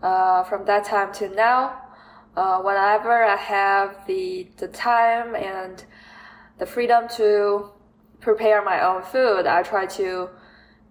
uh, 0.02 0.44
from 0.44 0.64
that 0.64 0.84
time 0.84 1.12
to 1.14 1.28
now. 1.28 1.82
Uh, 2.34 2.60
whenever 2.62 3.22
I 3.22 3.36
have 3.36 4.06
the 4.06 4.48
the 4.56 4.68
time 4.68 5.34
and 5.34 5.84
the 6.58 6.64
freedom 6.64 7.06
to 7.16 7.70
prepare 8.20 8.64
my 8.64 8.80
own 8.80 9.02
food, 9.02 9.46
I 9.46 9.62
try 9.62 9.84
to 10.00 10.30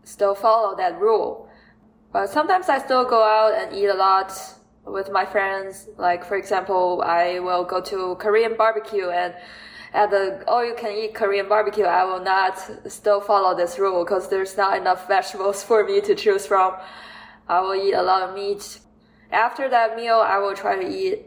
still 0.04 0.36
follow 0.36 0.76
that 0.78 1.00
rule. 1.00 1.50
But 2.12 2.30
sometimes 2.30 2.70
I 2.70 2.78
still 2.80 3.06
go 3.06 3.24
out 3.24 3.54
and 3.56 3.76
eat 3.76 3.88
a 3.88 3.96
lot 3.96 4.32
with 4.86 5.12
my 5.12 5.26
friends. 5.26 5.88
Like 5.98 6.24
for 6.24 6.36
example, 6.38 7.02
I 7.04 7.40
will 7.40 7.64
go 7.64 7.82
to 7.82 8.16
Korean 8.16 8.56
barbecue 8.56 9.10
and 9.10 9.34
at 9.94 10.12
the 10.12 10.44
all 10.48 10.64
you 10.64 10.76
can 10.76 10.92
eat 10.92 11.16
Korean 11.16 11.50
barbecue, 11.50 11.86
I 11.86 12.04
will 12.04 12.22
not 12.22 12.60
still 12.92 13.22
follow 13.22 13.56
this 13.56 13.80
rule 13.80 14.04
because 14.04 14.30
there's 14.30 14.56
not 14.56 14.78
enough 14.78 15.08
vegetables 15.08 15.64
for 15.70 15.84
me 15.84 16.02
to 16.02 16.16
choose 16.16 16.46
from. 16.46 16.76
I 17.48 17.62
will 17.62 17.76
eat 17.76 17.94
a 17.94 18.04
lot 18.04 18.22
of 18.22 18.36
meat. 18.36 18.80
After 19.32 19.70
that 19.70 19.96
meal, 19.96 20.18
I 20.18 20.38
will 20.38 20.56
try 20.56 20.76
to 20.76 20.88
eat 20.88 21.26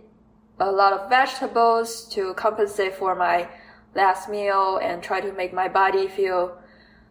a 0.60 0.70
lot 0.70 0.92
of 0.92 1.08
vegetables 1.08 2.08
to 2.10 2.34
compensate 2.34 2.94
for 2.94 3.14
my 3.16 3.48
last 3.94 4.28
meal 4.28 4.78
and 4.82 5.02
try 5.02 5.20
to 5.20 5.32
make 5.32 5.52
my 5.52 5.68
body 5.68 6.06
feel 6.06 6.58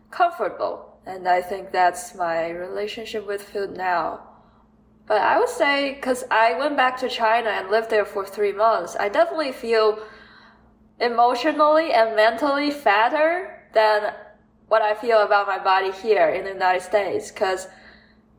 comfortable. 0.09 0.97
And 1.05 1.27
I 1.27 1.41
think 1.41 1.71
that's 1.71 2.15
my 2.15 2.49
relationship 2.49 3.27
with 3.27 3.41
food 3.41 3.75
now. 3.75 4.27
But 5.07 5.21
I 5.21 5.39
would 5.39 5.49
say, 5.49 5.99
cause 6.01 6.23
I 6.31 6.57
went 6.57 6.77
back 6.77 6.97
to 6.99 7.09
China 7.09 7.49
and 7.49 7.69
lived 7.69 7.89
there 7.89 8.05
for 8.05 8.25
three 8.25 8.53
months, 8.53 8.95
I 8.97 9.09
definitely 9.09 9.51
feel 9.51 9.99
emotionally 11.01 11.91
and 11.91 12.15
mentally 12.15 12.71
fatter 12.71 13.59
than 13.73 14.13
what 14.67 14.81
I 14.81 14.93
feel 14.93 15.23
about 15.23 15.47
my 15.47 15.57
body 15.57 15.91
here 15.91 16.29
in 16.29 16.45
the 16.45 16.51
United 16.51 16.83
States 16.83 17.31
because 17.31 17.67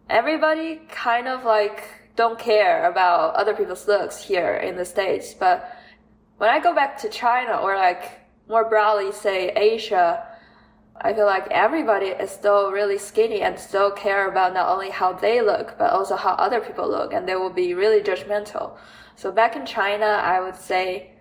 everybody 0.08 0.80
kind 0.88 1.28
of 1.28 1.44
like 1.44 1.84
don't 2.16 2.38
care 2.38 2.90
about 2.90 3.34
other 3.34 3.54
people's 3.54 3.88
looks 3.88 4.22
here 4.22 4.54
in 4.56 4.76
the 4.76 4.84
States. 4.84 5.34
But 5.34 5.76
when 6.38 6.50
I 6.50 6.60
go 6.60 6.74
back 6.74 6.96
to 6.98 7.08
China 7.08 7.56
or 7.56 7.76
like 7.76 8.20
more 8.48 8.68
broadly 8.68 9.12
say 9.12 9.50
Asia, 9.50 10.26
I 11.00 11.12
feel 11.14 11.26
like 11.26 11.48
everybody 11.50 12.06
is 12.06 12.30
still 12.30 12.70
really 12.70 12.98
skinny 12.98 13.42
and 13.42 13.58
still 13.58 13.90
care 13.90 14.28
about 14.28 14.54
not 14.54 14.68
only 14.68 14.90
how 14.90 15.12
they 15.12 15.40
look, 15.40 15.76
but 15.78 15.90
also 15.90 16.14
how 16.16 16.32
other 16.32 16.60
people 16.60 16.88
look 16.88 17.12
and 17.12 17.28
they 17.28 17.34
will 17.34 17.50
be 17.50 17.74
really 17.74 18.02
judgmental. 18.02 18.76
So 19.16 19.32
back 19.32 19.56
in 19.56 19.66
China, 19.66 20.06
I 20.06 20.40
would 20.40 20.56
say 20.56 21.11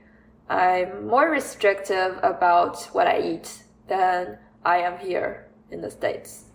I'm 0.49 1.07
more 1.07 1.29
restrictive 1.29 2.19
about 2.23 2.83
what 2.91 3.07
I 3.07 3.21
eat 3.21 3.63
than 3.87 4.37
I 4.63 4.77
am 4.77 4.97
here 4.99 5.47
in 5.69 5.81
the 5.81 5.89
States. 5.89 6.45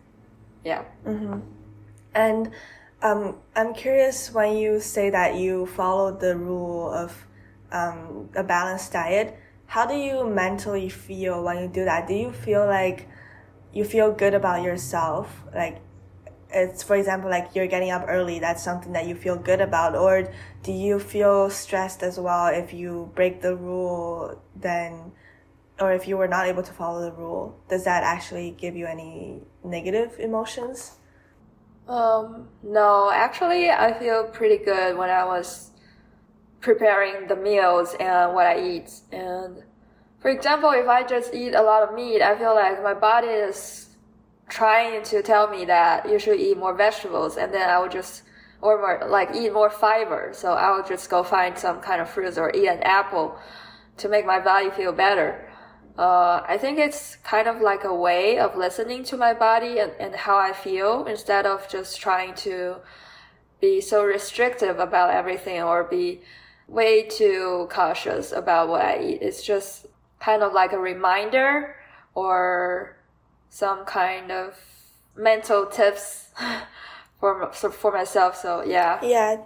Yeah. 0.65 0.85
Mm-hmm. 1.07 1.41
And 2.15 2.51
um, 3.03 3.37
I'm 3.55 3.75
curious 3.75 4.33
when 4.33 4.57
you 4.57 4.81
say 4.81 5.11
that 5.11 5.37
you 5.37 5.67
follow 5.67 6.17
the 6.17 6.37
rule 6.37 6.91
of 6.91 7.27
um, 7.73 8.31
a 8.35 8.43
balanced 8.43 8.93
diet, 8.93 9.39
how 9.67 9.87
do 9.87 9.95
you 9.95 10.29
mentally 10.29 10.89
feel 10.89 11.43
when 11.43 11.59
you 11.59 11.69
do 11.69 11.85
that? 11.85 12.07
Do 12.07 12.15
you 12.15 12.33
feel 12.33 12.67
like 12.67 13.09
you 13.73 13.85
feel 13.85 14.13
good 14.13 14.35
about 14.35 14.63
yourself? 14.63 15.43
Like 15.55 15.81
it's 16.51 16.83
for 16.83 16.97
example 16.97 17.29
like 17.29 17.55
you're 17.55 17.67
getting 17.67 17.91
up 17.91 18.05
early 18.09 18.39
that's 18.39 18.63
something 18.63 18.93
that 18.93 19.07
you 19.07 19.15
feel 19.15 19.37
good 19.37 19.61
about 19.61 19.95
or 19.97 20.33
do 20.63 20.73
you 20.73 20.99
feel 20.99 21.51
stressed 21.51 22.03
as 22.03 22.19
well 22.19 22.47
if 22.47 22.73
you 22.73 23.11
break 23.15 23.43
the 23.43 23.55
rule 23.55 24.41
then 24.55 25.13
or 25.81 25.93
if 25.93 26.09
you 26.09 26.17
were 26.17 26.29
not 26.29 26.47
able 26.47 26.63
to 26.63 26.73
follow 26.73 27.03
the 27.03 27.13
rule 27.13 27.59
does 27.69 27.85
that 27.85 28.03
actually 28.03 28.53
give 28.53 28.77
you 28.77 28.87
any 28.87 29.41
negative 29.65 30.17
emotions 30.19 30.97
um 31.89 32.49
no 32.63 33.11
actually 33.13 33.71
i 33.71 33.93
feel 33.99 34.25
pretty 34.25 34.65
good 34.65 34.97
when 34.97 35.11
i 35.11 35.25
was 35.25 35.73
preparing 36.67 37.29
the 37.29 37.37
meals 37.37 37.95
and 38.01 38.35
what 38.35 38.45
I 38.45 38.61
eat. 38.61 38.91
And 39.13 39.63
for 40.19 40.29
example, 40.29 40.71
if 40.71 40.89
I 40.89 41.05
just 41.05 41.33
eat 41.33 41.55
a 41.55 41.63
lot 41.63 41.85
of 41.85 41.95
meat, 41.95 42.21
I 42.21 42.37
feel 42.37 42.55
like 42.55 42.83
my 42.83 42.93
body 42.93 43.29
is 43.29 43.86
trying 44.49 45.03
to 45.05 45.23
tell 45.23 45.49
me 45.49 45.65
that 45.65 46.09
you 46.09 46.19
should 46.19 46.41
eat 46.41 46.57
more 46.57 46.75
vegetables 46.75 47.37
and 47.37 47.53
then 47.53 47.69
I 47.69 47.79
would 47.81 47.91
just 47.91 48.23
or 48.63 48.79
more 48.79 49.09
like 49.09 49.35
eat 49.35 49.53
more 49.53 49.71
fiber. 49.71 50.31
So 50.33 50.53
I 50.53 50.75
would 50.75 50.87
just 50.87 51.11
go 51.11 51.23
find 51.23 51.59
some 51.59 51.81
kind 51.81 52.01
of 52.01 52.09
fruits 52.09 52.39
or 52.39 52.51
eat 52.55 52.69
an 52.69 52.83
apple 52.83 53.39
to 53.99 54.09
make 54.09 54.27
my 54.27 54.41
body 54.41 54.71
feel 54.71 54.93
better. 54.93 55.49
Uh, 55.99 56.43
I 56.47 56.59
think 56.59 56.79
it's 56.79 57.17
kind 57.17 57.49
of 57.49 57.61
like 57.61 57.85
a 57.85 57.95
way 57.95 58.39
of 58.39 58.57
listening 58.57 59.03
to 59.05 59.17
my 59.17 59.33
body 59.33 59.79
and, 59.79 59.93
and 59.99 60.15
how 60.15 60.37
I 60.37 60.53
feel 60.53 61.07
instead 61.07 61.47
of 61.47 61.69
just 61.69 62.01
trying 62.01 62.35
to 62.35 62.77
be 63.61 63.81
so 63.81 64.05
restrictive 64.05 64.79
about 64.79 65.11
everything 65.11 65.63
or 65.63 65.85
be 65.85 66.21
way 66.69 67.03
too 67.05 67.69
cautious 67.71 68.33
about 68.33 68.69
what 68.69 68.83
I 68.83 69.03
eat. 69.03 69.23
It's 69.23 69.43
just 69.43 69.87
kind 70.21 70.43
of 70.43 70.53
like 70.53 70.73
a 70.73 70.79
reminder 70.79 71.77
or 72.15 72.96
some 73.57 73.87
kind 73.87 74.31
of 74.31 74.55
mental 75.17 75.65
tips 75.65 76.29
for 77.21 77.51
for 77.53 77.91
myself. 77.91 78.37
So 78.37 78.63
yeah. 78.63 79.01
Yeah, 79.03 79.37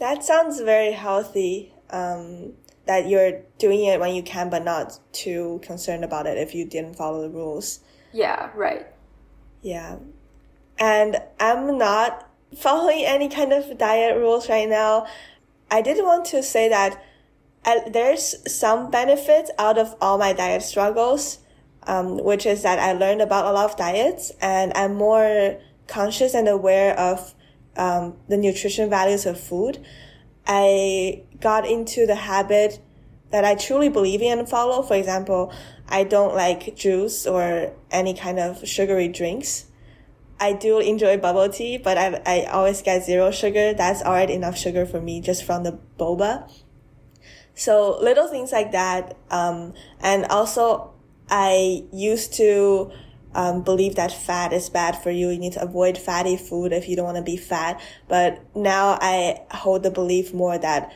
that 0.00 0.24
sounds 0.24 0.60
very 0.60 0.92
healthy. 0.92 1.72
Um, 1.90 2.54
that 2.86 3.06
you're 3.06 3.42
doing 3.58 3.84
it 3.84 4.00
when 4.00 4.12
you 4.14 4.22
can, 4.24 4.50
but 4.50 4.64
not 4.64 4.98
too 5.12 5.60
concerned 5.62 6.04
about 6.04 6.26
it 6.26 6.36
if 6.36 6.52
you 6.52 6.64
didn't 6.64 6.94
follow 6.96 7.22
the 7.22 7.30
rules. 7.30 7.78
Yeah. 8.12 8.50
Right. 8.56 8.86
Yeah, 9.62 9.98
and 10.78 11.22
I'm 11.38 11.78
not 11.78 12.28
following 12.56 13.04
any 13.04 13.28
kind 13.28 13.52
of 13.52 13.78
diet 13.78 14.16
rules 14.16 14.48
right 14.48 14.68
now. 14.68 15.06
I 15.70 15.82
did 15.82 16.02
want 16.02 16.24
to 16.26 16.42
say 16.42 16.68
that 16.68 17.00
I, 17.64 17.76
uh, 17.76 17.90
there's 17.90 18.34
some 18.52 18.90
benefit 18.90 19.50
out 19.56 19.78
of 19.78 19.94
all 20.00 20.18
my 20.18 20.32
diet 20.32 20.62
struggles, 20.62 21.38
um, 21.86 22.18
which 22.18 22.46
is 22.46 22.62
that 22.62 22.78
I 22.78 22.92
learned 22.92 23.22
about 23.22 23.46
a 23.46 23.52
lot 23.52 23.70
of 23.70 23.76
diets 23.76 24.32
and 24.40 24.72
I'm 24.74 24.94
more 24.94 25.58
conscious 25.86 26.34
and 26.34 26.48
aware 26.48 26.98
of 26.98 27.34
um, 27.76 28.16
the 28.28 28.36
nutrition 28.36 28.90
values 28.90 29.26
of 29.26 29.38
food. 29.40 29.84
I 30.46 31.22
got 31.40 31.66
into 31.66 32.06
the 32.06 32.14
habit 32.14 32.80
that 33.30 33.44
I 33.44 33.54
truly 33.54 33.88
believe 33.88 34.22
in 34.22 34.38
and 34.38 34.48
follow. 34.48 34.82
For 34.82 34.94
example, 34.94 35.52
I 35.88 36.04
don't 36.04 36.34
like 36.34 36.76
juice 36.76 37.26
or 37.26 37.72
any 37.90 38.14
kind 38.14 38.38
of 38.38 38.66
sugary 38.66 39.08
drinks. 39.08 39.66
I 40.38 40.52
do 40.52 40.80
enjoy 40.80 41.18
bubble 41.18 41.48
tea, 41.48 41.78
but 41.78 41.96
I, 41.96 42.20
I 42.26 42.44
always 42.50 42.82
get 42.82 43.04
zero 43.04 43.30
sugar. 43.30 43.74
That's 43.74 44.02
already 44.02 44.34
enough 44.34 44.56
sugar 44.56 44.84
for 44.84 45.00
me 45.00 45.20
just 45.20 45.44
from 45.44 45.62
the 45.62 45.78
boba. 45.98 46.50
So 47.54 47.98
little 48.00 48.28
things 48.28 48.52
like 48.52 48.72
that. 48.72 49.16
Um, 49.30 49.74
and 50.00 50.24
also 50.26 50.91
I 51.34 51.84
used 51.92 52.34
to, 52.34 52.92
um, 53.34 53.62
believe 53.62 53.94
that 53.94 54.12
fat 54.12 54.52
is 54.52 54.68
bad 54.68 55.02
for 55.02 55.10
you. 55.10 55.30
You 55.30 55.38
need 55.38 55.54
to 55.54 55.62
avoid 55.62 55.96
fatty 55.96 56.36
food 56.36 56.72
if 56.72 56.88
you 56.90 56.96
don't 56.96 57.06
want 57.06 57.16
to 57.16 57.22
be 57.22 57.38
fat. 57.38 57.80
But 58.06 58.44
now 58.54 58.98
I 59.00 59.40
hold 59.50 59.82
the 59.82 59.90
belief 59.90 60.34
more 60.34 60.58
that 60.58 60.92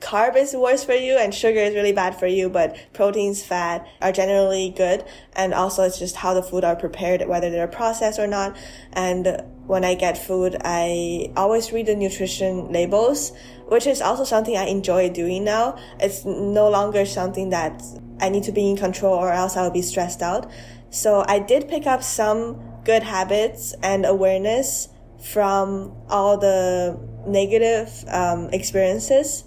carb 0.00 0.34
is 0.34 0.54
worse 0.54 0.82
for 0.82 0.94
you 0.94 1.16
and 1.18 1.32
sugar 1.34 1.60
is 1.60 1.74
really 1.74 1.92
bad 1.92 2.18
for 2.18 2.26
you, 2.26 2.48
but 2.48 2.76
proteins, 2.92 3.42
fat 3.42 3.86
are 4.00 4.12
generally 4.12 4.70
good. 4.70 5.04
And 5.34 5.54
also 5.54 5.84
it's 5.84 5.98
just 5.98 6.16
how 6.16 6.34
the 6.34 6.42
food 6.42 6.64
are 6.64 6.74
prepared, 6.74 7.26
whether 7.28 7.50
they're 7.50 7.68
processed 7.68 8.18
or 8.18 8.26
not. 8.26 8.56
And 8.92 9.44
when 9.66 9.84
I 9.84 9.94
get 9.94 10.18
food, 10.18 10.56
I 10.64 11.30
always 11.36 11.70
read 11.70 11.86
the 11.86 11.94
nutrition 11.94 12.72
labels, 12.72 13.32
which 13.70 13.86
is 13.86 14.00
also 14.00 14.24
something 14.24 14.56
I 14.56 14.66
enjoy 14.66 15.10
doing 15.10 15.44
now. 15.44 15.78
It's 15.98 16.24
no 16.24 16.68
longer 16.68 17.06
something 17.06 17.50
that 17.50 17.82
I 18.20 18.28
need 18.28 18.44
to 18.44 18.52
be 18.52 18.68
in 18.68 18.76
control 18.76 19.14
or 19.14 19.32
else 19.32 19.56
I'll 19.56 19.70
be 19.70 19.82
stressed 19.82 20.22
out. 20.22 20.50
So 20.90 21.24
I 21.26 21.38
did 21.38 21.68
pick 21.68 21.86
up 21.86 22.02
some 22.02 22.60
good 22.84 23.02
habits 23.02 23.74
and 23.82 24.04
awareness 24.04 24.88
from 25.22 25.94
all 26.08 26.36
the 26.38 26.98
negative 27.26 28.04
um, 28.08 28.48
experiences 28.52 29.44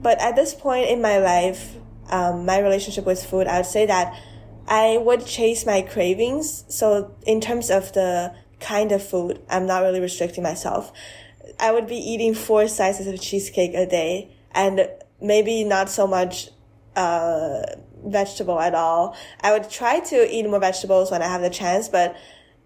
but 0.00 0.20
at 0.20 0.36
this 0.36 0.54
point 0.54 0.88
in 0.88 1.02
my 1.02 1.18
life, 1.18 1.74
um, 2.10 2.46
my 2.46 2.58
relationship 2.58 3.04
with 3.04 3.22
food, 3.22 3.46
I 3.46 3.58
would 3.58 3.66
say 3.66 3.86
that 3.86 4.14
I 4.66 4.98
would 4.98 5.26
chase 5.26 5.66
my 5.66 5.82
cravings. 5.82 6.64
So 6.68 7.14
in 7.26 7.40
terms 7.40 7.70
of 7.70 7.92
the 7.92 8.34
kind 8.60 8.92
of 8.92 9.02
food, 9.02 9.42
I'm 9.48 9.66
not 9.66 9.82
really 9.82 10.00
restricting 10.00 10.42
myself. 10.42 10.92
I 11.60 11.72
would 11.72 11.86
be 11.86 11.96
eating 11.96 12.34
four 12.34 12.68
slices 12.68 13.06
of 13.06 13.20
cheesecake 13.20 13.74
a 13.74 13.86
day 13.86 14.36
and 14.52 14.88
maybe 15.20 15.64
not 15.64 15.90
so 15.90 16.06
much, 16.06 16.50
uh, 16.96 17.62
vegetable 18.04 18.60
at 18.60 18.74
all. 18.74 19.16
I 19.40 19.52
would 19.52 19.68
try 19.68 20.00
to 20.00 20.34
eat 20.34 20.48
more 20.48 20.60
vegetables 20.60 21.10
when 21.10 21.22
I 21.22 21.26
have 21.26 21.42
the 21.42 21.50
chance, 21.50 21.88
but 21.88 22.16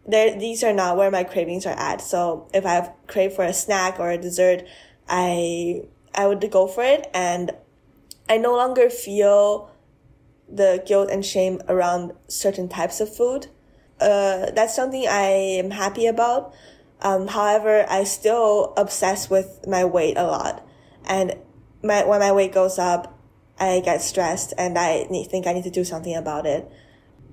there, 0.07 0.39
these 0.39 0.63
are 0.63 0.73
not 0.73 0.97
where 0.97 1.11
my 1.11 1.25
cravings 1.25 1.67
are 1.67 1.79
at. 1.79 2.01
So 2.01 2.49
if 2.53 2.67
I 2.67 2.73
have 2.73 2.93
crave 3.07 3.33
for 3.33 3.45
a 3.45 3.53
snack 3.53 3.99
or 3.99 4.11
a 4.11 4.19
dessert, 4.19 4.65
I 5.09 5.83
I 6.15 6.27
would 6.27 6.49
go 6.51 6.67
for 6.67 6.83
it 6.83 7.09
and 7.15 7.53
I 8.29 8.39
no 8.39 8.55
longer 8.55 8.91
feel 8.91 9.71
the 10.49 10.83
guilt 10.87 11.09
and 11.11 11.25
shame 11.25 11.63
around 11.69 12.13
certain 12.29 12.69
types 12.69 13.01
of 13.01 13.15
food. 13.15 13.47
Uh, 14.01 14.51
that's 14.51 14.75
something 14.75 15.07
I 15.09 15.31
am 15.59 15.71
happy 15.71 16.07
about. 16.07 16.55
Um, 17.03 17.27
however, 17.27 17.85
I 17.89 18.05
still 18.05 18.73
obsess 18.77 19.29
with 19.29 19.67
my 19.67 19.85
weight 19.85 20.17
a 20.17 20.25
lot. 20.25 20.67
And 21.05 21.37
my, 21.83 22.05
when 22.05 22.21
my 22.21 22.33
weight 22.33 22.53
goes 22.53 22.79
up, 22.79 23.19
I 23.59 23.81
get 23.81 24.01
stressed 24.03 24.55
and 24.57 24.79
I 24.79 25.07
need, 25.11 25.29
think 25.29 25.47
I 25.47 25.53
need 25.53 25.65
to 25.65 25.71
do 25.71 25.85
something 25.85 26.17
about 26.17 26.47
it. 26.47 26.71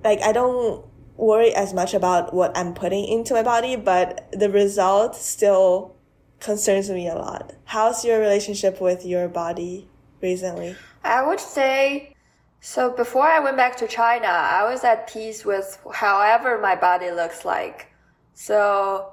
Like, 0.04 0.20
I 0.22 0.32
don't 0.32 0.84
worry 1.16 1.54
as 1.54 1.72
much 1.72 1.94
about 1.94 2.34
what 2.34 2.56
I'm 2.56 2.74
putting 2.74 3.04
into 3.06 3.34
my 3.34 3.42
body, 3.42 3.76
but 3.76 4.28
the 4.32 4.50
result 4.50 5.14
still 5.16 5.96
concerns 6.40 6.90
me 6.90 7.08
a 7.08 7.14
lot. 7.14 7.52
How's 7.64 8.04
your 8.04 8.18
relationship 8.18 8.80
with 8.80 9.04
your 9.04 9.28
body 9.28 9.88
recently? 10.20 10.76
I 11.04 11.26
would 11.26 11.40
say 11.40 12.14
so 12.60 12.90
before 12.90 13.24
I 13.24 13.40
went 13.40 13.56
back 13.56 13.76
to 13.78 13.88
China, 13.88 14.26
I 14.26 14.70
was 14.70 14.84
at 14.84 15.08
peace 15.08 15.46
with 15.46 15.78
however 15.94 16.58
my 16.58 16.76
body 16.76 17.10
looks 17.10 17.44
like. 17.44 17.90
So 18.34 19.12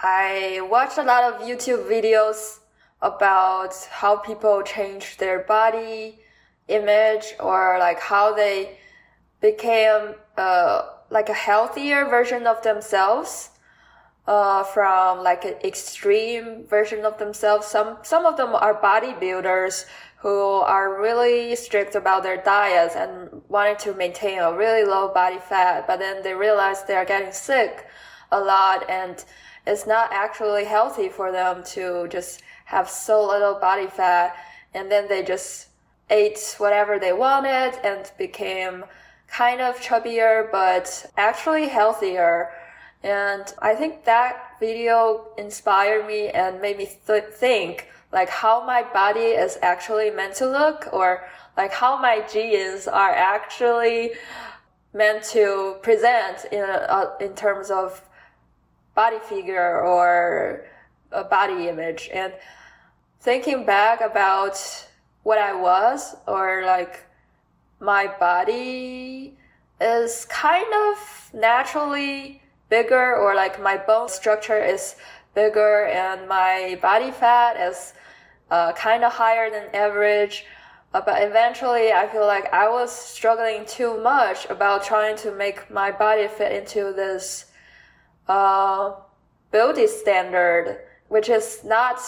I 0.00 0.60
watched 0.70 0.98
a 0.98 1.02
lot 1.02 1.24
of 1.24 1.40
YouTube 1.40 1.88
videos 1.88 2.60
about 3.02 3.74
how 3.90 4.16
people 4.16 4.62
change 4.62 5.16
their 5.16 5.40
body 5.40 6.20
image 6.68 7.34
or 7.40 7.78
like 7.80 7.98
how 7.98 8.32
they 8.32 8.78
became 9.40 10.14
uh, 10.36 10.82
like 11.10 11.28
a 11.28 11.34
healthier 11.34 12.04
version 12.04 12.46
of 12.46 12.62
themselves 12.62 13.50
uh, 14.28 14.62
from 14.62 15.24
like 15.24 15.44
an 15.44 15.54
extreme 15.64 16.64
version 16.66 17.04
of 17.04 17.18
themselves. 17.18 17.66
Some 17.66 17.98
some 18.02 18.24
of 18.24 18.36
them 18.36 18.54
are 18.54 18.80
bodybuilders 18.80 19.86
who 20.18 20.38
are 20.40 21.00
really 21.00 21.56
strict 21.56 21.96
about 21.96 22.22
their 22.22 22.36
diets 22.36 22.94
and 22.94 23.42
wanted 23.48 23.80
to 23.80 23.94
maintain 23.94 24.38
a 24.38 24.52
really 24.52 24.84
low 24.84 25.12
body 25.12 25.38
fat, 25.38 25.88
but 25.88 25.98
then 25.98 26.22
they 26.22 26.34
realize 26.34 26.84
they 26.84 26.94
are 26.94 27.04
getting 27.04 27.32
sick 27.32 27.86
a 28.30 28.38
lot 28.38 28.88
and 28.88 29.24
it's 29.68 29.86
not 29.86 30.12
actually 30.12 30.64
healthy 30.64 31.08
for 31.08 31.30
them 31.30 31.62
to 31.62 32.08
just 32.08 32.42
have 32.64 32.88
so 32.88 33.26
little 33.26 33.54
body 33.54 33.86
fat 33.86 34.34
and 34.74 34.90
then 34.90 35.08
they 35.08 35.22
just 35.22 35.68
ate 36.10 36.54
whatever 36.58 36.98
they 36.98 37.12
wanted 37.12 37.78
and 37.84 38.10
became 38.16 38.84
kind 39.28 39.60
of 39.60 39.78
chubbier 39.80 40.50
but 40.50 41.06
actually 41.16 41.68
healthier. 41.68 42.50
And 43.02 43.44
I 43.60 43.74
think 43.74 44.04
that 44.04 44.56
video 44.58 45.28
inspired 45.36 46.06
me 46.06 46.28
and 46.28 46.60
made 46.60 46.78
me 46.78 46.90
th- 47.06 47.24
think 47.24 47.88
like 48.10 48.30
how 48.30 48.64
my 48.64 48.82
body 48.82 49.20
is 49.44 49.58
actually 49.60 50.10
meant 50.10 50.34
to 50.36 50.46
look 50.46 50.88
or 50.92 51.28
like 51.56 51.72
how 51.72 52.00
my 52.00 52.24
genes 52.32 52.88
are 52.88 53.10
actually 53.10 54.12
meant 54.94 55.22
to 55.22 55.76
present 55.82 56.46
in, 56.50 56.62
a, 56.62 57.12
in 57.20 57.34
terms 57.34 57.70
of 57.70 58.02
body 58.98 59.20
figure 59.20 59.80
or 59.80 60.64
a 61.12 61.22
body 61.22 61.68
image. 61.68 62.10
And 62.12 62.32
thinking 63.20 63.64
back 63.64 64.00
about 64.00 64.56
what 65.22 65.38
I 65.38 65.54
was 65.54 66.16
or 66.26 66.64
like 66.66 67.04
my 67.78 68.04
body 68.18 69.36
is 69.80 70.24
kind 70.24 70.66
of 70.84 71.30
naturally 71.32 72.42
bigger 72.70 73.14
or 73.14 73.36
like 73.36 73.62
my 73.62 73.76
bone 73.76 74.08
structure 74.08 74.60
is 74.74 74.96
bigger 75.32 75.86
and 75.86 76.28
my 76.28 76.76
body 76.82 77.12
fat 77.12 77.54
is 77.68 77.94
uh, 78.50 78.72
kind 78.72 79.04
of 79.04 79.12
higher 79.12 79.48
than 79.48 79.72
average. 79.76 80.44
Uh, 80.92 81.00
but 81.06 81.22
eventually 81.22 81.92
I 81.92 82.08
feel 82.08 82.26
like 82.26 82.52
I 82.52 82.68
was 82.68 82.90
struggling 82.90 83.64
too 83.64 84.02
much 84.02 84.46
about 84.46 84.82
trying 84.82 85.16
to 85.18 85.30
make 85.30 85.70
my 85.70 85.92
body 85.92 86.26
fit 86.26 86.50
into 86.50 86.92
this 86.92 87.47
uh, 88.28 88.94
beauty 89.50 89.86
standard, 89.86 90.80
which 91.08 91.28
is 91.28 91.60
not 91.64 92.00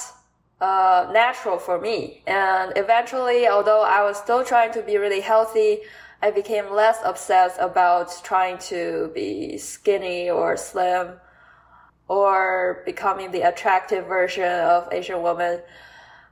uh, 0.61 1.11
natural 1.13 1.59
for 1.59 1.81
me. 1.81 2.23
And 2.27 2.73
eventually, 2.77 3.49
although 3.49 3.83
I 3.83 4.03
was 4.03 4.19
still 4.19 4.45
trying 4.45 4.73
to 4.73 4.83
be 4.83 4.97
really 4.99 5.21
healthy, 5.21 5.81
I 6.23 6.31
became 6.31 6.71
less 6.71 6.99
obsessed 7.05 7.59
about 7.59 8.13
trying 8.23 8.59
to 8.69 9.11
be 9.15 9.57
skinny 9.57 10.29
or 10.29 10.57
slim 10.57 11.13
or 12.09 12.83
becoming 12.85 13.31
the 13.31 13.43
attractive 13.43 14.07
version 14.07 14.45
of 14.45 14.89
Asian 14.93 15.23
woman 15.23 15.63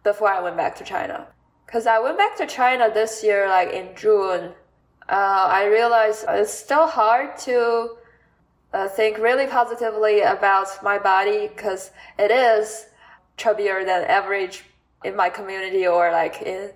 before 0.03 0.29
I 0.29 0.43
went 0.43 0.57
back 0.57 0.77
to 0.77 0.85
China. 0.85 1.27
Cause 1.67 1.87
I 1.87 1.99
went 1.99 2.19
back 2.19 2.37
to 2.39 2.47
China 2.47 2.91
this 2.93 3.23
year, 3.23 3.49
like 3.49 3.73
in 3.73 3.95
June. 3.95 4.53
Uh, 5.09 5.49
I 5.51 5.67
realized 5.67 6.25
it's 6.29 6.53
still 6.53 6.87
hard 6.87 7.39
to 7.41 7.98
uh, 8.73 8.89
think 8.89 9.19
really 9.19 9.47
positively 9.47 10.21
about 10.21 10.69
my 10.83 10.99
body 10.99 11.49
because 11.49 11.91
it 12.19 12.31
is 12.31 12.87
chubbier 13.37 13.85
than 13.85 14.05
average 14.05 14.65
in 15.05 15.17
my 15.17 15.31
community 15.31 15.87
or 15.87 16.11
like 16.11 16.43
in 16.43 16.71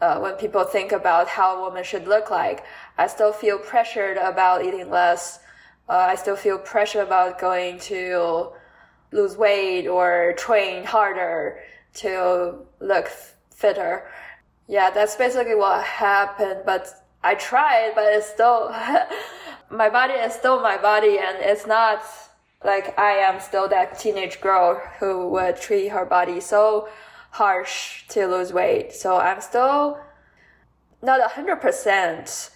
uh, 0.00 0.18
when 0.18 0.34
people 0.34 0.64
think 0.64 0.92
about 0.92 1.28
how 1.28 1.56
a 1.56 1.60
woman 1.60 1.84
should 1.84 2.08
look 2.08 2.30
like. 2.30 2.64
I 2.96 3.06
still 3.06 3.32
feel 3.32 3.58
pressured 3.58 4.16
about 4.16 4.64
eating 4.64 4.90
less. 4.90 5.40
Uh, 5.88 6.06
I 6.08 6.14
still 6.14 6.36
feel 6.36 6.58
pressure 6.58 7.02
about 7.02 7.38
going 7.38 7.78
to 7.80 8.52
lose 9.12 9.36
weight 9.36 9.86
or 9.86 10.34
train 10.36 10.84
harder 10.84 11.60
to 11.94 12.54
look 12.80 13.10
fitter. 13.54 14.08
Yeah, 14.68 14.90
that's 14.90 15.16
basically 15.16 15.56
what 15.56 15.84
happened. 15.84 16.62
But 16.64 16.88
I 17.22 17.34
tried, 17.34 17.92
but 17.94 18.04
it's 18.04 18.26
still, 18.26 18.72
my 19.70 19.88
body 19.88 20.14
is 20.14 20.34
still 20.34 20.60
my 20.60 20.76
body 20.76 21.18
and 21.18 21.38
it's 21.40 21.66
not 21.66 22.02
like 22.64 22.98
I 22.98 23.12
am 23.12 23.40
still 23.40 23.68
that 23.68 23.98
teenage 23.98 24.40
girl 24.40 24.80
who 24.98 25.28
would 25.28 25.60
treat 25.60 25.88
her 25.88 26.04
body 26.04 26.40
so 26.40 26.88
harsh 27.30 28.06
to 28.08 28.26
lose 28.26 28.52
weight. 28.52 28.92
So 28.92 29.16
I'm 29.16 29.40
still 29.40 29.98
not 31.02 31.20
a 31.20 31.28
hundred 31.28 31.60
percent 31.60 32.50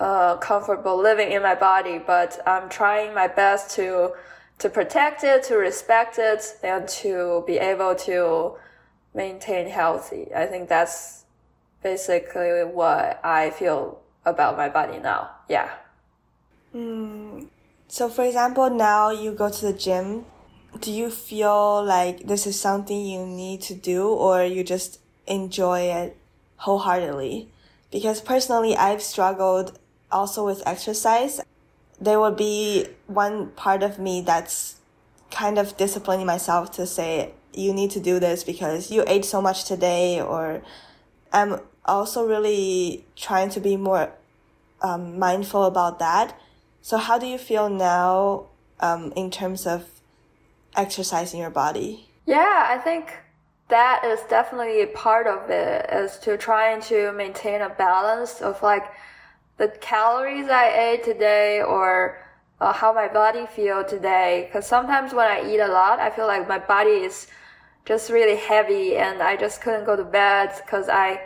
uh, 0.00 0.36
comfortable 0.38 1.00
living 1.00 1.30
in 1.30 1.42
my 1.42 1.54
body, 1.54 1.98
but 1.98 2.40
I'm 2.46 2.68
trying 2.68 3.14
my 3.14 3.28
best 3.28 3.74
to 3.76 4.12
to 4.58 4.70
protect 4.70 5.24
it, 5.24 5.42
to 5.44 5.56
respect 5.56 6.18
it, 6.18 6.56
and 6.62 6.88
to 6.88 7.44
be 7.46 7.58
able 7.58 7.94
to 7.94 8.54
maintain 9.12 9.68
healthy. 9.68 10.28
I 10.34 10.46
think 10.46 10.68
that's 10.68 11.24
basically 11.82 12.64
what 12.64 13.20
I 13.24 13.50
feel 13.50 14.00
about 14.24 14.56
my 14.56 14.68
body 14.68 14.98
now. 14.98 15.30
Yeah. 15.48 15.70
Mm. 16.74 17.46
So, 17.88 18.08
for 18.08 18.24
example, 18.24 18.68
now 18.70 19.10
you 19.10 19.32
go 19.32 19.48
to 19.48 19.66
the 19.66 19.72
gym. 19.72 20.24
Do 20.80 20.90
you 20.90 21.08
feel 21.10 21.84
like 21.84 22.26
this 22.26 22.46
is 22.46 22.58
something 22.58 23.06
you 23.06 23.24
need 23.24 23.62
to 23.62 23.74
do, 23.74 24.08
or 24.08 24.44
you 24.44 24.64
just 24.64 24.98
enjoy 25.26 25.82
it 25.82 26.16
wholeheartedly? 26.56 27.48
Because 27.92 28.20
personally, 28.20 28.76
I've 28.76 29.02
struggled 29.02 29.78
also 30.10 30.44
with 30.44 30.66
exercise. 30.66 31.40
There 32.00 32.18
will 32.18 32.32
be 32.34 32.86
one 33.06 33.50
part 33.50 33.84
of 33.84 34.00
me 34.00 34.20
that's 34.20 34.76
kind 35.30 35.58
of 35.58 35.76
disciplining 35.76 36.26
myself 36.26 36.72
to 36.72 36.86
say, 36.86 37.32
you 37.52 37.72
need 37.72 37.92
to 37.92 38.00
do 38.00 38.18
this 38.18 38.42
because 38.42 38.90
you 38.90 39.04
ate 39.06 39.24
so 39.24 39.40
much 39.40 39.64
today, 39.64 40.20
or 40.20 40.62
I'm 41.32 41.60
also 41.84 42.26
really 42.26 43.04
trying 43.14 43.50
to 43.50 43.60
be 43.60 43.76
more 43.76 44.10
um, 44.82 45.20
mindful 45.20 45.64
about 45.64 46.00
that 46.00 46.36
so 46.84 46.98
how 46.98 47.18
do 47.18 47.24
you 47.24 47.38
feel 47.38 47.70
now 47.70 48.48
um, 48.78 49.10
in 49.16 49.30
terms 49.30 49.66
of 49.66 49.86
exercising 50.76 51.40
your 51.40 51.48
body? 51.48 52.10
Yeah, 52.26 52.66
I 52.68 52.76
think 52.76 53.10
that 53.68 54.04
is 54.04 54.20
definitely 54.28 54.84
part 54.84 55.26
of 55.26 55.48
it 55.48 55.88
is 55.90 56.18
to 56.18 56.36
trying 56.36 56.82
to 56.82 57.10
maintain 57.12 57.62
a 57.62 57.70
balance 57.70 58.42
of 58.42 58.62
like 58.62 58.84
the 59.56 59.68
calories 59.80 60.50
I 60.50 60.90
ate 60.90 61.04
today 61.04 61.62
or 61.62 62.22
uh, 62.60 62.74
how 62.74 62.92
my 62.92 63.08
body 63.08 63.46
feel 63.46 63.82
today. 63.82 64.50
Cause 64.52 64.66
sometimes 64.66 65.14
when 65.14 65.26
I 65.26 65.50
eat 65.50 65.60
a 65.60 65.68
lot, 65.68 66.00
I 66.00 66.10
feel 66.10 66.26
like 66.26 66.46
my 66.46 66.58
body 66.58 66.90
is 67.08 67.28
just 67.86 68.10
really 68.10 68.36
heavy 68.36 68.98
and 68.98 69.22
I 69.22 69.38
just 69.38 69.62
couldn't 69.62 69.86
go 69.86 69.96
to 69.96 70.04
bed 70.04 70.52
cause 70.68 70.90
I 70.90 71.22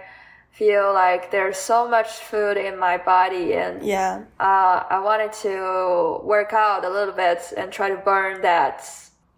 feel 0.59 0.93
like 0.93 1.31
there's 1.31 1.57
so 1.57 1.89
much 1.89 2.09
food 2.31 2.57
in 2.57 2.77
my 2.77 2.97
body 2.99 3.55
and 3.55 3.81
yeah. 3.81 4.25
uh, 4.41 4.83
i 4.91 4.99
wanted 4.99 5.33
to 5.33 6.21
work 6.25 6.53
out 6.53 6.85
a 6.85 6.91
little 6.91 7.15
bit 7.15 7.41
and 7.57 7.71
try 7.71 7.89
to 7.89 7.97
burn 7.99 8.43
that 8.43 8.85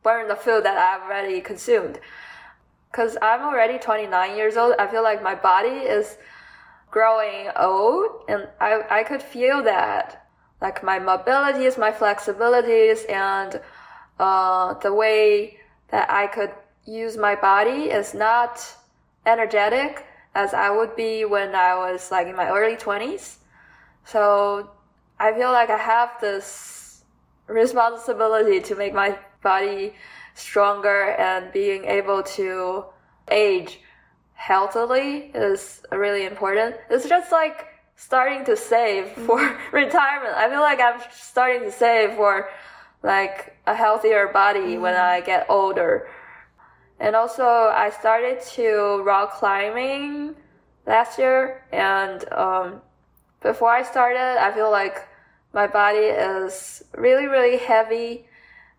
burn 0.02 0.26
the 0.28 0.34
food 0.34 0.64
that 0.64 0.78
i've 0.78 1.02
already 1.02 1.40
consumed. 1.42 2.00
Because 2.90 3.18
i'm 3.20 3.42
already 3.42 3.78
29 3.78 4.34
years 4.34 4.56
old. 4.56 4.74
I 4.78 4.86
feel 4.86 5.02
like 5.02 5.22
my 5.22 5.34
body 5.34 5.78
is 5.96 6.16
growing 6.90 7.50
old 7.54 8.24
and 8.26 8.48
i, 8.58 8.82
I 8.88 9.02
could 9.02 9.22
feel 9.22 9.62
that. 9.64 10.26
Like 10.62 10.82
my 10.82 10.98
mobilities 10.98 11.76
my 11.78 11.92
flexibilities 11.92 12.98
and 13.10 13.60
uh, 14.18 14.74
the 14.74 14.94
way 14.94 15.58
that 15.90 16.10
i 16.10 16.26
could 16.26 16.52
use 16.86 17.18
my 17.18 17.34
body 17.34 17.90
is 18.00 18.14
not 18.14 18.52
energetic 19.26 20.06
as 20.34 20.54
I 20.54 20.70
would 20.70 20.96
be 20.96 21.24
when 21.24 21.54
I 21.54 21.74
was 21.74 22.10
like 22.10 22.26
in 22.26 22.36
my 22.36 22.48
early 22.48 22.76
20s. 22.76 23.36
So 24.04 24.70
I 25.18 25.32
feel 25.32 25.50
like 25.52 25.70
I 25.70 25.78
have 25.78 26.12
this 26.20 27.04
responsibility 27.46 28.60
to 28.60 28.74
make 28.74 28.94
my 28.94 29.18
body 29.42 29.94
stronger 30.34 31.10
and 31.12 31.52
being 31.52 31.84
able 31.84 32.22
to 32.22 32.84
age 33.30 33.80
healthily 34.34 35.30
is 35.34 35.82
really 35.92 36.24
important. 36.24 36.76
It's 36.88 37.08
just 37.08 37.30
like 37.30 37.66
starting 37.96 38.44
to 38.46 38.56
save 38.56 39.08
for 39.08 39.38
retirement. 39.72 40.34
I 40.34 40.48
feel 40.48 40.60
like 40.60 40.80
I'm 40.80 41.00
starting 41.12 41.62
to 41.62 41.72
save 41.72 42.14
for 42.14 42.48
like 43.02 43.56
a 43.66 43.74
healthier 43.74 44.28
body 44.28 44.76
mm. 44.76 44.80
when 44.80 44.94
I 44.94 45.20
get 45.20 45.46
older. 45.48 46.08
And 47.00 47.16
also, 47.16 47.44
I 47.44 47.88
started 47.98 48.42
to 48.56 49.02
rock 49.04 49.32
climbing 49.32 50.36
last 50.86 51.18
year. 51.18 51.64
And 51.72 52.30
um, 52.30 52.82
before 53.42 53.70
I 53.70 53.82
started, 53.82 54.36
I 54.38 54.52
feel 54.52 54.70
like 54.70 55.08
my 55.54 55.66
body 55.66 55.98
is 55.98 56.84
really, 56.94 57.26
really 57.26 57.56
heavy, 57.56 58.26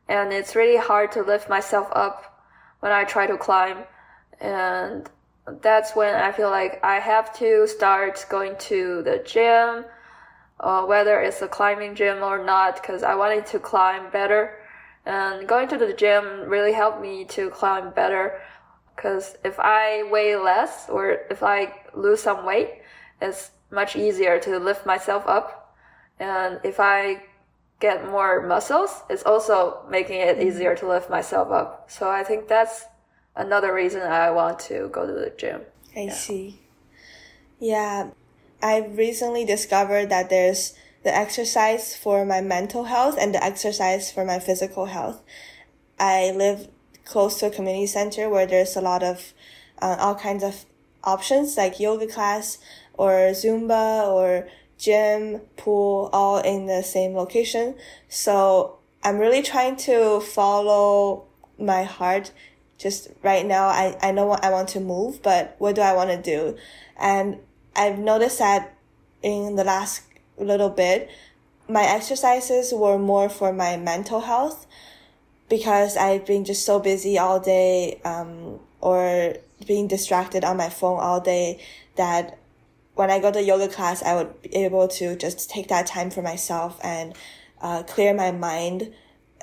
and 0.07 0.31
it's 0.31 0.55
really 0.55 0.77
hard 0.77 1.11
to 1.13 1.23
lift 1.23 1.49
myself 1.49 1.87
up 1.93 2.45
when 2.79 2.91
I 2.91 3.03
try 3.05 3.25
to 3.25 3.37
climb. 3.37 3.79
And 4.39 5.09
that's 5.61 5.95
when 5.95 6.13
I 6.13 6.31
feel 6.31 6.51
like 6.51 6.79
I 6.83 6.99
have 6.99 7.35
to 7.39 7.67
start 7.67 8.23
going 8.29 8.55
to 8.69 9.01
the 9.01 9.23
gym, 9.25 9.85
uh, 10.59 10.85
whether 10.85 11.19
it's 11.19 11.41
a 11.41 11.47
climbing 11.47 11.95
gym 11.95 12.21
or 12.21 12.45
not, 12.45 12.75
because 12.75 13.01
I 13.01 13.15
wanted 13.15 13.47
to 13.47 13.59
climb 13.59 14.11
better. 14.11 14.60
And 15.05 15.47
going 15.47 15.67
to 15.69 15.77
the 15.77 15.93
gym 15.93 16.47
really 16.47 16.73
helped 16.73 17.01
me 17.01 17.25
to 17.25 17.49
climb 17.49 17.91
better. 17.91 18.41
Cause 18.97 19.37
if 19.43 19.59
I 19.59 20.03
weigh 20.11 20.35
less 20.35 20.87
or 20.89 21.21
if 21.29 21.41
I 21.41 21.73
lose 21.95 22.21
some 22.21 22.45
weight, 22.45 22.81
it's 23.21 23.51
much 23.71 23.95
easier 23.95 24.39
to 24.39 24.59
lift 24.59 24.85
myself 24.85 25.25
up. 25.27 25.75
And 26.19 26.59
if 26.63 26.79
I 26.79 27.23
get 27.79 28.07
more 28.07 28.45
muscles, 28.45 29.01
it's 29.09 29.23
also 29.23 29.83
making 29.89 30.21
it 30.21 30.37
mm-hmm. 30.37 30.47
easier 30.47 30.75
to 30.75 30.87
lift 30.87 31.09
myself 31.09 31.51
up. 31.51 31.89
So 31.89 32.09
I 32.09 32.23
think 32.23 32.47
that's 32.47 32.85
another 33.35 33.73
reason 33.73 34.03
I 34.03 34.29
want 34.31 34.59
to 34.59 34.89
go 34.89 35.07
to 35.07 35.11
the 35.11 35.33
gym. 35.35 35.61
I 35.95 36.01
yeah. 36.01 36.13
see. 36.13 36.61
Yeah. 37.59 38.11
I 38.61 38.85
recently 38.85 39.45
discovered 39.45 40.09
that 40.09 40.29
there's 40.29 40.75
the 41.03 41.15
exercise 41.15 41.95
for 41.95 42.25
my 42.25 42.41
mental 42.41 42.85
health 42.85 43.17
and 43.19 43.33
the 43.33 43.43
exercise 43.43 44.11
for 44.11 44.23
my 44.23 44.39
physical 44.39 44.85
health. 44.85 45.21
I 45.99 46.31
live 46.31 46.67
close 47.05 47.39
to 47.39 47.47
a 47.47 47.49
community 47.49 47.87
center 47.87 48.29
where 48.29 48.45
there's 48.45 48.75
a 48.75 48.81
lot 48.81 49.03
of 49.03 49.33
uh, 49.81 49.97
all 49.99 50.15
kinds 50.15 50.43
of 50.43 50.65
options 51.03 51.57
like 51.57 51.79
yoga 51.79 52.07
class 52.07 52.59
or 52.93 53.31
Zumba 53.31 54.07
or 54.07 54.47
gym, 54.77 55.41
pool, 55.57 56.09
all 56.13 56.39
in 56.39 56.65
the 56.65 56.83
same 56.83 57.13
location. 57.13 57.75
So 58.09 58.77
I'm 59.03 59.17
really 59.17 59.41
trying 59.41 59.75
to 59.77 60.19
follow 60.21 61.25
my 61.57 61.83
heart. 61.83 62.31
Just 62.77 63.09
right 63.21 63.45
now, 63.45 63.67
I, 63.67 63.95
I 64.01 64.11
know 64.11 64.25
what 64.25 64.43
I 64.43 64.49
want 64.49 64.69
to 64.69 64.79
move, 64.79 65.21
but 65.21 65.55
what 65.59 65.75
do 65.75 65.81
I 65.81 65.93
want 65.93 66.09
to 66.09 66.21
do? 66.21 66.57
And 66.99 67.37
I've 67.75 67.99
noticed 67.99 68.39
that 68.39 68.75
in 69.21 69.55
the 69.55 69.63
last 69.63 70.01
little 70.43 70.69
bit, 70.69 71.09
my 71.67 71.83
exercises 71.83 72.73
were 72.73 72.97
more 72.97 73.29
for 73.29 73.53
my 73.53 73.77
mental 73.77 74.21
health 74.21 74.65
because 75.49 75.97
I've 75.97 76.25
been 76.25 76.45
just 76.45 76.65
so 76.65 76.79
busy 76.79 77.17
all 77.17 77.39
day, 77.39 77.99
um, 78.05 78.59
or 78.79 79.35
being 79.67 79.87
distracted 79.87 80.43
on 80.43 80.57
my 80.57 80.69
phone 80.69 80.99
all 80.99 81.19
day 81.19 81.61
that 81.95 82.37
when 82.95 83.09
I 83.09 83.19
go 83.19 83.31
to 83.31 83.41
yoga 83.41 83.67
class, 83.67 84.03
I 84.03 84.15
would 84.15 84.41
be 84.41 84.55
able 84.55 84.87
to 84.89 85.15
just 85.15 85.49
take 85.49 85.67
that 85.69 85.87
time 85.87 86.09
for 86.09 86.21
myself 86.21 86.79
and 86.83 87.15
uh, 87.61 87.83
clear 87.83 88.13
my 88.13 88.31
mind. 88.31 88.93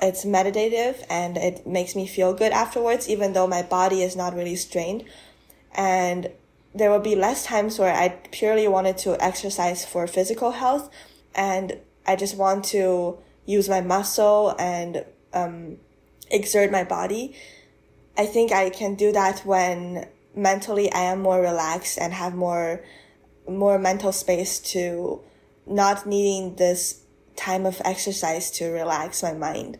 It's 0.01 0.23
meditative 0.23 1.03
and 1.09 1.37
it 1.37 1.67
makes 1.67 1.95
me 1.95 2.07
feel 2.07 2.33
good 2.33 2.51
afterwards, 2.51 3.09
even 3.09 3.33
though 3.33 3.47
my 3.47 3.63
body 3.63 4.01
is 4.01 4.15
not 4.15 4.33
really 4.33 4.55
strained. 4.55 5.03
And 5.75 6.29
there 6.73 6.91
will 6.91 6.99
be 6.99 7.15
less 7.15 7.45
times 7.45 7.79
where 7.79 7.93
I 7.93 8.09
purely 8.31 8.67
wanted 8.67 8.97
to 8.99 9.21
exercise 9.23 9.85
for 9.85 10.05
physical 10.07 10.51
health 10.51 10.89
and 11.35 11.79
I 12.05 12.15
just 12.15 12.37
want 12.37 12.65
to 12.65 13.17
use 13.45 13.67
my 13.67 13.81
muscle 13.81 14.55
and 14.59 15.05
um, 15.33 15.77
exert 16.29 16.71
my 16.71 16.83
body. 16.83 17.35
I 18.17 18.25
think 18.25 18.51
I 18.51 18.69
can 18.69 18.95
do 18.95 19.11
that 19.11 19.39
when 19.45 20.07
mentally 20.35 20.91
I 20.91 21.01
am 21.01 21.21
more 21.21 21.41
relaxed 21.41 21.97
and 21.97 22.13
have 22.13 22.35
more 22.35 22.83
more 23.47 23.79
mental 23.79 24.11
space 24.11 24.59
to 24.59 25.21
not 25.65 26.05
needing 26.05 26.55
this 26.55 27.01
time 27.35 27.65
of 27.65 27.81
exercise 27.83 28.51
to 28.51 28.69
relax 28.69 29.23
my 29.23 29.33
mind. 29.33 29.79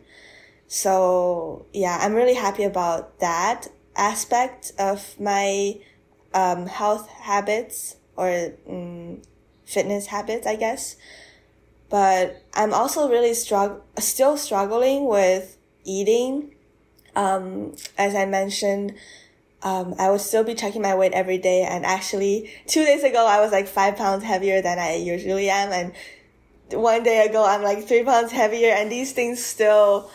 So 0.68 1.66
yeah, 1.74 2.00
I'm 2.02 2.14
really 2.14 2.34
happy 2.34 2.64
about 2.64 3.20
that 3.20 3.68
aspect 3.96 4.72
of 4.80 5.20
my 5.20 5.80
um, 6.34 6.68
health 6.68 7.08
habits 7.10 7.96
or 8.16 8.54
um, 8.68 9.22
fitness 9.66 10.08
habits, 10.08 10.46
I 10.46 10.56
guess. 10.56 10.96
But 11.90 12.44
I'm 12.54 12.74
also 12.74 13.10
really 13.10 13.32
strugg- 13.32 13.82
still 14.00 14.38
struggling 14.38 15.08
with 15.08 15.58
eating. 15.86 16.56
Um, 17.16 17.76
as 17.98 18.14
I 18.14 18.26
mentioned, 18.26 18.96
um, 19.62 19.96
I 20.00 20.10
would 20.10 20.22
still 20.22 20.44
be 20.44 20.54
checking 20.54 20.82
my 20.82 20.96
weight 20.96 21.14
every 21.14 21.38
day. 21.38 21.64
And 21.64 21.86
actually, 21.86 22.52
two 22.68 22.86
days 22.86 23.04
ago, 23.04 23.26
I 23.26 23.42
was 23.42 23.52
like 23.52 23.68
five 23.68 23.98
pounds 23.98 24.24
heavier 24.24 24.62
than 24.62 24.80
I 24.80 24.96
usually 24.96 25.50
am. 25.50 25.72
And 25.72 26.80
one 26.80 27.04
day 27.04 27.26
ago, 27.26 27.46
I'm 27.46 27.64
like 27.64 27.88
three 27.88 28.04
pounds 28.04 28.32
heavier. 28.32 28.70
And 28.72 28.92
these 28.92 29.12
things 29.12 29.44
still, 29.44 30.12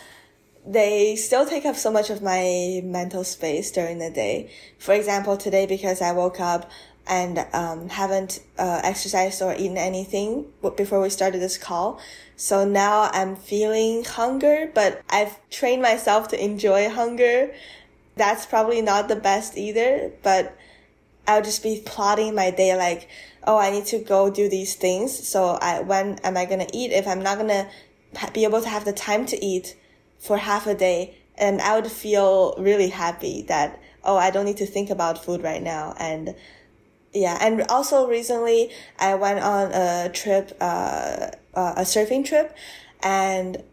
they 0.65 1.15
still 1.15 1.45
take 1.45 1.65
up 1.65 1.75
so 1.75 1.91
much 1.91 2.09
of 2.09 2.21
my 2.21 2.81
mental 2.83 3.23
space 3.23 3.71
during 3.71 3.99
the 3.99 4.09
day. 4.09 4.51
For 4.79 4.93
example, 4.93 5.37
today, 5.37 5.65
because 5.65 6.01
I 6.01 6.11
woke 6.11 6.39
up 6.39 6.69
and 7.07 7.45
um, 7.53 7.89
haven't 7.89 8.41
uh, 8.57 8.81
exercised 8.83 9.41
or 9.41 9.53
eaten 9.53 9.77
anything 9.77 10.45
before 10.75 11.01
we 11.01 11.09
started 11.09 11.39
this 11.39 11.57
call. 11.57 11.99
So 12.35 12.65
now 12.65 13.09
I'm 13.13 13.35
feeling 13.35 14.03
hunger, 14.03 14.71
but 14.73 15.03
I've 15.09 15.37
trained 15.49 15.83
myself 15.83 16.29
to 16.29 16.43
enjoy 16.43 16.89
hunger. 16.89 17.53
That's 18.15 18.45
probably 18.45 18.81
not 18.81 19.07
the 19.07 19.15
best 19.15 19.57
either, 19.57 20.11
but 20.23 20.57
I'll 21.27 21.43
just 21.43 21.61
be 21.61 21.83
plotting 21.85 22.33
my 22.33 22.49
day 22.49 22.75
like, 22.75 23.07
oh, 23.43 23.57
I 23.57 23.69
need 23.69 23.85
to 23.87 23.99
go 23.99 24.31
do 24.31 24.49
these 24.49 24.75
things. 24.75 25.27
So 25.27 25.59
I, 25.61 25.81
when 25.81 26.17
am 26.23 26.37
I 26.37 26.45
going 26.45 26.65
to 26.65 26.77
eat? 26.77 26.91
If 26.91 27.07
I'm 27.07 27.21
not 27.21 27.37
going 27.37 27.49
to 27.49 27.67
be 28.33 28.45
able 28.45 28.61
to 28.61 28.69
have 28.69 28.85
the 28.85 28.93
time 28.93 29.27
to 29.27 29.45
eat, 29.45 29.75
for 30.25 30.37
half 30.37 30.67
a 30.67 30.75
day 30.75 31.15
and 31.37 31.61
I 31.61 31.79
would 31.79 31.91
feel 31.91 32.55
really 32.57 32.89
happy 32.89 33.43
that, 33.43 33.79
oh, 34.03 34.17
I 34.17 34.31
don't 34.31 34.45
need 34.45 34.57
to 34.57 34.65
think 34.65 34.89
about 34.89 35.23
food 35.23 35.43
right 35.43 35.61
now. 35.61 35.93
And 35.99 36.35
yeah, 37.13 37.37
and 37.41 37.63
also 37.69 38.07
recently 38.07 38.71
I 38.99 39.15
went 39.15 39.39
on 39.39 39.71
a 39.71 40.09
trip, 40.09 40.55
uh, 40.59 41.29
uh, 41.53 41.73
a 41.77 41.81
surfing 41.81 42.25
trip 42.25 42.55
and 43.01 43.63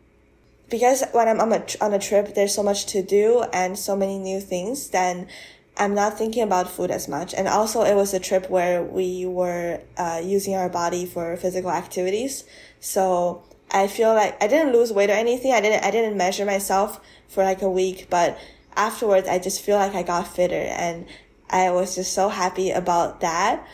because 0.69 1.05
when 1.13 1.29
I'm 1.29 1.39
on 1.41 1.53
a, 1.53 1.65
on 1.81 1.93
a 1.93 1.99
trip, 1.99 2.35
there's 2.35 2.55
so 2.55 2.63
much 2.63 2.87
to 2.87 3.03
do 3.03 3.45
and 3.53 3.79
so 3.79 3.95
many 3.95 4.19
new 4.19 4.41
things, 4.41 4.89
then 4.89 5.29
I'm 5.77 5.95
not 5.95 6.17
thinking 6.17 6.43
about 6.43 6.71
food 6.71 6.91
as 6.91 7.09
much. 7.09 7.35
And 7.35 7.47
also 7.47 7.83
it 7.83 7.95
was 7.95 8.15
a 8.15 8.19
trip 8.19 8.49
where 8.49 8.83
we 8.83 9.27
were, 9.27 9.81
uh, 9.99 10.23
using 10.25 10.55
our 10.55 10.71
body 10.71 11.05
for 11.05 11.37
physical 11.37 11.71
activities. 11.71 12.45
So 12.81 13.43
I 13.73 13.87
feel 13.87 14.15
like 14.15 14.41
I 14.43 14.47
didn't 14.47 14.73
lose 14.73 14.93
weight 14.93 15.11
or 15.11 15.15
anything. 15.15 15.53
I 15.53 15.61
didn't, 15.61 15.83
I 15.83 15.91
didn't 15.91 16.17
measure 16.17 16.45
myself 16.45 17.01
for 17.29 17.43
like 17.43 17.63
a 17.63 17.71
week, 17.71 18.09
but 18.11 18.39
afterwards 18.77 19.27
I 19.27 19.39
just 19.39 19.63
feel 19.63 19.77
like 19.77 19.95
I 19.95 20.03
got 20.03 20.29
fitter 20.29 20.55
and 20.55 21.07
I 21.49 21.71
was 21.71 21.95
just 21.95 22.13
so 22.13 22.29
happy 22.29 22.71
about 22.71 23.21
that. 23.21 23.67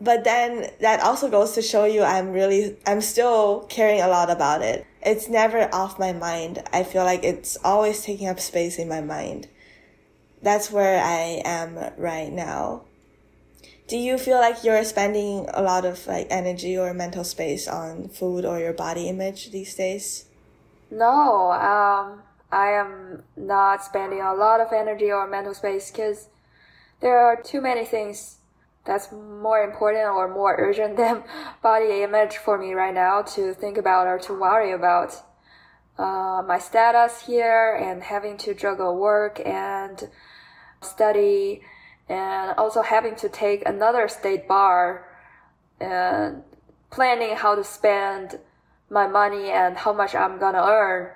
But 0.00 0.24
then 0.24 0.68
that 0.80 1.00
also 1.00 1.30
goes 1.30 1.52
to 1.52 1.62
show 1.62 1.84
you 1.84 2.02
I'm 2.02 2.32
really, 2.32 2.76
I'm 2.86 3.00
still 3.00 3.60
caring 3.68 4.00
a 4.00 4.08
lot 4.08 4.28
about 4.30 4.60
it. 4.62 4.84
It's 5.00 5.28
never 5.28 5.72
off 5.72 6.00
my 6.00 6.12
mind. 6.12 6.62
I 6.72 6.82
feel 6.82 7.04
like 7.04 7.22
it's 7.22 7.56
always 7.64 8.02
taking 8.02 8.26
up 8.26 8.40
space 8.40 8.78
in 8.78 8.88
my 8.88 9.00
mind. 9.00 9.48
That's 10.42 10.72
where 10.72 11.00
I 11.00 11.42
am 11.44 11.78
right 11.96 12.32
now 12.32 12.82
do 13.88 13.96
you 13.96 14.16
feel 14.18 14.38
like 14.38 14.64
you're 14.64 14.84
spending 14.84 15.46
a 15.52 15.62
lot 15.62 15.84
of 15.84 16.06
like 16.06 16.26
energy 16.30 16.78
or 16.78 16.94
mental 16.94 17.24
space 17.24 17.68
on 17.68 18.08
food 18.08 18.44
or 18.44 18.58
your 18.58 18.72
body 18.72 19.08
image 19.08 19.50
these 19.50 19.74
days? 19.74 20.26
No, 20.90 21.52
um, 21.52 22.22
I 22.50 22.70
am 22.72 23.22
not 23.36 23.82
spending 23.82 24.20
a 24.20 24.34
lot 24.34 24.60
of 24.60 24.72
energy 24.72 25.10
or 25.10 25.26
mental 25.26 25.54
space 25.54 25.90
because 25.90 26.28
there 27.00 27.18
are 27.18 27.40
too 27.40 27.60
many 27.60 27.84
things 27.84 28.38
that's 28.84 29.12
more 29.12 29.62
important 29.62 30.04
or 30.04 30.32
more 30.32 30.56
urgent 30.58 30.96
than 31.02 31.24
body 31.62 32.02
image 32.02 32.36
for 32.36 32.58
me 32.58 32.72
right 32.72 32.94
now 32.94 33.22
to 33.22 33.54
think 33.54 33.78
about 33.78 34.06
or 34.06 34.18
to 34.20 34.38
worry 34.38 34.72
about. 34.72 35.14
Uh, 35.98 36.42
my 36.48 36.58
status 36.58 37.26
here 37.26 37.74
and 37.74 38.02
having 38.02 38.38
to 38.38 38.54
juggle 38.54 38.96
work 38.96 39.38
and 39.44 40.08
study 40.80 41.60
and 42.12 42.52
also 42.58 42.82
having 42.82 43.16
to 43.16 43.28
take 43.28 43.66
another 43.66 44.06
state 44.06 44.46
bar 44.46 45.08
and 45.80 46.42
planning 46.90 47.34
how 47.34 47.54
to 47.54 47.64
spend 47.64 48.38
my 48.90 49.06
money 49.06 49.50
and 49.50 49.78
how 49.78 49.94
much 49.94 50.14
I'm 50.14 50.38
gonna 50.38 50.62
earn. 50.62 51.10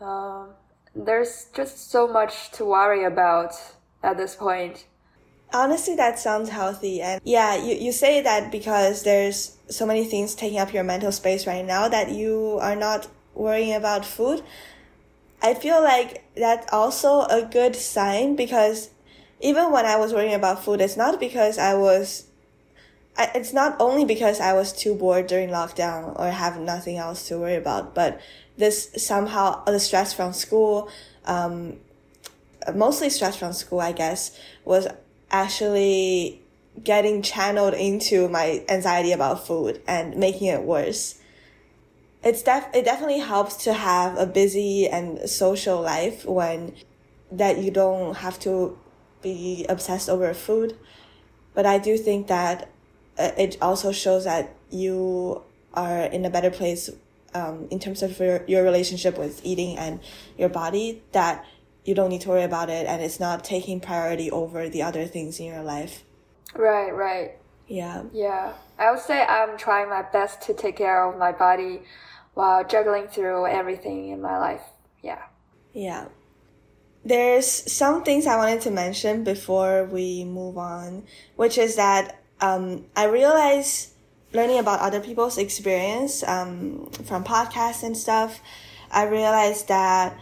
Um, 0.00 0.50
there's 0.94 1.48
just 1.52 1.90
so 1.90 2.06
much 2.06 2.52
to 2.52 2.64
worry 2.64 3.04
about 3.04 3.52
at 4.04 4.16
this 4.16 4.36
point. 4.36 4.86
Honestly, 5.52 5.96
that 5.96 6.20
sounds 6.20 6.50
healthy. 6.50 7.02
And 7.02 7.20
yeah, 7.24 7.56
you, 7.56 7.74
you 7.74 7.90
say 7.90 8.20
that 8.20 8.52
because 8.52 9.02
there's 9.02 9.56
so 9.68 9.84
many 9.86 10.04
things 10.04 10.36
taking 10.36 10.60
up 10.60 10.72
your 10.72 10.84
mental 10.84 11.10
space 11.10 11.48
right 11.48 11.64
now 11.64 11.88
that 11.88 12.12
you 12.12 12.58
are 12.62 12.76
not 12.76 13.08
worrying 13.34 13.74
about 13.74 14.04
food. 14.04 14.42
I 15.42 15.54
feel 15.54 15.82
like 15.82 16.22
that's 16.36 16.72
also 16.72 17.22
a 17.22 17.42
good 17.42 17.74
sign 17.74 18.36
because 18.36 18.90
even 19.40 19.70
when 19.70 19.86
I 19.86 19.96
was 19.96 20.12
worrying 20.12 20.34
about 20.34 20.64
food, 20.64 20.80
it's 20.80 20.96
not 20.96 21.20
because 21.20 21.58
I 21.58 21.74
was, 21.74 22.26
it's 23.18 23.52
not 23.52 23.76
only 23.80 24.04
because 24.04 24.40
I 24.40 24.52
was 24.52 24.72
too 24.72 24.94
bored 24.94 25.26
during 25.26 25.50
lockdown 25.50 26.18
or 26.18 26.30
have 26.30 26.58
nothing 26.58 26.96
else 26.96 27.28
to 27.28 27.38
worry 27.38 27.56
about, 27.56 27.94
but 27.94 28.20
this 28.56 28.90
somehow, 28.96 29.64
the 29.64 29.78
stress 29.78 30.12
from 30.12 30.32
school, 30.32 30.90
um, 31.24 31.76
mostly 32.74 33.10
stress 33.10 33.36
from 33.36 33.52
school, 33.52 33.80
I 33.80 33.92
guess, 33.92 34.36
was 34.64 34.88
actually 35.30 36.42
getting 36.82 37.22
channeled 37.22 37.74
into 37.74 38.28
my 38.28 38.64
anxiety 38.68 39.12
about 39.12 39.46
food 39.46 39.80
and 39.86 40.16
making 40.16 40.48
it 40.48 40.62
worse. 40.62 41.20
It's 42.22 42.42
def- 42.42 42.74
it 42.74 42.84
definitely 42.84 43.20
helps 43.20 43.56
to 43.64 43.72
have 43.72 44.18
a 44.18 44.26
busy 44.26 44.88
and 44.88 45.28
social 45.28 45.80
life 45.80 46.24
when 46.24 46.74
that 47.30 47.58
you 47.58 47.70
don't 47.70 48.16
have 48.16 48.38
to 48.40 48.76
be 49.22 49.66
obsessed 49.68 50.08
over 50.08 50.32
food. 50.34 50.76
But 51.54 51.66
I 51.66 51.78
do 51.78 51.96
think 51.96 52.28
that 52.28 52.68
uh, 53.18 53.30
it 53.36 53.56
also 53.60 53.92
shows 53.92 54.24
that 54.24 54.54
you 54.70 55.42
are 55.74 56.04
in 56.04 56.24
a 56.24 56.30
better 56.30 56.50
place 56.50 56.90
um, 57.34 57.68
in 57.70 57.78
terms 57.78 58.02
of 58.02 58.18
your, 58.18 58.44
your 58.46 58.62
relationship 58.62 59.18
with 59.18 59.44
eating 59.44 59.76
and 59.76 60.00
your 60.36 60.48
body 60.48 61.02
that 61.12 61.44
you 61.84 61.94
don't 61.94 62.10
need 62.10 62.20
to 62.22 62.28
worry 62.28 62.42
about 62.42 62.70
it 62.70 62.86
and 62.86 63.02
it's 63.02 63.18
not 63.18 63.44
taking 63.44 63.80
priority 63.80 64.30
over 64.30 64.68
the 64.68 64.82
other 64.82 65.06
things 65.06 65.40
in 65.40 65.46
your 65.46 65.62
life. 65.62 66.04
Right, 66.54 66.90
right. 66.90 67.32
Yeah. 67.66 68.04
Yeah. 68.12 68.52
I 68.78 68.90
would 68.90 69.00
say 69.00 69.22
I'm 69.22 69.58
trying 69.58 69.88
my 69.88 70.02
best 70.02 70.42
to 70.42 70.54
take 70.54 70.76
care 70.76 71.04
of 71.04 71.18
my 71.18 71.32
body 71.32 71.82
while 72.34 72.64
juggling 72.64 73.08
through 73.08 73.46
everything 73.46 74.08
in 74.08 74.22
my 74.22 74.38
life. 74.38 74.62
Yeah. 75.02 75.22
Yeah 75.72 76.06
there's 77.08 77.46
some 77.72 78.04
things 78.04 78.26
I 78.26 78.36
wanted 78.36 78.60
to 78.62 78.70
mention 78.70 79.24
before 79.24 79.84
we 79.84 80.24
move 80.24 80.58
on, 80.58 81.04
which 81.36 81.56
is 81.58 81.76
that 81.76 82.20
um, 82.40 82.84
I 82.94 83.06
realize 83.06 83.94
learning 84.32 84.58
about 84.58 84.80
other 84.80 85.00
people's 85.00 85.38
experience 85.38 86.22
um, 86.22 86.90
from 87.04 87.24
podcasts 87.24 87.82
and 87.82 87.96
stuff, 87.96 88.40
I 88.90 89.04
realized 89.04 89.68
that 89.68 90.18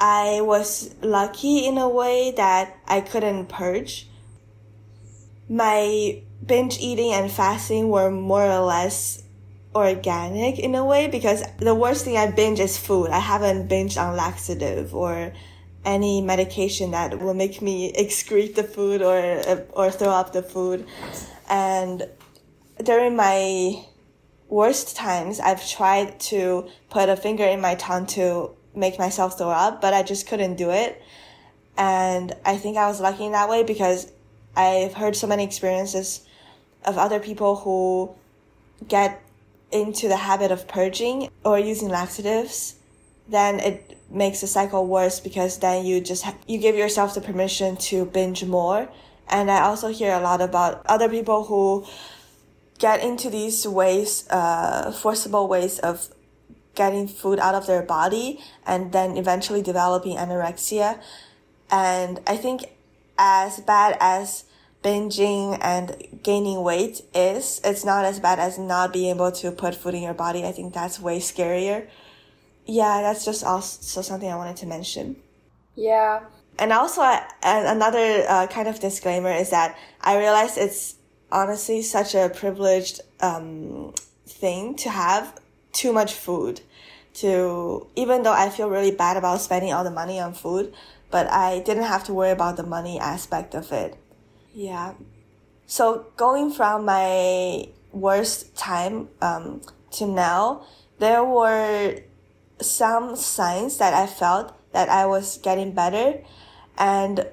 I 0.00 0.40
was 0.40 0.94
lucky 1.02 1.66
in 1.66 1.76
a 1.76 1.88
way 1.88 2.32
that 2.36 2.74
I 2.86 3.02
couldn't 3.02 3.46
purge. 3.48 4.06
my 5.48 6.22
binge 6.46 6.78
eating 6.78 7.12
and 7.12 7.30
fasting 7.30 7.90
were 7.90 8.10
more 8.10 8.44
or 8.44 8.60
less 8.60 9.22
organic 9.74 10.58
in 10.58 10.74
a 10.74 10.84
way 10.84 11.08
because 11.08 11.42
the 11.58 11.74
worst 11.74 12.04
thing 12.04 12.16
I 12.16 12.30
binge 12.30 12.60
is 12.60 12.78
food. 12.78 13.10
I 13.10 13.18
haven't 13.18 13.68
binged 13.68 14.00
on 14.00 14.16
laxative 14.16 14.94
or 14.94 15.32
any 15.84 16.20
medication 16.20 16.90
that 16.90 17.20
will 17.20 17.34
make 17.34 17.62
me 17.62 17.92
excrete 17.92 18.54
the 18.54 18.64
food 18.64 19.02
or 19.02 19.66
or 19.72 19.90
throw 19.90 20.10
up 20.10 20.32
the 20.32 20.42
food. 20.42 20.86
And 21.48 22.08
during 22.82 23.16
my 23.16 23.84
worst 24.48 24.96
times, 24.96 25.40
I've 25.40 25.66
tried 25.66 26.20
to 26.20 26.68
put 26.90 27.08
a 27.08 27.16
finger 27.16 27.44
in 27.44 27.60
my 27.60 27.76
tongue 27.76 28.06
to 28.06 28.50
make 28.74 28.98
myself 28.98 29.38
throw 29.38 29.50
up, 29.50 29.80
but 29.80 29.94
I 29.94 30.02
just 30.02 30.26
couldn't 30.26 30.56
do 30.56 30.70
it. 30.70 31.02
And 31.76 32.34
I 32.44 32.56
think 32.56 32.76
I 32.76 32.86
was 32.88 33.00
lucky 33.00 33.24
in 33.24 33.32
that 33.32 33.48
way 33.48 33.62
because 33.62 34.12
I've 34.56 34.94
heard 34.94 35.16
so 35.16 35.26
many 35.26 35.44
experiences 35.44 36.26
of 36.84 36.98
other 36.98 37.20
people 37.20 37.56
who 37.56 38.14
get 38.86 39.22
into 39.70 40.08
the 40.08 40.16
habit 40.16 40.50
of 40.50 40.66
purging 40.66 41.30
or 41.44 41.58
using 41.58 41.88
laxatives, 41.88 42.74
then 43.30 43.60
it 43.60 43.98
makes 44.10 44.40
the 44.40 44.46
cycle 44.46 44.86
worse 44.86 45.20
because 45.20 45.58
then 45.58 45.84
you 45.84 46.00
just 46.00 46.26
you 46.46 46.58
give 46.58 46.76
yourself 46.76 47.14
the 47.14 47.20
permission 47.20 47.76
to 47.76 48.04
binge 48.04 48.44
more. 48.44 48.88
And 49.28 49.50
I 49.50 49.60
also 49.60 49.88
hear 49.88 50.12
a 50.12 50.20
lot 50.20 50.40
about 50.40 50.84
other 50.86 51.08
people 51.08 51.44
who 51.44 51.86
get 52.78 53.02
into 53.04 53.30
these 53.30 53.66
ways, 53.66 54.26
uh, 54.30 54.90
forcible 54.90 55.46
ways 55.46 55.78
of 55.78 56.08
getting 56.74 57.06
food 57.06 57.38
out 57.38 57.54
of 57.54 57.66
their 57.66 57.82
body 57.82 58.40
and 58.66 58.92
then 58.92 59.16
eventually 59.16 59.62
developing 59.62 60.16
anorexia. 60.16 61.00
And 61.70 62.20
I 62.26 62.36
think 62.36 62.64
as 63.18 63.60
bad 63.60 63.96
as 64.00 64.44
binging 64.82 65.58
and 65.60 65.94
gaining 66.22 66.62
weight 66.62 67.02
is, 67.14 67.60
it's 67.62 67.84
not 67.84 68.04
as 68.04 68.18
bad 68.18 68.38
as 68.38 68.58
not 68.58 68.92
being 68.92 69.14
able 69.14 69.30
to 69.30 69.52
put 69.52 69.74
food 69.74 69.94
in 69.94 70.02
your 70.02 70.14
body. 70.14 70.44
I 70.44 70.52
think 70.52 70.72
that's 70.72 70.98
way 70.98 71.20
scarier. 71.20 71.86
Yeah, 72.70 73.02
that's 73.02 73.24
just 73.24 73.42
also 73.42 74.00
something 74.00 74.30
I 74.30 74.36
wanted 74.36 74.56
to 74.58 74.66
mention. 74.66 75.16
Yeah. 75.74 76.20
And 76.56 76.72
also, 76.72 77.02
uh, 77.02 77.20
another 77.42 78.24
uh, 78.28 78.46
kind 78.46 78.68
of 78.68 78.78
disclaimer 78.78 79.32
is 79.32 79.50
that 79.50 79.76
I 80.00 80.16
realize 80.18 80.56
it's 80.56 80.94
honestly 81.32 81.82
such 81.82 82.14
a 82.14 82.28
privileged 82.28 83.00
um, 83.20 83.92
thing 84.24 84.76
to 84.76 84.88
have 84.88 85.40
too 85.72 85.92
much 85.92 86.14
food. 86.14 86.60
To 87.14 87.88
even 87.96 88.22
though 88.22 88.32
I 88.32 88.50
feel 88.50 88.70
really 88.70 88.92
bad 88.92 89.16
about 89.16 89.40
spending 89.40 89.72
all 89.72 89.82
the 89.82 89.90
money 89.90 90.20
on 90.20 90.32
food, 90.32 90.72
but 91.10 91.26
I 91.26 91.58
didn't 91.66 91.90
have 91.90 92.04
to 92.04 92.14
worry 92.14 92.30
about 92.30 92.56
the 92.56 92.62
money 92.62 93.00
aspect 93.00 93.56
of 93.56 93.72
it. 93.72 93.96
Yeah. 94.54 94.94
So 95.66 96.06
going 96.16 96.52
from 96.52 96.84
my 96.84 97.66
worst 97.90 98.54
time 98.56 99.08
um, 99.20 99.60
to 99.98 100.06
now, 100.06 100.66
there 101.00 101.24
were 101.24 101.98
some 102.60 103.16
signs 103.16 103.78
that 103.78 103.94
I 103.94 104.06
felt 104.06 104.54
that 104.72 104.88
I 104.88 105.06
was 105.06 105.38
getting 105.38 105.72
better. 105.72 106.22
And 106.78 107.26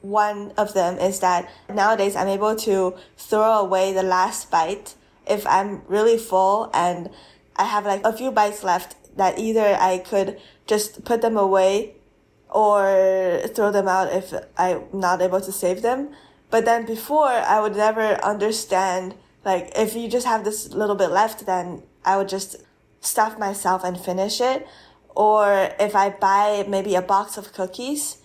one 0.00 0.52
of 0.56 0.74
them 0.74 0.98
is 0.98 1.20
that 1.20 1.50
nowadays 1.68 2.14
I'm 2.16 2.28
able 2.28 2.54
to 2.56 2.94
throw 3.16 3.58
away 3.58 3.92
the 3.92 4.02
last 4.02 4.50
bite 4.50 4.94
if 5.26 5.46
I'm 5.46 5.82
really 5.88 6.18
full 6.18 6.70
and 6.74 7.08
I 7.56 7.64
have 7.64 7.86
like 7.86 8.04
a 8.04 8.12
few 8.12 8.30
bites 8.30 8.62
left 8.62 8.96
that 9.16 9.38
either 9.38 9.76
I 9.80 9.98
could 9.98 10.40
just 10.66 11.04
put 11.04 11.22
them 11.22 11.36
away 11.36 11.94
or 12.50 13.40
throw 13.54 13.70
them 13.72 13.88
out 13.88 14.12
if 14.12 14.32
I'm 14.56 14.84
not 14.92 15.20
able 15.20 15.40
to 15.40 15.52
save 15.52 15.82
them. 15.82 16.10
But 16.50 16.64
then 16.64 16.86
before, 16.86 17.26
I 17.26 17.60
would 17.60 17.74
never 17.74 18.14
understand, 18.24 19.14
like, 19.44 19.72
if 19.76 19.96
you 19.96 20.08
just 20.08 20.26
have 20.26 20.44
this 20.44 20.72
little 20.72 20.94
bit 20.94 21.10
left, 21.10 21.46
then 21.46 21.82
I 22.04 22.16
would 22.16 22.28
just 22.28 22.56
stuff 23.04 23.38
myself 23.38 23.84
and 23.84 23.98
finish 23.98 24.40
it. 24.40 24.66
Or 25.14 25.70
if 25.78 25.94
I 25.94 26.10
buy 26.10 26.64
maybe 26.68 26.94
a 26.94 27.02
box 27.02 27.36
of 27.36 27.52
cookies, 27.52 28.18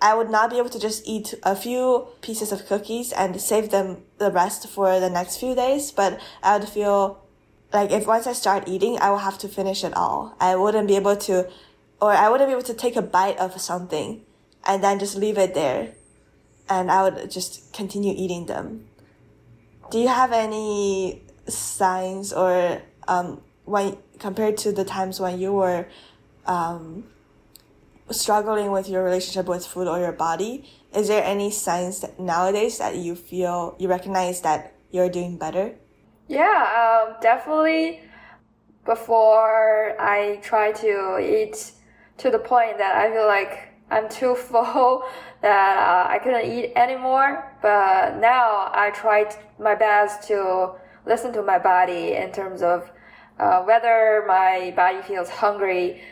I 0.00 0.14
would 0.14 0.30
not 0.30 0.50
be 0.50 0.58
able 0.58 0.68
to 0.70 0.78
just 0.78 1.06
eat 1.06 1.34
a 1.42 1.56
few 1.56 2.08
pieces 2.20 2.52
of 2.52 2.66
cookies 2.66 3.12
and 3.12 3.40
save 3.40 3.70
them 3.70 4.02
the 4.18 4.30
rest 4.30 4.68
for 4.68 5.00
the 5.00 5.08
next 5.08 5.38
few 5.38 5.54
days. 5.54 5.90
But 5.90 6.20
I 6.42 6.58
would 6.58 6.68
feel 6.68 7.22
like 7.72 7.90
if 7.90 8.06
once 8.06 8.26
I 8.26 8.34
start 8.34 8.68
eating, 8.68 8.98
I 9.00 9.10
will 9.10 9.18
have 9.18 9.38
to 9.38 9.48
finish 9.48 9.82
it 9.84 9.96
all. 9.96 10.36
I 10.38 10.56
wouldn't 10.56 10.88
be 10.88 10.96
able 10.96 11.16
to, 11.16 11.48
or 12.00 12.12
I 12.12 12.28
wouldn't 12.28 12.48
be 12.48 12.52
able 12.52 12.62
to 12.64 12.74
take 12.74 12.96
a 12.96 13.02
bite 13.02 13.38
of 13.38 13.58
something 13.60 14.22
and 14.66 14.84
then 14.84 14.98
just 14.98 15.16
leave 15.16 15.38
it 15.38 15.54
there 15.54 15.94
and 16.68 16.90
I 16.90 17.02
would 17.02 17.30
just 17.30 17.72
continue 17.72 18.12
eating 18.16 18.46
them. 18.46 18.86
Do 19.90 19.98
you 19.98 20.08
have 20.08 20.32
any 20.32 21.22
signs 21.46 22.32
or 22.32 22.82
um, 23.06 23.40
when 23.64 23.96
compared 24.26 24.56
to 24.56 24.72
the 24.72 24.84
times 24.84 25.20
when 25.20 25.38
you 25.38 25.52
were 25.52 25.86
um, 26.46 27.04
struggling 28.10 28.72
with 28.72 28.88
your 28.88 29.04
relationship 29.04 29.46
with 29.46 29.64
food 29.64 29.86
or 29.86 30.00
your 30.00 30.16
body? 30.28 30.68
Is 30.92 31.06
there 31.06 31.22
any 31.22 31.48
signs 31.52 32.00
that 32.00 32.18
nowadays 32.18 32.78
that 32.78 32.96
you 32.96 33.14
feel 33.14 33.76
you 33.78 33.86
recognize 33.88 34.40
that 34.40 34.74
you're 34.90 35.08
doing 35.08 35.38
better? 35.38 35.76
Yeah, 36.26 36.58
um, 36.82 37.16
definitely. 37.20 38.00
Before 38.84 39.94
I 40.00 40.40
try 40.42 40.72
to 40.72 41.18
eat 41.20 41.72
to 42.18 42.30
the 42.30 42.40
point 42.40 42.78
that 42.78 42.96
I 42.96 43.12
feel 43.14 43.26
like 43.26 43.54
I'm 43.92 44.08
too 44.08 44.34
full 44.48 45.04
that 45.42 45.74
uh, 45.78 46.14
I 46.14 46.18
couldn't 46.18 46.46
eat 46.50 46.72
anymore. 46.74 47.30
But 47.62 48.18
now 48.18 48.70
I 48.74 48.90
tried 48.90 49.36
my 49.60 49.76
best 49.76 50.26
to 50.28 50.72
listen 51.06 51.32
to 51.34 51.42
my 51.42 51.60
body 51.60 52.14
in 52.14 52.32
terms 52.32 52.62
of 52.62 52.90
uh, 53.38 53.62
whether 53.62 54.24
my 54.26 54.72
body 54.76 55.02
feels 55.02 55.28
hungry 55.28 56.02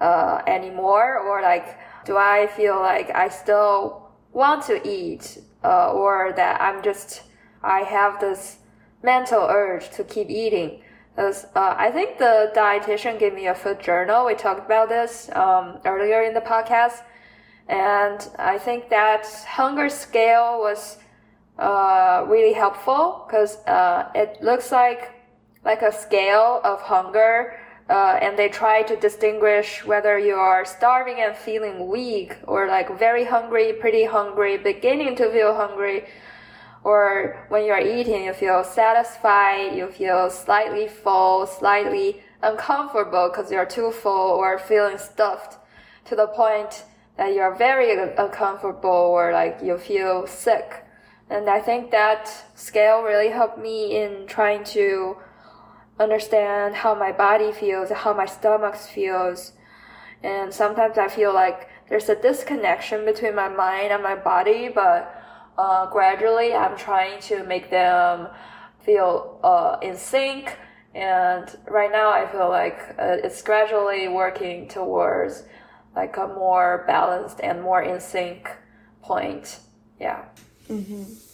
uh, 0.00 0.42
anymore 0.46 1.18
or 1.18 1.42
like 1.42 1.78
do 2.04 2.16
I 2.16 2.48
feel 2.48 2.80
like 2.80 3.10
I 3.14 3.28
still 3.28 4.10
want 4.32 4.64
to 4.64 4.86
eat 4.86 5.38
uh, 5.64 5.92
or 5.92 6.32
that 6.36 6.60
I'm 6.60 6.82
just 6.82 7.22
I 7.62 7.80
have 7.80 8.20
this 8.20 8.58
mental 9.02 9.46
urge 9.48 9.90
to 9.90 10.04
keep 10.04 10.28
eating. 10.28 10.82
Because 11.14 11.44
uh, 11.54 11.74
I 11.76 11.90
think 11.90 12.18
the 12.18 12.50
dietitian 12.56 13.18
gave 13.18 13.34
me 13.34 13.46
a 13.46 13.54
food 13.54 13.80
journal. 13.80 14.24
We 14.24 14.34
talked 14.34 14.64
about 14.66 14.88
this 14.88 15.30
um, 15.34 15.78
earlier 15.84 16.22
in 16.22 16.34
the 16.34 16.40
podcast 16.40 17.02
and 17.68 18.28
I 18.38 18.58
think 18.58 18.88
that 18.90 19.26
hunger 19.46 19.88
scale 19.88 20.58
was 20.58 20.98
uh, 21.58 22.24
really 22.26 22.54
helpful 22.54 23.24
because 23.26 23.58
uh, 23.66 24.10
it 24.14 24.42
looks 24.42 24.72
like 24.72 25.10
like 25.64 25.82
a 25.82 25.92
scale 25.92 26.60
of 26.64 26.80
hunger, 26.80 27.58
uh, 27.88 28.18
and 28.22 28.38
they 28.38 28.48
try 28.48 28.82
to 28.82 28.96
distinguish 28.96 29.84
whether 29.84 30.18
you 30.18 30.34
are 30.34 30.64
starving 30.64 31.20
and 31.20 31.36
feeling 31.36 31.88
weak, 31.88 32.36
or 32.46 32.66
like 32.66 32.98
very 32.98 33.24
hungry, 33.24 33.72
pretty 33.72 34.04
hungry, 34.04 34.56
beginning 34.56 35.14
to 35.16 35.30
feel 35.30 35.54
hungry, 35.54 36.04
or 36.84 37.44
when 37.48 37.64
you 37.64 37.72
are 37.72 37.80
eating, 37.80 38.24
you 38.24 38.32
feel 38.32 38.64
satisfied, 38.64 39.76
you 39.76 39.88
feel 39.88 40.30
slightly 40.30 40.88
full, 40.88 41.46
slightly 41.46 42.22
uncomfortable 42.42 43.28
because 43.28 43.52
you're 43.52 43.66
too 43.66 43.90
full, 43.92 44.30
or 44.30 44.58
feeling 44.58 44.98
stuffed 44.98 45.58
to 46.04 46.16
the 46.16 46.26
point 46.26 46.84
that 47.16 47.34
you're 47.34 47.54
very 47.54 47.92
uncomfortable 48.16 48.90
or 48.90 49.32
like 49.32 49.58
you 49.62 49.78
feel 49.78 50.26
sick. 50.26 50.84
And 51.30 51.48
I 51.48 51.60
think 51.60 51.90
that 51.90 52.28
scale 52.54 53.02
really 53.02 53.28
helped 53.28 53.58
me 53.58 54.02
in 54.02 54.26
trying 54.26 54.64
to 54.64 55.16
understand 55.98 56.74
how 56.74 56.94
my 56.94 57.12
body 57.12 57.52
feels, 57.52 57.90
how 57.90 58.12
my 58.14 58.26
stomach 58.26 58.76
feels. 58.76 59.52
And 60.22 60.52
sometimes 60.52 60.98
I 60.98 61.08
feel 61.08 61.34
like 61.34 61.68
there's 61.88 62.08
a 62.08 62.14
disconnection 62.14 63.04
between 63.04 63.34
my 63.34 63.48
mind 63.48 63.92
and 63.92 64.02
my 64.02 64.14
body, 64.14 64.68
but 64.68 65.14
uh, 65.58 65.86
gradually 65.90 66.54
I'm 66.54 66.76
trying 66.76 67.20
to 67.22 67.44
make 67.44 67.70
them 67.70 68.28
feel 68.84 69.40
uh, 69.42 69.76
in 69.82 69.96
sync. 69.96 70.56
And 70.94 71.54
right 71.68 71.90
now 71.90 72.10
I 72.10 72.26
feel 72.30 72.48
like 72.48 72.78
uh, 72.98 73.16
it's 73.24 73.42
gradually 73.42 74.08
working 74.08 74.68
towards 74.68 75.44
like 75.94 76.16
a 76.16 76.26
more 76.26 76.84
balanced 76.86 77.40
and 77.42 77.62
more 77.62 77.82
in 77.82 78.00
sync 78.00 78.50
point. 79.02 79.58
Yeah. 80.00 80.24
Mm-hmm. 80.68 81.31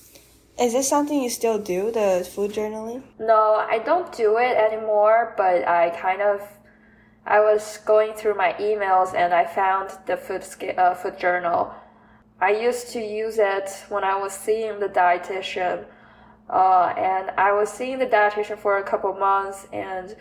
Is 0.58 0.72
this 0.72 0.88
something 0.88 1.22
you 1.22 1.30
still 1.30 1.58
do, 1.58 1.92
the 1.92 2.28
food 2.28 2.52
journaling? 2.52 3.02
No, 3.20 3.54
I 3.54 3.78
don't 3.78 4.12
do 4.12 4.38
it 4.38 4.56
anymore, 4.56 5.34
but 5.36 5.66
I 5.68 5.90
kind 5.90 6.20
of 6.20 6.42
I 7.24 7.40
was 7.40 7.78
going 7.84 8.14
through 8.14 8.34
my 8.34 8.54
emails 8.54 9.14
and 9.14 9.32
I 9.32 9.44
found 9.44 9.90
the 10.06 10.16
food 10.16 10.44
uh, 10.76 10.94
food 10.94 11.18
journal. 11.18 11.72
I 12.40 12.50
used 12.50 12.92
to 12.94 13.00
use 13.00 13.38
it 13.38 13.70
when 13.88 14.02
I 14.02 14.16
was 14.16 14.32
seeing 14.32 14.80
the 14.80 14.88
dietitian, 14.88 15.84
uh, 16.50 16.94
and 16.96 17.30
I 17.38 17.52
was 17.52 17.68
seeing 17.68 17.98
the 17.98 18.06
dietitian 18.06 18.58
for 18.58 18.78
a 18.78 18.82
couple 18.82 19.12
months 19.12 19.68
and 19.72 20.16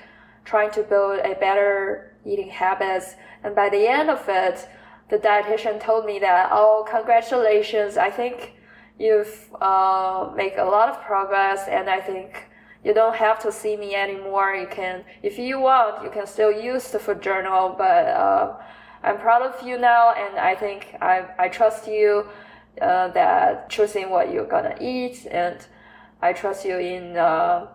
trying 0.46 0.70
to 0.72 0.84
build 0.84 1.20
a 1.20 1.34
better 1.36 2.16
eating 2.26 2.50
habits. 2.50 3.16
And 3.44 3.56
by 3.56 3.70
the 3.70 3.88
end 3.88 4.10
of 4.12 4.24
it, 4.28 4.68
the 5.10 5.18
dietitian 5.18 5.80
told 5.82 6.06
me 6.06 6.20
that, 6.20 6.50
oh, 6.52 6.86
congratulations. 6.90 7.98
I 7.98 8.12
think 8.12 8.57
you've 9.00 9.54
uh, 9.62 10.32
make 10.36 10.58
a 10.58 10.64
lot 10.64 10.90
of 10.90 11.02
progress, 11.02 11.68
and 11.68 11.90
I 11.90 12.00
think 12.00 12.48
you 12.84 12.94
don't 12.94 13.16
have 13.16 13.40
to 13.40 13.52
see 13.52 13.76
me 13.76 13.96
anymore. 13.96 14.56
You 14.56 14.68
can, 14.68 15.04
if 15.24 15.38
you 15.38 15.60
want, 15.60 16.04
you 16.04 16.10
can 16.10 16.26
still 16.26 16.52
use 16.52 16.92
the 16.92 17.00
food 17.00 17.22
journal, 17.22 17.76
but 17.78 18.08
uh, 18.08 18.56
I'm 19.04 19.18
proud 19.20 19.42
of 19.42 19.66
you 19.66 19.78
now, 19.78 20.14
and 20.14 20.38
I 20.38 20.56
think 20.56 20.96
I, 21.02 21.26
I 21.38 21.50
trust 21.50 21.88
you 21.88 22.26
uh, 22.82 23.10
that 23.10 23.70
choosing 23.70 24.10
what 24.10 24.32
you're 24.32 24.48
gonna 24.48 24.76
eat, 24.80 25.26
and 25.30 25.58
I 26.22 26.34
trust 26.34 26.66
you 26.66 26.78
in 26.78 27.18
uh, 27.18 27.68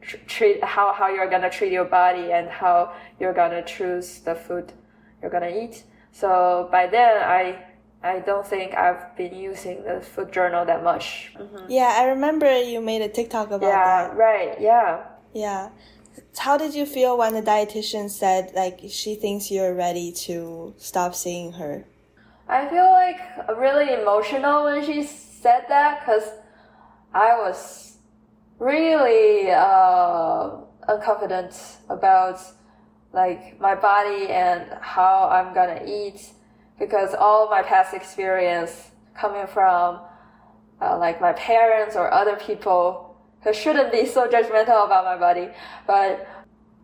tr- 0.00 0.16
treat 0.26 0.64
how, 0.64 0.92
how 0.92 1.08
you're 1.08 1.30
gonna 1.30 1.50
treat 1.50 1.72
your 1.72 1.84
body 1.84 2.32
and 2.32 2.48
how 2.48 2.92
you're 3.18 3.34
gonna 3.34 3.64
choose 3.64 4.20
the 4.20 4.34
food 4.34 4.72
you're 5.20 5.30
gonna 5.30 5.48
eat. 5.48 5.84
So 6.12 6.68
by 6.72 6.86
then, 6.86 7.22
I 7.22 7.65
I 8.06 8.20
don't 8.20 8.46
think 8.46 8.74
I've 8.74 9.16
been 9.16 9.34
using 9.34 9.82
the 9.82 10.00
food 10.00 10.32
journal 10.32 10.64
that 10.64 10.82
much. 10.82 11.32
Mm-hmm. 11.38 11.66
Yeah, 11.68 11.94
I 11.98 12.04
remember 12.08 12.62
you 12.62 12.80
made 12.80 13.02
a 13.02 13.08
TikTok 13.08 13.48
about 13.48 13.62
Yeah, 13.66 14.08
that. 14.08 14.16
right. 14.16 14.60
Yeah. 14.60 15.04
Yeah. 15.32 15.70
How 16.38 16.56
did 16.56 16.74
you 16.74 16.86
feel 16.86 17.18
when 17.18 17.34
the 17.34 17.42
dietitian 17.42 18.10
said 18.10 18.52
like 18.54 18.80
she 18.88 19.14
thinks 19.14 19.50
you're 19.50 19.74
ready 19.74 20.12
to 20.26 20.74
stop 20.78 21.14
seeing 21.14 21.52
her? 21.52 21.84
I 22.48 22.68
feel 22.68 22.90
like 22.90 23.20
really 23.58 23.92
emotional 23.92 24.64
when 24.64 24.84
she 24.84 25.02
said 25.04 25.64
that 25.68 26.00
because 26.00 26.30
I 27.12 27.36
was 27.36 27.98
really 28.58 29.50
uh, 29.50 30.50
unconfident 30.88 31.54
about 31.88 32.40
like 33.12 33.60
my 33.60 33.74
body 33.74 34.28
and 34.28 34.62
how 34.80 35.28
I'm 35.28 35.52
gonna 35.54 35.82
eat 35.86 36.32
because 36.78 37.14
all 37.14 37.48
my 37.48 37.62
past 37.62 37.94
experience 37.94 38.90
coming 39.14 39.46
from 39.46 40.00
uh, 40.80 40.98
like 40.98 41.20
my 41.20 41.32
parents 41.32 41.96
or 41.96 42.12
other 42.12 42.36
people 42.36 43.16
who 43.42 43.52
shouldn't 43.52 43.92
be 43.92 44.04
so 44.04 44.28
judgmental 44.28 44.84
about 44.84 45.04
my 45.04 45.16
body, 45.16 45.48
but 45.86 46.28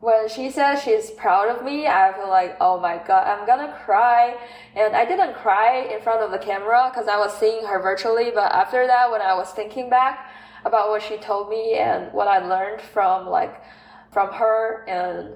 when 0.02 0.28
she 0.28 0.50
says 0.50 0.82
she's 0.82 1.12
proud 1.12 1.48
of 1.48 1.64
me, 1.64 1.86
I 1.86 2.12
feel 2.12 2.28
like, 2.28 2.56
oh 2.60 2.80
my 2.80 3.00
god, 3.06 3.24
I'm 3.24 3.46
gonna 3.46 3.72
cry. 3.84 4.36
And 4.74 4.96
I 4.96 5.04
didn't 5.04 5.34
cry 5.34 5.88
in 5.94 6.02
front 6.02 6.22
of 6.22 6.32
the 6.32 6.38
camera 6.38 6.90
because 6.92 7.06
I 7.06 7.16
was 7.18 7.32
seeing 7.38 7.64
her 7.64 7.80
virtually, 7.80 8.32
but 8.34 8.50
after 8.50 8.84
that, 8.88 9.12
when 9.12 9.20
I 9.20 9.34
was 9.34 9.52
thinking 9.52 9.88
back 9.88 10.28
about 10.64 10.88
what 10.88 11.02
she 11.02 11.18
told 11.18 11.48
me 11.48 11.74
and 11.74 12.12
what 12.12 12.26
I 12.26 12.44
learned 12.44 12.80
from 12.80 13.28
like, 13.28 13.62
from 14.10 14.32
her 14.32 14.84
and, 14.88 15.34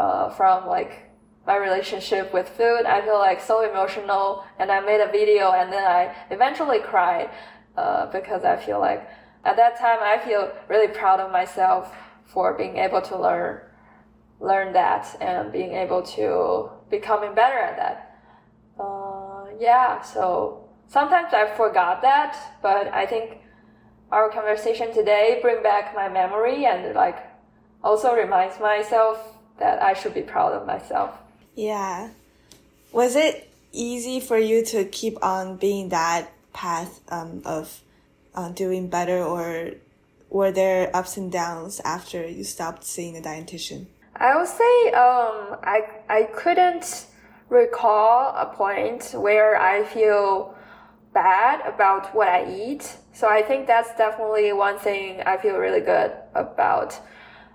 uh, 0.00 0.30
from 0.30 0.66
like 0.66 1.07
my 1.48 1.56
relationship 1.56 2.32
with 2.34 2.46
food, 2.50 2.82
I 2.84 3.00
feel 3.00 3.18
like 3.18 3.40
so 3.40 3.68
emotional 3.68 4.44
and 4.58 4.70
I 4.70 4.80
made 4.80 5.00
a 5.00 5.10
video 5.10 5.52
and 5.52 5.72
then 5.72 5.82
I 5.82 6.14
eventually 6.30 6.78
cried, 6.78 7.30
uh, 7.74 8.04
because 8.12 8.44
I 8.44 8.56
feel 8.56 8.80
like 8.80 9.08
at 9.46 9.56
that 9.56 9.78
time 9.78 9.98
I 10.02 10.18
feel 10.18 10.52
really 10.68 10.88
proud 10.88 11.20
of 11.20 11.32
myself 11.32 11.90
for 12.26 12.52
being 12.52 12.76
able 12.76 13.00
to 13.00 13.18
learn 13.18 13.62
learn 14.40 14.72
that 14.72 15.04
and 15.20 15.50
being 15.50 15.72
able 15.72 16.00
to 16.00 16.70
becoming 16.90 17.34
better 17.34 17.58
at 17.58 17.76
that. 17.76 17.98
Uh, 18.78 19.46
yeah, 19.58 20.00
so 20.02 20.68
sometimes 20.86 21.32
I 21.32 21.46
forgot 21.56 22.02
that, 22.02 22.36
but 22.62 22.86
I 22.94 23.04
think 23.06 23.38
our 24.12 24.30
conversation 24.30 24.92
today 24.94 25.38
bring 25.42 25.62
back 25.62 25.94
my 25.94 26.08
memory 26.08 26.66
and 26.66 26.94
like 26.94 27.18
also 27.82 28.14
reminds 28.14 28.60
myself 28.60 29.16
that 29.58 29.82
I 29.82 29.94
should 29.94 30.14
be 30.14 30.22
proud 30.22 30.52
of 30.52 30.66
myself. 30.66 31.18
Yeah. 31.58 32.10
Was 32.92 33.16
it 33.16 33.50
easy 33.72 34.20
for 34.20 34.38
you 34.38 34.64
to 34.66 34.84
keep 34.84 35.18
on 35.24 35.56
being 35.56 35.88
that 35.88 36.30
path 36.52 37.00
um, 37.08 37.42
of 37.44 37.80
uh, 38.32 38.50
doing 38.50 38.86
better, 38.86 39.24
or 39.24 39.72
were 40.30 40.52
there 40.52 40.88
ups 40.94 41.16
and 41.16 41.32
downs 41.32 41.80
after 41.84 42.24
you 42.24 42.44
stopped 42.44 42.84
seeing 42.84 43.16
a 43.16 43.20
dietitian? 43.20 43.86
I 44.14 44.36
would 44.36 44.46
say 44.46 44.92
um, 44.92 45.58
I 45.64 45.80
I 46.08 46.28
couldn't 46.32 47.06
recall 47.48 48.36
a 48.36 48.46
point 48.54 49.10
where 49.14 49.60
I 49.60 49.82
feel 49.82 50.54
bad 51.12 51.66
about 51.66 52.14
what 52.14 52.28
I 52.28 52.48
eat. 52.54 52.96
So 53.12 53.28
I 53.28 53.42
think 53.42 53.66
that's 53.66 53.92
definitely 53.98 54.52
one 54.52 54.78
thing 54.78 55.22
I 55.22 55.36
feel 55.36 55.56
really 55.56 55.80
good 55.80 56.12
about. 56.36 57.00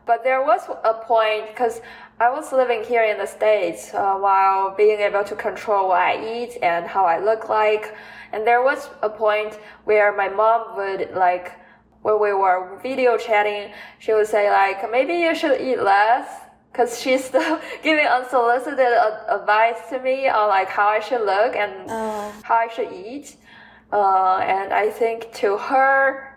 But 0.05 0.23
there 0.25 0.43
was 0.43 0.67
a 0.83 0.93
point 0.93 1.47
because 1.47 1.79
I 2.19 2.29
was 2.29 2.51
living 2.51 2.83
here 2.83 3.03
in 3.03 3.17
the 3.17 3.25
States 3.25 3.93
uh, 3.93 4.15
while 4.15 4.75
being 4.75 4.99
able 4.99 5.23
to 5.25 5.35
control 5.35 5.89
what 5.89 5.99
I 6.01 6.43
eat 6.43 6.57
and 6.61 6.85
how 6.85 7.05
I 7.05 7.19
look 7.19 7.49
like. 7.49 7.93
And 8.31 8.45
there 8.47 8.63
was 8.63 8.89
a 9.01 9.09
point 9.09 9.59
where 9.85 10.15
my 10.15 10.29
mom 10.29 10.77
would 10.77 11.11
like, 11.15 11.53
when 12.01 12.19
we 12.21 12.33
were 12.33 12.79
video 12.81 13.17
chatting, 13.17 13.71
she 13.99 14.13
would 14.13 14.27
say 14.27 14.49
like, 14.49 14.89
maybe 14.91 15.13
you 15.15 15.35
should 15.35 15.59
eat 15.59 15.81
less 15.81 16.27
because 16.71 16.99
she's 16.99 17.23
still 17.25 17.59
giving 17.83 18.05
unsolicited 18.05 18.79
advice 19.29 19.77
to 19.89 19.99
me 19.99 20.27
on 20.27 20.49
like 20.49 20.69
how 20.69 20.87
I 20.87 20.99
should 20.99 21.21
look 21.21 21.55
and 21.55 21.73
Oh. 21.89 22.33
how 22.43 22.55
I 22.55 22.67
should 22.67 22.91
eat. 22.93 23.35
Uh, 23.91 24.37
and 24.37 24.73
I 24.73 24.89
think 24.89 25.31
to 25.35 25.57
her, 25.57 26.32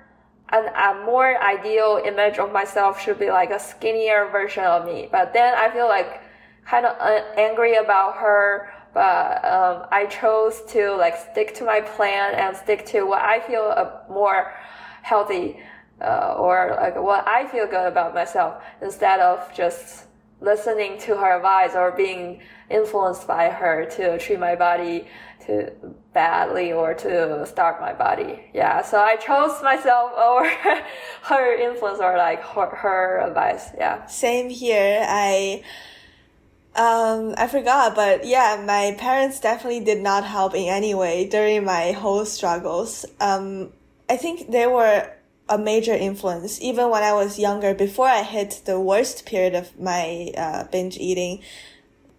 an, 0.50 0.68
a 0.74 1.04
more 1.04 1.42
ideal 1.42 2.00
image 2.04 2.38
of 2.38 2.52
myself 2.52 3.00
should 3.00 3.18
be 3.18 3.30
like 3.30 3.50
a 3.50 3.58
skinnier 3.58 4.28
version 4.30 4.64
of 4.64 4.84
me. 4.86 5.08
But 5.10 5.32
then 5.32 5.54
I 5.54 5.70
feel 5.70 5.88
like 5.88 6.22
kind 6.64 6.86
of 6.86 6.96
uh, 7.00 7.22
angry 7.36 7.76
about 7.76 8.16
her. 8.16 8.72
But 8.94 9.44
um, 9.44 9.86
I 9.90 10.06
chose 10.06 10.62
to 10.68 10.96
like 10.96 11.16
stick 11.16 11.54
to 11.56 11.64
my 11.64 11.80
plan 11.80 12.34
and 12.34 12.56
stick 12.56 12.86
to 12.86 13.02
what 13.02 13.22
I 13.22 13.40
feel 13.40 13.66
a 13.66 14.02
more 14.08 14.54
healthy 15.02 15.60
uh, 16.00 16.34
or 16.38 16.76
like 16.80 16.96
what 16.96 17.26
I 17.28 17.46
feel 17.46 17.66
good 17.66 17.86
about 17.86 18.14
myself 18.14 18.62
instead 18.80 19.20
of 19.20 19.52
just 19.54 20.06
listening 20.40 20.98
to 21.00 21.16
her 21.16 21.36
advice 21.36 21.74
or 21.74 21.92
being 21.92 22.40
influenced 22.70 23.26
by 23.26 23.48
her 23.48 23.86
to 23.96 24.18
treat 24.18 24.38
my 24.38 24.54
body 24.54 25.06
to 25.46 25.72
badly 26.16 26.72
or 26.72 26.94
to 26.94 27.44
starve 27.46 27.78
my 27.78 27.92
body. 27.92 28.40
Yeah, 28.54 28.80
so 28.80 28.98
I 28.98 29.16
chose 29.16 29.62
myself 29.62 30.12
over 30.28 30.48
her 31.24 31.46
influence 31.68 32.00
or 32.00 32.16
like 32.16 32.42
her, 32.42 32.74
her 32.74 33.20
advice. 33.28 33.68
Yeah. 33.76 34.06
Same 34.06 34.48
here. 34.48 35.04
I 35.06 35.62
um 36.74 37.34
I 37.36 37.46
forgot, 37.48 37.94
but 37.94 38.26
yeah, 38.26 38.62
my 38.66 38.96
parents 38.98 39.40
definitely 39.40 39.84
did 39.84 40.00
not 40.00 40.24
help 40.24 40.54
in 40.54 40.68
any 40.68 40.94
way 40.94 41.28
during 41.28 41.64
my 41.64 41.92
whole 41.92 42.24
struggles. 42.24 43.04
Um 43.20 43.72
I 44.08 44.16
think 44.16 44.50
they 44.50 44.66
were 44.66 44.98
a 45.48 45.58
major 45.58 45.92
influence 45.92 46.60
even 46.62 46.88
when 46.88 47.02
I 47.02 47.12
was 47.12 47.38
younger 47.38 47.74
before 47.74 48.08
I 48.08 48.22
hit 48.22 48.62
the 48.64 48.80
worst 48.80 49.26
period 49.26 49.54
of 49.54 49.78
my 49.78 50.32
uh, 50.36 50.64
binge 50.72 50.96
eating. 50.96 51.42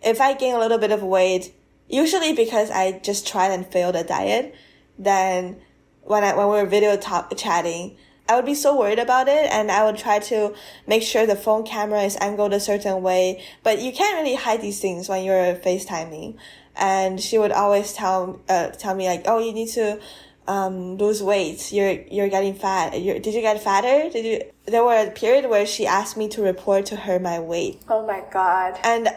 If 0.03 0.21
I 0.21 0.33
gain 0.33 0.53
a 0.55 0.59
little 0.59 0.77
bit 0.77 0.91
of 0.91 1.01
weight, 1.01 1.53
usually 1.87 2.33
because 2.33 2.69
I 2.71 2.99
just 2.99 3.27
tried 3.27 3.51
and 3.51 3.65
failed 3.65 3.95
a 3.95 4.03
diet, 4.03 4.55
then 4.97 5.57
when 6.03 6.23
I 6.23 6.35
when 6.35 6.47
we 6.47 6.53
were 6.53 6.65
video 6.65 6.95
talk, 6.97 7.35
chatting, 7.37 7.97
I 8.29 8.35
would 8.35 8.45
be 8.45 8.55
so 8.55 8.77
worried 8.77 8.99
about 8.99 9.27
it 9.27 9.49
and 9.51 9.71
I 9.71 9.85
would 9.85 9.97
try 9.97 10.19
to 10.19 10.53
make 10.85 11.03
sure 11.03 11.25
the 11.25 11.35
phone 11.35 11.65
camera 11.65 12.01
is 12.03 12.17
angled 12.19 12.53
a 12.53 12.59
certain 12.59 13.01
way. 13.01 13.43
But 13.63 13.79
you 13.79 13.91
can't 13.91 14.17
really 14.17 14.35
hide 14.35 14.61
these 14.61 14.79
things 14.79 15.07
when 15.09 15.23
you're 15.23 15.55
FaceTiming. 15.55 16.37
And 16.75 17.19
she 17.19 17.37
would 17.37 17.51
always 17.51 17.93
tell 17.93 18.39
uh, 18.49 18.67
tell 18.69 18.95
me 18.95 19.07
like, 19.07 19.23
oh, 19.25 19.39
you 19.39 19.51
need 19.53 19.69
to 19.69 19.99
um, 20.47 20.97
lose 20.97 21.23
weight. 21.23 21.71
You're 21.73 22.01
you're 22.11 22.29
getting 22.29 22.53
fat. 22.53 23.01
You're, 23.01 23.19
did 23.19 23.33
you 23.33 23.41
get 23.41 23.61
fatter? 23.61 24.09
Did 24.09 24.25
you? 24.25 24.41
There 24.65 24.83
were 24.83 25.07
a 25.07 25.11
period 25.11 25.49
where 25.49 25.65
she 25.65 25.87
asked 25.87 26.17
me 26.17 26.27
to 26.29 26.41
report 26.41 26.85
to 26.87 26.95
her 26.95 27.19
my 27.19 27.39
weight, 27.39 27.81
Oh 27.89 28.05
my 28.05 28.23
god. 28.31 28.77
and 28.83 29.09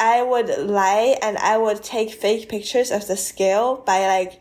I 0.00 0.22
would 0.22 0.48
lie 0.58 1.18
and 1.22 1.36
I 1.38 1.58
would 1.58 1.82
take 1.82 2.10
fake 2.10 2.48
pictures 2.48 2.90
of 2.90 3.06
the 3.06 3.16
scale 3.16 3.76
by 3.76 4.06
like, 4.06 4.40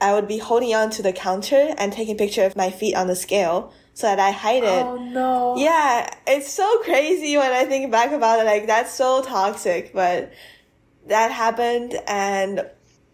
I 0.00 0.12
would 0.12 0.28
be 0.28 0.38
holding 0.38 0.74
on 0.74 0.90
to 0.90 1.02
the 1.02 1.12
counter 1.12 1.74
and 1.78 1.92
taking 1.92 2.18
picture 2.18 2.44
of 2.44 2.56
my 2.56 2.70
feet 2.70 2.94
on 2.94 3.06
the 3.06 3.16
scale 3.16 3.72
so 3.94 4.08
that 4.08 4.18
I 4.18 4.30
hide 4.30 4.64
it. 4.64 4.84
Oh 4.84 4.96
no. 4.98 5.54
Yeah, 5.56 6.12
it's 6.26 6.52
so 6.52 6.78
crazy 6.80 7.36
when 7.38 7.50
I 7.52 7.64
think 7.64 7.90
back 7.90 8.12
about 8.12 8.40
it. 8.40 8.44
Like 8.44 8.66
that's 8.66 8.92
so 8.92 9.22
toxic, 9.22 9.94
but 9.94 10.32
that 11.06 11.30
happened, 11.30 11.94
and 12.06 12.66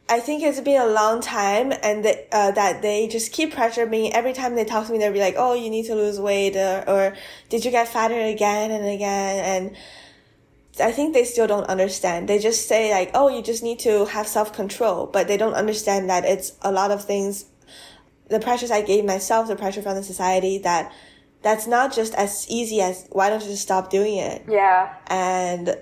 I 0.08 0.18
think 0.18 0.42
it's 0.42 0.60
been 0.60 0.80
a 0.80 0.86
long 0.86 1.20
time, 1.20 1.72
and 1.82 2.04
they, 2.04 2.26
uh, 2.32 2.50
that 2.52 2.82
they 2.82 3.06
just 3.06 3.32
keep 3.32 3.54
pressuring 3.54 3.90
me 3.90 4.10
every 4.10 4.32
time 4.32 4.56
they 4.56 4.64
talk 4.64 4.86
to 4.86 4.92
me. 4.92 4.98
They'll 4.98 5.12
be 5.12 5.20
like, 5.20 5.36
"Oh, 5.36 5.54
you 5.54 5.70
need 5.70 5.86
to 5.86 5.94
lose 5.94 6.18
weight," 6.18 6.56
or, 6.56 6.84
or 6.88 7.16
"Did 7.48 7.64
you 7.64 7.70
get 7.70 7.86
fatter 7.86 8.18
again 8.18 8.70
and 8.70 8.84
again?" 8.84 9.44
And 9.44 9.76
I 10.80 10.90
think 10.90 11.12
they 11.12 11.24
still 11.24 11.46
don't 11.46 11.64
understand. 11.64 12.28
They 12.28 12.38
just 12.38 12.66
say 12.66 12.90
like, 12.90 13.10
"Oh, 13.14 13.28
you 13.28 13.42
just 13.42 13.62
need 13.62 13.78
to 13.80 14.06
have 14.06 14.26
self 14.26 14.52
control," 14.52 15.06
but 15.06 15.28
they 15.28 15.36
don't 15.36 15.54
understand 15.54 16.08
that 16.08 16.24
it's 16.24 16.52
a 16.62 16.72
lot 16.72 16.90
of 16.90 17.04
things. 17.04 17.46
The 18.28 18.40
pressures 18.40 18.70
I 18.70 18.80
gave 18.80 19.04
myself, 19.04 19.48
the 19.48 19.56
pressure 19.56 19.82
from 19.82 19.96
the 19.96 20.02
society, 20.02 20.58
that 20.58 20.90
that's 21.42 21.66
not 21.66 21.92
just 21.92 22.14
as 22.14 22.46
easy 22.48 22.80
as 22.80 23.06
why 23.10 23.28
don't 23.28 23.42
you 23.42 23.50
just 23.50 23.62
stop 23.62 23.90
doing 23.90 24.16
it? 24.16 24.44
Yeah. 24.48 24.94
And 25.08 25.76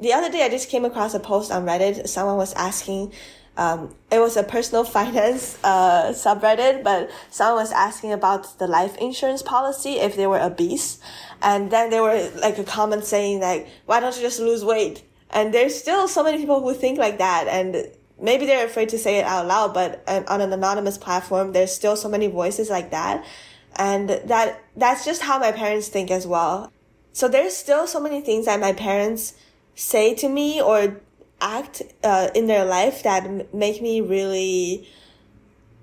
the 0.00 0.12
other 0.12 0.30
day, 0.30 0.44
I 0.44 0.48
just 0.48 0.70
came 0.70 0.84
across 0.84 1.12
a 1.14 1.20
post 1.20 1.52
on 1.52 1.66
Reddit. 1.66 2.08
Someone 2.08 2.36
was 2.36 2.54
asking 2.54 3.12
um, 3.56 3.94
it 4.10 4.18
was 4.18 4.36
a 4.36 4.42
personal 4.42 4.84
finance 4.98 5.58
uh, 5.62 6.12
subreddit, 6.12 6.82
but 6.82 7.10
someone 7.30 7.62
was 7.62 7.72
asking 7.72 8.12
about 8.12 8.58
the 8.58 8.66
life 8.66 8.96
insurance 8.98 9.42
policy 9.42 9.94
if 9.94 10.16
they 10.16 10.26
were 10.26 10.40
obese. 10.40 10.98
And 11.42 11.70
then 11.70 11.90
there 11.90 12.02
were 12.02 12.30
like 12.40 12.58
a 12.58 12.64
comment 12.64 13.04
saying 13.04 13.40
like, 13.40 13.68
why 13.86 14.00
don't 14.00 14.14
you 14.16 14.22
just 14.22 14.40
lose 14.40 14.64
weight? 14.64 15.02
And 15.30 15.52
there's 15.52 15.78
still 15.78 16.08
so 16.08 16.22
many 16.22 16.38
people 16.38 16.60
who 16.60 16.74
think 16.74 16.98
like 16.98 17.18
that. 17.18 17.46
And 17.48 17.88
maybe 18.20 18.46
they're 18.46 18.66
afraid 18.66 18.90
to 18.90 18.98
say 18.98 19.18
it 19.18 19.24
out 19.24 19.46
loud, 19.46 19.74
but 19.74 20.02
on 20.28 20.40
an 20.40 20.52
anonymous 20.52 20.98
platform, 20.98 21.52
there's 21.52 21.74
still 21.74 21.96
so 21.96 22.08
many 22.08 22.28
voices 22.28 22.70
like 22.70 22.90
that. 22.90 23.24
And 23.76 24.10
that, 24.10 24.62
that's 24.76 25.04
just 25.04 25.22
how 25.22 25.38
my 25.38 25.52
parents 25.52 25.88
think 25.88 26.10
as 26.10 26.26
well. 26.26 26.70
So 27.12 27.28
there's 27.28 27.56
still 27.56 27.86
so 27.86 28.00
many 28.00 28.20
things 28.20 28.46
that 28.46 28.60
my 28.60 28.72
parents 28.72 29.34
say 29.74 30.14
to 30.14 30.28
me 30.28 30.60
or 30.60 31.00
act 31.42 31.82
uh, 32.04 32.28
in 32.34 32.46
their 32.46 32.64
life 32.64 33.02
that 33.02 33.24
m- 33.24 33.42
make 33.52 33.82
me 33.82 34.00
really 34.00 34.88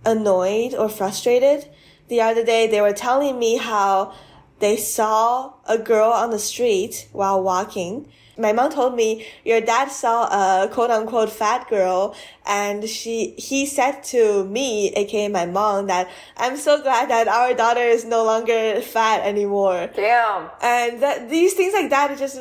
annoyed 0.05 0.74
or 0.74 0.89
frustrated. 0.89 1.70
The 2.07 2.22
other 2.22 2.43
day, 2.43 2.66
they 2.68 2.82
were 2.82 2.93
telling 2.93 3.38
me 3.38 3.57
how 3.57 4.14
they 4.60 4.78
saw 4.78 5.53
a 5.68 5.78
girl 5.78 6.10
on 6.12 6.32
the 6.32 6.39
street 6.39 7.07
while 7.12 7.43
walking. 7.43 8.10
My 8.38 8.53
mom 8.53 8.72
told 8.72 8.95
me 8.95 9.28
your 9.43 9.60
dad 9.60 9.89
saw 9.91 10.64
a 10.64 10.70
quote 10.70 10.89
unquote 10.89 11.30
fat 11.30 11.68
girl 11.70 12.16
and 12.45 12.88
she, 12.88 13.36
he 13.38 13.66
said 13.66 14.01
to 14.05 14.45
me, 14.45 14.93
aka 14.93 15.28
my 15.28 15.45
mom, 15.45 15.88
that 15.88 16.10
I'm 16.38 16.55
so 16.55 16.82
glad 16.82 17.10
that 17.10 17.28
our 17.28 17.53
daughter 17.53 17.82
is 17.82 18.05
no 18.05 18.24
longer 18.24 18.80
fat 18.82 19.26
anymore. 19.26 19.89
Damn. 19.93 20.49
And 20.62 21.03
that, 21.03 21.30
these 21.30 21.53
things 21.53 21.74
like 21.74 21.89
that, 21.89 22.12
it 22.12 22.20
just, 22.20 22.39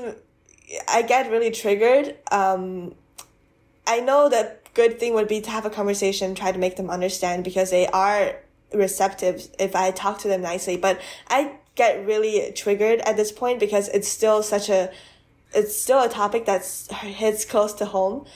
I 0.86 1.02
get 1.02 1.30
really 1.32 1.50
triggered. 1.50 2.16
Um, 2.30 2.94
I 3.88 4.00
know 4.00 4.28
that 4.28 4.74
good 4.74 5.00
thing 5.00 5.14
would 5.14 5.28
be 5.28 5.40
to 5.40 5.50
have 5.50 5.64
a 5.64 5.70
conversation, 5.70 6.34
try 6.34 6.52
to 6.52 6.58
make 6.58 6.76
them 6.76 6.90
understand 6.90 7.42
because 7.42 7.70
they 7.70 7.86
are 7.88 8.36
receptive 8.72 9.48
if 9.58 9.74
I 9.74 9.90
talk 9.90 10.18
to 10.20 10.28
them 10.28 10.42
nicely. 10.42 10.76
But 10.76 11.00
I 11.26 11.52
get 11.74 12.04
really 12.06 12.52
triggered 12.52 13.00
at 13.00 13.16
this 13.16 13.32
point 13.32 13.58
because 13.58 13.88
it's 13.88 14.06
still 14.06 14.42
such 14.42 14.68
a, 14.68 14.92
it's 15.54 15.80
still 15.80 16.02
a 16.02 16.08
topic 16.08 16.44
that's 16.44 16.92
hits 16.92 17.46
close 17.46 17.72
to 17.74 17.86
home. 17.86 18.26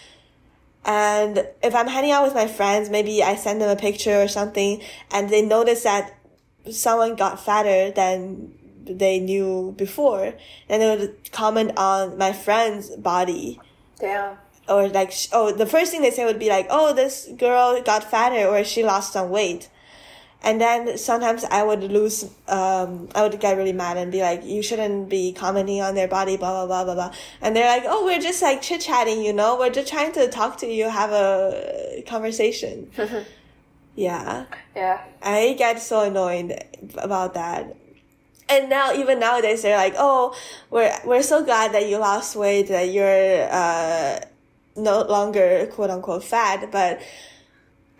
And 0.86 1.46
if 1.62 1.74
I'm 1.74 1.86
hanging 1.86 2.12
out 2.12 2.24
with 2.24 2.34
my 2.34 2.48
friends, 2.48 2.88
maybe 2.88 3.22
I 3.22 3.36
send 3.36 3.60
them 3.60 3.68
a 3.68 3.78
picture 3.78 4.22
or 4.22 4.28
something 4.28 4.82
and 5.10 5.28
they 5.28 5.42
notice 5.42 5.82
that 5.82 6.18
someone 6.70 7.14
got 7.14 7.44
fatter 7.44 7.90
than 7.90 8.54
they 8.84 9.20
knew 9.20 9.74
before 9.76 10.32
and 10.68 10.82
they 10.82 10.96
would 10.96 11.30
comment 11.30 11.72
on 11.76 12.16
my 12.16 12.32
friend's 12.32 12.88
body. 12.96 13.60
Damn 14.00 14.38
or 14.72 14.88
like 14.88 15.12
oh 15.32 15.52
the 15.52 15.66
first 15.66 15.90
thing 15.90 16.02
they 16.02 16.10
say 16.10 16.24
would 16.24 16.38
be 16.38 16.48
like 16.48 16.66
oh 16.70 16.92
this 16.94 17.28
girl 17.36 17.80
got 17.82 18.02
fatter 18.10 18.46
or 18.48 18.64
she 18.64 18.82
lost 18.82 19.12
some 19.12 19.30
weight. 19.30 19.68
And 20.44 20.60
then 20.60 20.98
sometimes 20.98 21.44
i 21.44 21.62
would 21.62 21.84
lose 21.84 22.24
um 22.48 23.08
i 23.14 23.22
would 23.22 23.38
get 23.38 23.56
really 23.56 23.72
mad 23.72 23.96
and 23.96 24.10
be 24.10 24.22
like 24.22 24.44
you 24.44 24.60
shouldn't 24.60 25.08
be 25.08 25.32
commenting 25.32 25.80
on 25.80 25.94
their 25.94 26.08
body 26.08 26.36
blah 26.36 26.52
blah 26.52 26.66
blah 26.66 26.84
blah 26.84 26.94
blah. 26.94 27.16
And 27.40 27.54
they're 27.54 27.68
like 27.76 27.84
oh 27.86 28.04
we're 28.04 28.20
just 28.20 28.42
like 28.42 28.60
chit 28.60 28.80
chatting 28.80 29.22
you 29.22 29.32
know? 29.32 29.56
We're 29.58 29.70
just 29.70 29.88
trying 29.88 30.12
to 30.14 30.28
talk 30.28 30.58
to 30.58 30.66
you 30.66 30.88
have 30.88 31.12
a 31.12 32.02
conversation. 32.08 32.90
Yeah. 33.94 34.46
Yeah. 34.74 35.02
I 35.22 35.54
get 35.58 35.80
so 35.80 36.00
annoyed 36.00 36.58
about 36.96 37.34
that. 37.34 37.76
And 38.48 38.68
now 38.68 38.92
even 38.92 39.18
nowadays 39.18 39.62
they're 39.62 39.76
like 39.76 39.94
oh 39.96 40.34
we're 40.70 40.92
we're 41.04 41.22
so 41.22 41.44
glad 41.44 41.72
that 41.72 41.88
you 41.88 41.98
lost 41.98 42.36
weight 42.36 42.68
that 42.68 42.90
you're 42.90 43.48
uh 43.50 44.20
no 44.76 45.02
longer 45.02 45.66
quote 45.66 45.90
unquote 45.90 46.24
fat, 46.24 46.70
but 46.70 47.00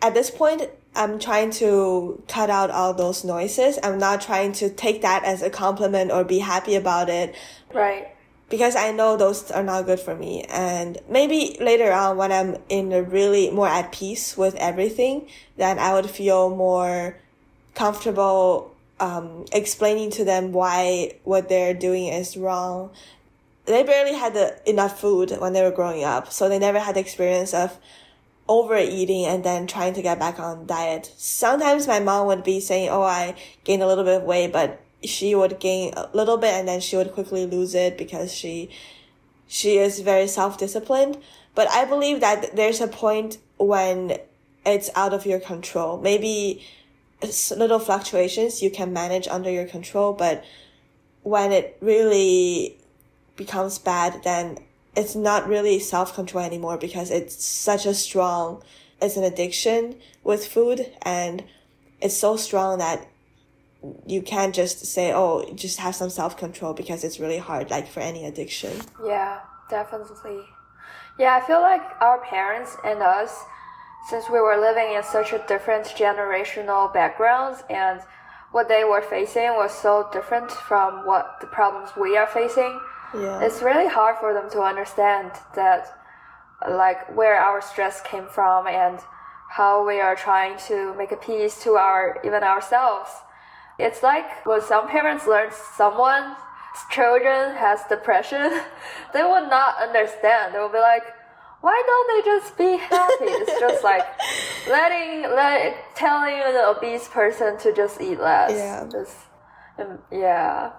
at 0.01 0.13
this 0.13 0.29
point, 0.29 0.69
I'm 0.95 1.17
trying 1.17 1.51
to 1.51 2.21
cut 2.27 2.49
out 2.49 2.69
all 2.69 2.93
those 2.93 3.23
noises. 3.23 3.79
I'm 3.81 3.97
not 3.97 4.21
trying 4.21 4.51
to 4.53 4.69
take 4.69 5.01
that 5.01 5.23
as 5.23 5.41
a 5.41 5.49
compliment 5.49 6.11
or 6.11 6.23
be 6.23 6.39
happy 6.39 6.75
about 6.75 7.09
it. 7.09 7.33
Right. 7.73 8.07
Because 8.49 8.75
I 8.75 8.91
know 8.91 9.17
those 9.17 9.49
are 9.49 9.63
not 9.63 9.85
good 9.85 9.99
for 9.99 10.13
me. 10.13 10.43
And 10.49 10.99
maybe 11.09 11.57
later 11.59 11.91
on 11.91 12.17
when 12.17 12.31
I'm 12.31 12.57
in 12.69 12.91
a 12.91 13.01
really 13.01 13.49
more 13.49 13.67
at 13.67 13.91
peace 13.91 14.37
with 14.37 14.53
everything, 14.55 15.29
then 15.57 15.79
I 15.79 15.93
would 15.93 16.09
feel 16.09 16.55
more 16.55 17.17
comfortable 17.73 18.75
um, 18.99 19.45
explaining 19.51 20.11
to 20.11 20.25
them 20.25 20.51
why 20.51 21.15
what 21.23 21.49
they're 21.49 21.73
doing 21.73 22.07
is 22.07 22.37
wrong 22.37 22.91
they 23.65 23.83
barely 23.83 24.13
had 24.13 24.61
enough 24.65 24.99
food 24.99 25.31
when 25.39 25.53
they 25.53 25.61
were 25.61 25.71
growing 25.71 26.03
up, 26.03 26.31
so 26.31 26.49
they 26.49 26.59
never 26.59 26.79
had 26.79 26.95
the 26.95 26.99
experience 26.99 27.53
of 27.53 27.77
overeating 28.47 29.25
and 29.25 29.43
then 29.43 29.67
trying 29.67 29.93
to 29.93 30.01
get 30.01 30.19
back 30.19 30.39
on 30.39 30.65
diet. 30.65 31.13
Sometimes 31.17 31.87
my 31.87 31.99
mom 31.99 32.27
would 32.27 32.43
be 32.43 32.59
saying, 32.59 32.89
"Oh, 32.89 33.03
I 33.03 33.35
gained 33.63 33.81
a 33.81 33.87
little 33.87 34.03
bit 34.03 34.17
of 34.17 34.23
weight," 34.23 34.51
but 34.51 34.79
she 35.03 35.35
would 35.35 35.59
gain 35.59 35.93
a 35.95 36.09
little 36.13 36.37
bit 36.37 36.53
and 36.53 36.67
then 36.67 36.79
she 36.79 36.95
would 36.95 37.13
quickly 37.13 37.45
lose 37.45 37.75
it 37.75 37.97
because 37.97 38.33
she 38.33 38.69
she 39.47 39.77
is 39.77 39.99
very 39.99 40.27
self-disciplined. 40.27 41.17
But 41.55 41.69
I 41.69 41.85
believe 41.85 42.21
that 42.21 42.55
there's 42.55 42.81
a 42.81 42.87
point 42.87 43.37
when 43.57 44.17
it's 44.65 44.89
out 44.95 45.13
of 45.13 45.25
your 45.25 45.39
control. 45.39 45.99
Maybe 45.99 46.65
little 47.55 47.79
fluctuations 47.79 48.61
you 48.61 48.69
can 48.71 48.91
manage 48.91 49.27
under 49.27 49.49
your 49.49 49.65
control, 49.65 50.13
but 50.13 50.43
when 51.21 51.51
it 51.51 51.77
really 51.79 52.77
becomes 53.35 53.79
bad, 53.79 54.23
then 54.23 54.59
it's 54.95 55.15
not 55.15 55.47
really 55.47 55.79
self 55.79 56.13
control 56.13 56.43
anymore 56.43 56.77
because 56.77 57.09
it's 57.09 57.43
such 57.45 57.85
a 57.85 57.93
strong, 57.93 58.61
it's 59.01 59.17
an 59.17 59.23
addiction 59.23 59.95
with 60.23 60.45
food 60.45 60.91
and 61.01 61.43
it's 62.01 62.17
so 62.17 62.35
strong 62.35 62.77
that 62.79 63.07
you 64.05 64.21
can't 64.21 64.55
just 64.55 64.85
say, 64.85 65.11
oh, 65.13 65.51
just 65.55 65.79
have 65.79 65.95
some 65.95 66.09
self 66.09 66.37
control 66.37 66.73
because 66.73 67.03
it's 67.03 67.19
really 67.19 67.37
hard, 67.37 67.69
like 67.69 67.87
for 67.87 67.99
any 67.99 68.25
addiction. 68.25 68.81
Yeah, 69.03 69.39
definitely. 69.69 70.41
Yeah, 71.19 71.39
I 71.41 71.45
feel 71.45 71.61
like 71.61 71.81
our 72.01 72.23
parents 72.23 72.75
and 72.83 73.01
us, 73.01 73.43
since 74.09 74.29
we 74.29 74.39
were 74.39 74.59
living 74.59 74.95
in 74.95 75.03
such 75.03 75.33
a 75.33 75.43
different 75.47 75.85
generational 75.85 76.93
backgrounds 76.93 77.63
and 77.69 78.01
what 78.51 78.67
they 78.67 78.83
were 78.83 79.01
facing 79.01 79.55
was 79.55 79.73
so 79.73 80.07
different 80.13 80.51
from 80.51 81.05
what 81.05 81.37
the 81.41 81.47
problems 81.47 81.89
we 81.99 82.15
are 82.15 82.27
facing 82.27 82.79
yeah. 83.13 83.41
it's 83.41 83.61
really 83.61 83.87
hard 83.87 84.17
for 84.17 84.33
them 84.33 84.49
to 84.51 84.61
understand 84.61 85.31
that 85.55 85.99
like 86.69 87.15
where 87.15 87.39
our 87.39 87.61
stress 87.61 88.01
came 88.01 88.27
from 88.27 88.67
and 88.67 88.99
how 89.49 89.85
we 89.85 89.99
are 89.99 90.15
trying 90.15 90.57
to 90.57 90.93
make 90.95 91.11
a 91.11 91.17
peace 91.17 91.61
to 91.63 91.71
our 91.71 92.19
even 92.23 92.43
ourselves. 92.43 93.11
It's 93.77 94.01
like 94.03 94.45
when 94.45 94.61
some 94.61 94.87
parents 94.87 95.27
learn 95.27 95.49
someone's 95.75 96.37
children 96.89 97.55
has 97.55 97.81
depression 97.87 98.61
they 99.13 99.23
will 99.23 99.47
not 99.47 99.81
understand. 99.81 100.55
They 100.55 100.59
will 100.59 100.69
be 100.69 100.79
like 100.79 101.03
why 101.61 101.81
don't 101.85 102.07
they 102.11 102.29
just 102.29 102.57
be 102.57 102.77
happy? 102.77 103.25
It's 103.25 103.59
just 103.59 103.83
like 103.91 104.05
letting 104.67 105.23
let 105.35 105.95
telling 105.95 106.35
an 106.35 106.55
obese 106.55 107.07
person 107.07 107.57
to 107.59 107.73
just 107.73 108.01
eat 108.01 108.19
less. 108.19 108.51
Yeah. 108.51 108.87
Just, 108.91 109.17
um, 109.77 109.99
yeah 110.11 110.71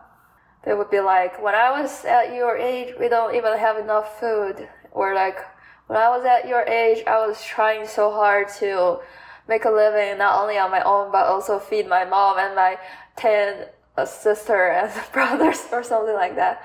they 0.64 0.74
would 0.74 0.90
be 0.90 1.00
like, 1.00 1.42
when 1.42 1.54
I 1.54 1.80
was 1.80 2.04
at 2.04 2.34
your 2.34 2.56
age, 2.56 2.94
we 2.98 3.08
don't 3.08 3.34
even 3.34 3.58
have 3.58 3.76
enough 3.78 4.18
food. 4.18 4.68
Or 4.92 5.14
like, 5.14 5.38
when 5.86 5.98
I 5.98 6.08
was 6.08 6.24
at 6.24 6.48
your 6.48 6.62
age, 6.62 7.04
I 7.06 7.26
was 7.26 7.42
trying 7.44 7.86
so 7.86 8.10
hard 8.10 8.48
to 8.60 9.00
make 9.46 9.64
a 9.66 9.70
living, 9.70 10.16
not 10.18 10.40
only 10.40 10.56
on 10.56 10.70
my 10.70 10.82
own, 10.82 11.12
but 11.12 11.26
also 11.26 11.58
feed 11.58 11.86
my 11.86 12.04
mom 12.04 12.38
and 12.38 12.54
my 12.54 12.78
10 13.16 13.66
uh, 13.96 14.04
sister 14.06 14.68
and 14.68 14.90
brothers 15.12 15.66
or 15.70 15.82
something 15.82 16.14
like 16.14 16.36
that. 16.36 16.62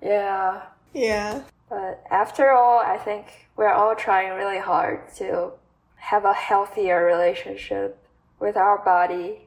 Yeah. 0.00 0.62
Yeah. 0.94 1.42
But 1.68 2.04
after 2.10 2.52
all, 2.52 2.78
I 2.78 2.96
think 2.96 3.48
we're 3.56 3.72
all 3.72 3.96
trying 3.96 4.34
really 4.34 4.60
hard 4.60 5.12
to 5.16 5.52
have 5.96 6.24
a 6.24 6.32
healthier 6.32 7.04
relationship 7.04 7.98
with 8.38 8.56
our 8.56 8.78
body 8.84 9.45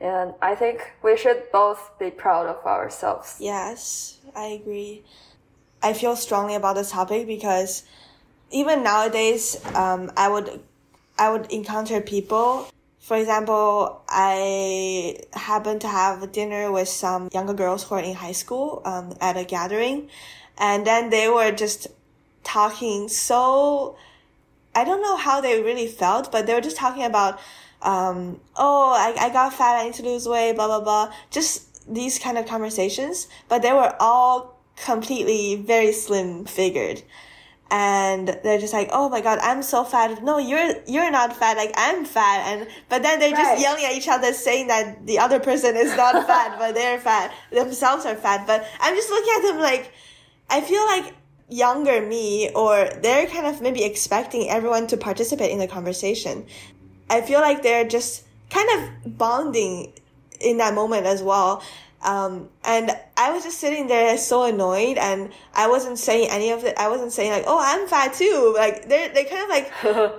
and 0.00 0.34
I 0.42 0.54
think 0.54 0.92
we 1.02 1.16
should 1.16 1.44
both 1.52 1.90
be 1.98 2.10
proud 2.10 2.46
of 2.46 2.64
ourselves. 2.66 3.36
Yes, 3.40 4.18
I 4.34 4.46
agree. 4.46 5.02
I 5.82 5.92
feel 5.92 6.16
strongly 6.16 6.54
about 6.54 6.76
this 6.76 6.90
topic 6.90 7.26
because 7.26 7.84
even 8.50 8.82
nowadays, 8.82 9.56
um, 9.74 10.12
I 10.16 10.28
would, 10.28 10.60
I 11.18 11.30
would 11.30 11.50
encounter 11.50 12.00
people. 12.00 12.68
For 13.00 13.16
example, 13.16 14.02
I 14.08 15.18
happened 15.32 15.80
to 15.82 15.88
have 15.88 16.32
dinner 16.32 16.72
with 16.72 16.88
some 16.88 17.28
younger 17.32 17.54
girls 17.54 17.84
who 17.84 17.94
are 17.94 18.00
in 18.00 18.14
high 18.14 18.32
school 18.32 18.82
um, 18.84 19.16
at 19.20 19.36
a 19.36 19.44
gathering, 19.44 20.08
and 20.58 20.86
then 20.86 21.10
they 21.10 21.28
were 21.28 21.52
just 21.52 21.86
talking 22.42 23.08
so. 23.08 23.96
I 24.74 24.84
don't 24.84 25.00
know 25.00 25.16
how 25.16 25.40
they 25.40 25.62
really 25.62 25.86
felt, 25.86 26.30
but 26.30 26.46
they 26.46 26.52
were 26.52 26.60
just 26.60 26.76
talking 26.76 27.04
about 27.04 27.40
um, 27.86 28.40
oh, 28.56 28.92
I, 28.92 29.26
I 29.26 29.30
got 29.30 29.54
fat, 29.54 29.80
I 29.80 29.84
need 29.86 29.94
to 29.94 30.02
lose 30.02 30.26
weight, 30.28 30.54
blah, 30.56 30.66
blah, 30.66 30.80
blah. 30.80 31.14
Just 31.30 31.88
these 31.92 32.18
kind 32.18 32.36
of 32.36 32.44
conversations, 32.46 33.28
but 33.48 33.62
they 33.62 33.72
were 33.72 33.94
all 34.00 34.60
completely 34.84 35.56
very 35.56 35.92
slim 35.92 36.44
figured. 36.44 37.02
and 37.68 38.28
they're 38.44 38.60
just 38.60 38.72
like, 38.72 38.88
"Oh 38.92 39.08
my 39.08 39.20
god, 39.20 39.38
I'm 39.42 39.60
so 39.62 39.82
fat." 39.82 40.22
No, 40.22 40.38
you're 40.38 40.74
you're 40.86 41.10
not 41.10 41.34
fat. 41.36 41.56
Like 41.56 41.72
I'm 41.76 42.04
fat, 42.04 42.38
and 42.46 42.68
but 42.88 43.02
then 43.02 43.18
they're 43.18 43.32
just 43.32 43.60
yelling 43.60 43.84
at 43.84 43.92
each 43.98 44.08
other, 44.08 44.32
saying 44.32 44.68
that 44.68 45.04
the 45.04 45.18
other 45.18 45.40
person 45.40 45.76
is 45.76 45.90
not 45.96 46.26
fat, 46.30 46.58
but 46.60 46.74
they're 46.76 47.00
fat 47.00 47.32
themselves 47.50 48.06
are 48.06 48.14
fat. 48.14 48.46
But 48.46 48.64
I'm 48.80 48.94
just 48.94 49.10
looking 49.10 49.32
at 49.36 49.42
them 49.48 49.58
like, 49.60 49.92
I 50.48 50.60
feel 50.60 50.84
like 50.86 51.14
younger 51.48 51.98
me, 52.06 52.50
or 52.54 52.88
they're 53.02 53.26
kind 53.26 53.46
of 53.46 53.60
maybe 53.60 53.82
expecting 53.84 54.48
everyone 54.48 54.86
to 54.88 54.96
participate 54.96 55.50
in 55.50 55.58
the 55.58 55.66
conversation. 55.68 56.46
I 57.08 57.20
feel 57.20 57.40
like 57.40 57.62
they're 57.62 57.86
just 57.86 58.24
kind 58.50 58.68
of 58.74 59.18
bonding 59.18 59.92
in 60.40 60.58
that 60.58 60.74
moment 60.74 61.06
as 61.06 61.22
well. 61.22 61.62
Um, 62.02 62.50
and 62.64 62.90
I 63.16 63.32
was 63.32 63.42
just 63.42 63.58
sitting 63.58 63.88
there 63.88 64.16
so 64.18 64.44
annoyed 64.44 64.96
and 64.96 65.32
I 65.54 65.68
wasn't 65.68 65.98
saying 65.98 66.28
any 66.30 66.50
of 66.50 66.64
it. 66.64 66.76
I 66.78 66.88
wasn't 66.88 67.12
saying 67.12 67.32
like, 67.32 67.44
oh, 67.46 67.58
I'm 67.60 67.88
fat 67.88 68.14
too. 68.14 68.54
Like 68.56 68.88
they're, 68.88 69.12
they 69.12 69.24
kind 69.24 69.42
of 69.42 69.48
like, 69.48 69.72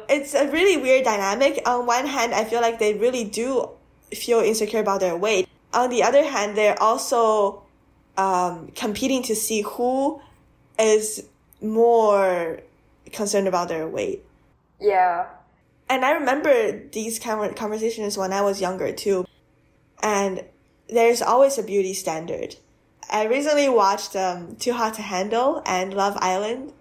it's 0.10 0.34
a 0.34 0.50
really 0.50 0.78
weird 0.78 1.06
dynamic. 1.06 1.62
On 1.66 1.86
one 1.86 2.06
hand, 2.06 2.34
I 2.34 2.44
feel 2.44 2.62
like 2.62 2.80
they 2.80 2.96
really 2.96 3.24
do 3.24 3.70
feel 4.14 4.40
insecure 4.40 4.80
about 4.80 5.00
their 5.00 5.16
weight. 5.16 5.48
On 5.74 5.90
the 5.90 6.04
other 6.04 6.24
hand, 6.24 6.58
they're 6.58 6.82
also, 6.82 7.64
um, 8.18 8.72
competing 8.76 9.22
to 9.24 9.36
see 9.36 9.62
who 9.62 10.20
is 10.80 11.26
more 11.62 12.60
concerned 13.12 13.48
about 13.48 13.70
their 13.70 13.88
weight. 13.88 14.26
Yeah. 14.80 15.28
And 15.90 16.04
I 16.04 16.12
remember 16.12 16.80
these 16.90 17.20
kind 17.20 17.44
of 17.44 17.56
conversations 17.56 18.18
when 18.18 18.34
I 18.34 18.42
was 18.42 18.60
younger 18.62 18.92
too. 18.92 19.26
And 20.04 20.44
there's 20.90 21.22
always 21.22 21.58
a 21.58 21.64
beauty 21.64 21.94
standard. 21.94 22.56
I 23.10 23.26
recently 23.26 23.70
watched 23.70 24.16
um, 24.16 24.58
Too 24.58 24.74
Hot 24.74 24.94
to 24.96 25.02
Handle 25.02 25.62
and 25.66 25.94
Love 25.94 26.18
Island. 26.20 26.74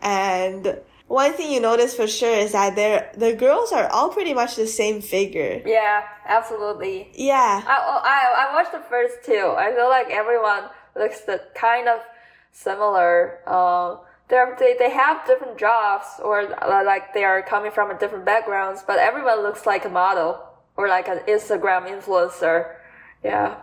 And 0.00 0.80
one 1.08 1.34
thing 1.34 1.52
you 1.52 1.60
notice 1.60 1.94
for 1.94 2.06
sure 2.06 2.34
is 2.34 2.52
that 2.52 2.74
they're, 2.74 3.12
the 3.16 3.34
girls 3.34 3.70
are 3.72 3.88
all 3.88 4.08
pretty 4.08 4.32
much 4.32 4.56
the 4.56 4.66
same 4.66 5.02
figure. 5.02 5.62
Yeah, 5.64 6.04
absolutely. 6.26 7.10
Yeah. 7.14 7.62
I, 7.66 7.68
I, 7.68 8.48
I 8.48 8.54
watched 8.54 8.72
the 8.72 8.84
first 8.88 9.24
two. 9.24 9.54
I 9.56 9.72
feel 9.74 9.88
like 9.88 10.08
everyone 10.10 10.64
looks 10.96 11.20
the 11.20 11.42
kind 11.54 11.86
of 11.86 12.00
similar. 12.52 13.40
Um, 13.48 14.00
they're, 14.28 14.56
they, 14.58 14.74
they 14.78 14.90
have 14.90 15.26
different 15.26 15.58
jobs 15.58 16.06
or 16.22 16.40
uh, 16.62 16.84
like 16.84 17.14
they 17.14 17.24
are 17.24 17.42
coming 17.42 17.70
from 17.70 17.90
a 17.90 17.98
different 17.98 18.24
backgrounds, 18.24 18.82
but 18.86 18.98
everyone 18.98 19.42
looks 19.42 19.66
like 19.66 19.84
a 19.84 19.88
model 19.88 20.40
or 20.76 20.88
like 20.88 21.08
an 21.08 21.20
Instagram 21.28 21.86
influencer. 21.88 22.74
Yeah. 23.24 23.56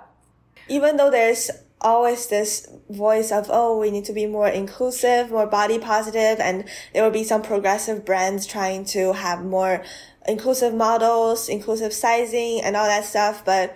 even 0.67 0.97
though 0.97 1.11
there's 1.11 1.51
always 1.81 2.27
this 2.27 2.67
voice 2.89 3.31
of 3.31 3.49
oh 3.51 3.77
we 3.77 3.91
need 3.91 4.05
to 4.05 4.13
be 4.13 4.25
more 4.25 4.47
inclusive 4.47 5.29
more 5.31 5.45
body 5.47 5.77
positive 5.77 6.39
and 6.39 6.65
there 6.93 7.03
will 7.03 7.11
be 7.11 7.23
some 7.23 7.41
progressive 7.41 8.05
brands 8.05 8.45
trying 8.47 8.85
to 8.85 9.13
have 9.13 9.43
more 9.43 9.83
inclusive 10.27 10.73
models 10.73 11.49
inclusive 11.49 11.93
sizing 11.93 12.61
and 12.61 12.75
all 12.75 12.85
that 12.85 13.05
stuff 13.05 13.43
but 13.45 13.75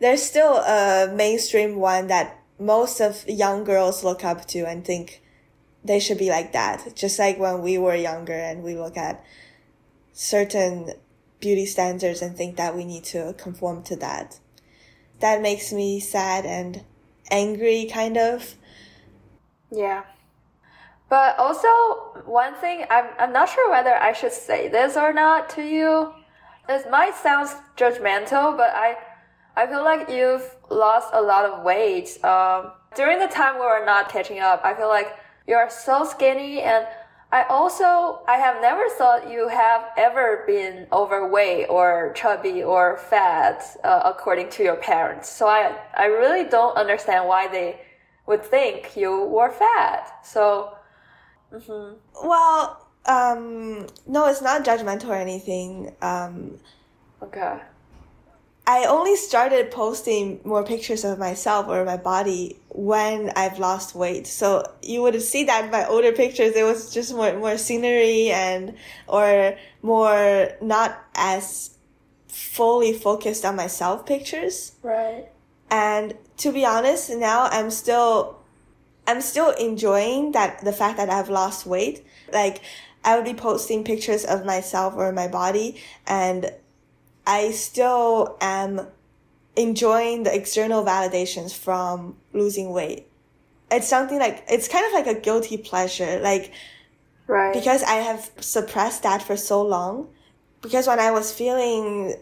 there's 0.00 0.22
still 0.22 0.56
a 0.58 1.12
mainstream 1.14 1.76
one 1.76 2.06
that 2.06 2.38
most 2.58 3.00
of 3.00 3.28
young 3.28 3.64
girls 3.64 4.02
look 4.04 4.24
up 4.24 4.46
to 4.46 4.60
and 4.60 4.84
think 4.84 5.22
they 5.84 6.00
should 6.00 6.18
be 6.18 6.28
like 6.28 6.52
that 6.52 6.94
just 6.94 7.18
like 7.18 7.38
when 7.38 7.62
we 7.62 7.78
were 7.78 7.94
younger 7.94 8.34
and 8.34 8.62
we 8.62 8.74
look 8.74 8.96
at 8.96 9.24
certain 10.12 10.92
beauty 11.40 11.64
standards 11.64 12.20
and 12.20 12.36
think 12.36 12.56
that 12.56 12.76
we 12.76 12.84
need 12.84 13.04
to 13.04 13.34
conform 13.38 13.82
to 13.82 13.96
that 13.96 14.38
that 15.20 15.40
makes 15.40 15.72
me 15.72 15.98
sad 16.00 16.44
and 16.44 16.84
angry 17.30 17.88
kind 17.90 18.16
of 18.16 18.56
Yeah. 19.70 20.04
But 21.08 21.38
also, 21.38 21.68
one 22.24 22.54
thing, 22.54 22.84
I'm, 22.88 23.06
I'm 23.18 23.32
not 23.32 23.48
sure 23.48 23.70
whether 23.70 23.94
I 23.94 24.12
should 24.12 24.32
say 24.32 24.68
this 24.68 24.96
or 24.96 25.12
not 25.12 25.50
to 25.50 25.62
you. 25.62 26.12
It 26.68 26.88
might 26.88 27.16
sound 27.16 27.48
judgmental, 27.76 28.56
but 28.56 28.70
I, 28.70 28.96
I 29.56 29.66
feel 29.66 29.82
like 29.82 30.08
you've 30.08 30.48
lost 30.70 31.10
a 31.12 31.20
lot 31.20 31.44
of 31.44 31.64
weight. 31.64 32.22
Um, 32.24 32.70
during 32.94 33.18
the 33.18 33.26
time 33.26 33.54
we 33.56 33.62
were 33.62 33.84
not 33.84 34.08
catching 34.08 34.38
up, 34.38 34.64
I 34.64 34.74
feel 34.74 34.86
like 34.86 35.08
you're 35.46 35.68
so 35.70 36.04
skinny 36.04 36.60
and 36.62 36.86
I 37.32 37.44
also, 37.44 38.22
I 38.26 38.38
have 38.38 38.60
never 38.60 38.88
thought 38.88 39.30
you 39.30 39.46
have 39.46 39.90
ever 39.96 40.42
been 40.48 40.88
overweight 40.92 41.66
or 41.68 42.12
chubby 42.16 42.64
or 42.64 42.96
fat, 42.96 43.62
uh, 43.84 44.02
according 44.04 44.50
to 44.50 44.64
your 44.64 44.74
parents. 44.74 45.28
So 45.28 45.46
I, 45.46 45.76
I 45.94 46.06
really 46.06 46.48
don't 46.48 46.76
understand 46.76 47.28
why 47.28 47.46
they 47.46 47.80
would 48.26 48.44
think 48.44 48.96
you 48.96 49.26
were 49.26 49.50
fat. 49.50 50.24
So, 50.24 50.76
well 52.24 52.86
um 53.06 53.86
no 54.06 54.26
it's 54.28 54.42
not 54.42 54.64
judgmental 54.64 55.08
or 55.08 55.14
anything 55.14 55.94
um 56.02 56.58
okay. 57.22 57.58
I 58.66 58.84
only 58.84 59.16
started 59.16 59.70
posting 59.70 60.40
more 60.44 60.64
pictures 60.64 61.04
of 61.04 61.18
myself 61.18 61.66
or 61.68 61.84
my 61.84 61.96
body 61.96 62.56
when 62.68 63.30
i've 63.36 63.58
lost 63.58 63.94
weight 63.94 64.26
so 64.26 64.64
you 64.82 65.02
would 65.02 65.20
see 65.20 65.44
that 65.44 65.64
in 65.64 65.70
my 65.70 65.86
older 65.86 66.12
pictures 66.12 66.54
it 66.54 66.64
was 66.64 66.92
just 66.92 67.14
more 67.14 67.32
more 67.38 67.56
scenery 67.56 68.30
and 68.30 68.74
or 69.06 69.56
more 69.82 70.50
not 70.60 71.02
as 71.14 71.76
fully 72.28 72.92
focused 72.92 73.44
on 73.44 73.56
myself 73.56 74.06
pictures 74.06 74.72
Right. 74.82 75.26
And 75.70 76.14
to 76.38 76.52
be 76.52 76.64
honest, 76.64 77.10
now 77.10 77.48
I'm 77.50 77.70
still, 77.70 78.40
I'm 79.06 79.20
still 79.20 79.50
enjoying 79.50 80.32
that 80.32 80.64
the 80.64 80.72
fact 80.72 80.96
that 80.96 81.08
I've 81.08 81.30
lost 81.30 81.64
weight. 81.64 82.04
Like 82.32 82.60
I 83.04 83.16
would 83.16 83.24
be 83.24 83.34
posting 83.34 83.84
pictures 83.84 84.24
of 84.24 84.44
myself 84.44 84.94
or 84.96 85.12
my 85.12 85.28
body 85.28 85.80
and 86.06 86.52
I 87.26 87.50
still 87.52 88.36
am 88.40 88.86
enjoying 89.56 90.22
the 90.24 90.34
external 90.34 90.84
validations 90.84 91.54
from 91.54 92.16
losing 92.32 92.70
weight. 92.72 93.06
It's 93.70 93.88
something 93.88 94.18
like, 94.18 94.44
it's 94.48 94.68
kind 94.68 94.84
of 94.86 94.92
like 94.92 95.06
a 95.06 95.20
guilty 95.20 95.56
pleasure. 95.56 96.20
Like, 96.20 96.52
Right. 97.26 97.54
because 97.54 97.84
I 97.84 97.94
have 97.96 98.30
suppressed 98.40 99.04
that 99.04 99.22
for 99.22 99.36
so 99.36 99.62
long. 99.62 100.08
Because 100.62 100.86
when 100.86 100.98
I 100.98 101.10
was 101.10 101.32
feeling 101.32 102.12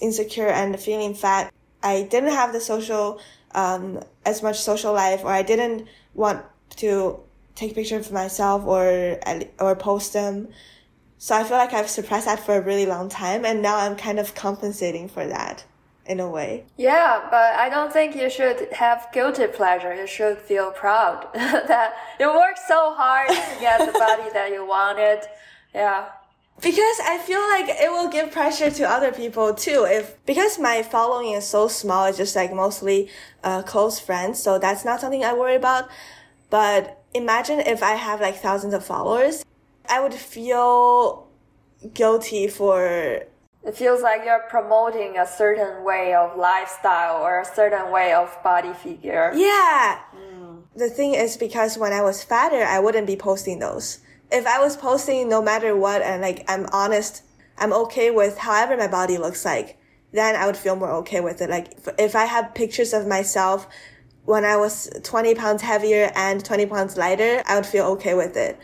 insecure 0.00 0.48
and 0.48 0.78
feeling 0.80 1.14
fat, 1.14 1.52
I 1.82 2.02
didn't 2.02 2.32
have 2.32 2.52
the 2.52 2.60
social, 2.60 3.20
um, 3.54 4.00
as 4.24 4.42
much 4.42 4.58
social 4.60 4.92
life, 4.94 5.22
or 5.22 5.28
I 5.30 5.42
didn't 5.42 5.86
want 6.14 6.44
to 6.76 7.20
take 7.54 7.74
pictures 7.74 8.06
of 8.06 8.12
myself 8.12 8.64
or 8.66 9.18
or 9.60 9.76
post 9.76 10.12
them. 10.12 10.48
So 11.18 11.34
I 11.34 11.44
feel 11.44 11.56
like 11.56 11.72
I've 11.72 11.88
suppressed 11.88 12.26
that 12.26 12.40
for 12.40 12.56
a 12.56 12.60
really 12.60 12.86
long 12.86 13.08
time, 13.08 13.44
and 13.44 13.62
now 13.62 13.78
I'm 13.78 13.96
kind 13.96 14.18
of 14.18 14.34
compensating 14.34 15.08
for 15.08 15.26
that 15.26 15.64
in 16.06 16.20
a 16.20 16.28
way. 16.28 16.64
Yeah, 16.76 17.26
but 17.30 17.54
I 17.54 17.68
don't 17.68 17.92
think 17.92 18.14
you 18.14 18.28
should 18.28 18.68
have 18.72 19.08
guilty 19.12 19.46
pleasure. 19.46 19.94
You 19.94 20.06
should 20.06 20.38
feel 20.38 20.70
proud 20.70 21.28
that 21.34 21.94
you 22.20 22.28
worked 22.28 22.58
so 22.58 22.94
hard 22.94 23.28
to 23.28 23.56
get 23.60 23.78
the 23.78 23.98
body 23.98 24.30
that 24.32 24.50
you 24.50 24.66
wanted. 24.66 25.20
Yeah. 25.74 26.08
Because 26.60 27.00
I 27.02 27.18
feel 27.18 27.40
like 27.40 27.68
it 27.68 27.90
will 27.90 28.08
give 28.08 28.30
pressure 28.30 28.70
to 28.70 28.84
other 28.84 29.10
people 29.10 29.54
too. 29.54 29.86
If 29.88 30.24
because 30.24 30.58
my 30.58 30.82
following 30.82 31.32
is 31.32 31.46
so 31.46 31.66
small, 31.68 32.06
it's 32.06 32.18
just 32.18 32.36
like 32.36 32.52
mostly 32.52 33.08
uh, 33.42 33.62
close 33.62 33.98
friends, 33.98 34.40
so 34.42 34.58
that's 34.58 34.84
not 34.84 35.00
something 35.00 35.24
I 35.24 35.34
worry 35.34 35.56
about. 35.56 35.88
But 36.50 37.02
imagine 37.12 37.58
if 37.60 37.82
I 37.82 37.92
have 37.92 38.20
like 38.20 38.36
thousands 38.36 38.72
of 38.72 38.84
followers, 38.84 39.44
I 39.88 40.00
would 40.00 40.14
feel 40.14 41.28
guilty 41.92 42.48
for 42.48 42.86
It 43.66 43.74
feels 43.76 44.02
like 44.02 44.22
you're 44.24 44.44
promoting 44.48 45.18
a 45.18 45.26
certain 45.26 45.84
way 45.84 46.14
of 46.14 46.36
lifestyle 46.36 47.22
or 47.22 47.40
a 47.40 47.44
certain 47.44 47.90
way 47.90 48.12
of 48.12 48.36
body 48.42 48.72
figure. 48.74 49.32
yeah. 49.34 50.00
Mm. 50.16 50.62
The 50.76 50.90
thing 50.90 51.14
is 51.14 51.36
because 51.36 51.78
when 51.78 51.92
I 51.92 52.02
was 52.02 52.24
fatter, 52.24 52.62
I 52.64 52.80
wouldn't 52.80 53.06
be 53.06 53.16
posting 53.16 53.58
those. 53.60 54.00
If 54.32 54.46
I 54.46 54.58
was 54.58 54.76
posting 54.76 55.28
no 55.28 55.40
matter 55.40 55.76
what 55.76 56.02
and 56.02 56.20
like 56.22 56.44
I'm 56.48 56.66
honest, 56.72 57.22
I'm 57.58 57.72
okay 57.72 58.10
with 58.10 58.38
however 58.38 58.76
my 58.76 58.88
body 58.88 59.16
looks 59.16 59.44
like, 59.44 59.78
then 60.12 60.34
I 60.34 60.46
would 60.46 60.56
feel 60.56 60.74
more 60.76 60.90
okay 61.02 61.20
with 61.20 61.40
it. 61.40 61.48
Like 61.50 61.72
if- 61.78 61.94
if 61.98 62.16
I 62.16 62.24
have 62.24 62.54
pictures 62.54 62.92
of 62.92 63.06
myself 63.06 63.68
when 64.24 64.44
I 64.44 64.56
was 64.56 64.90
20 65.04 65.34
pounds 65.34 65.62
heavier 65.62 66.10
and 66.16 66.44
20 66.44 66.66
pounds 66.66 66.96
lighter, 66.96 67.42
I 67.46 67.54
would 67.56 67.66
feel 67.66 67.84
okay 67.96 68.14
with 68.14 68.36
it. 68.36 68.58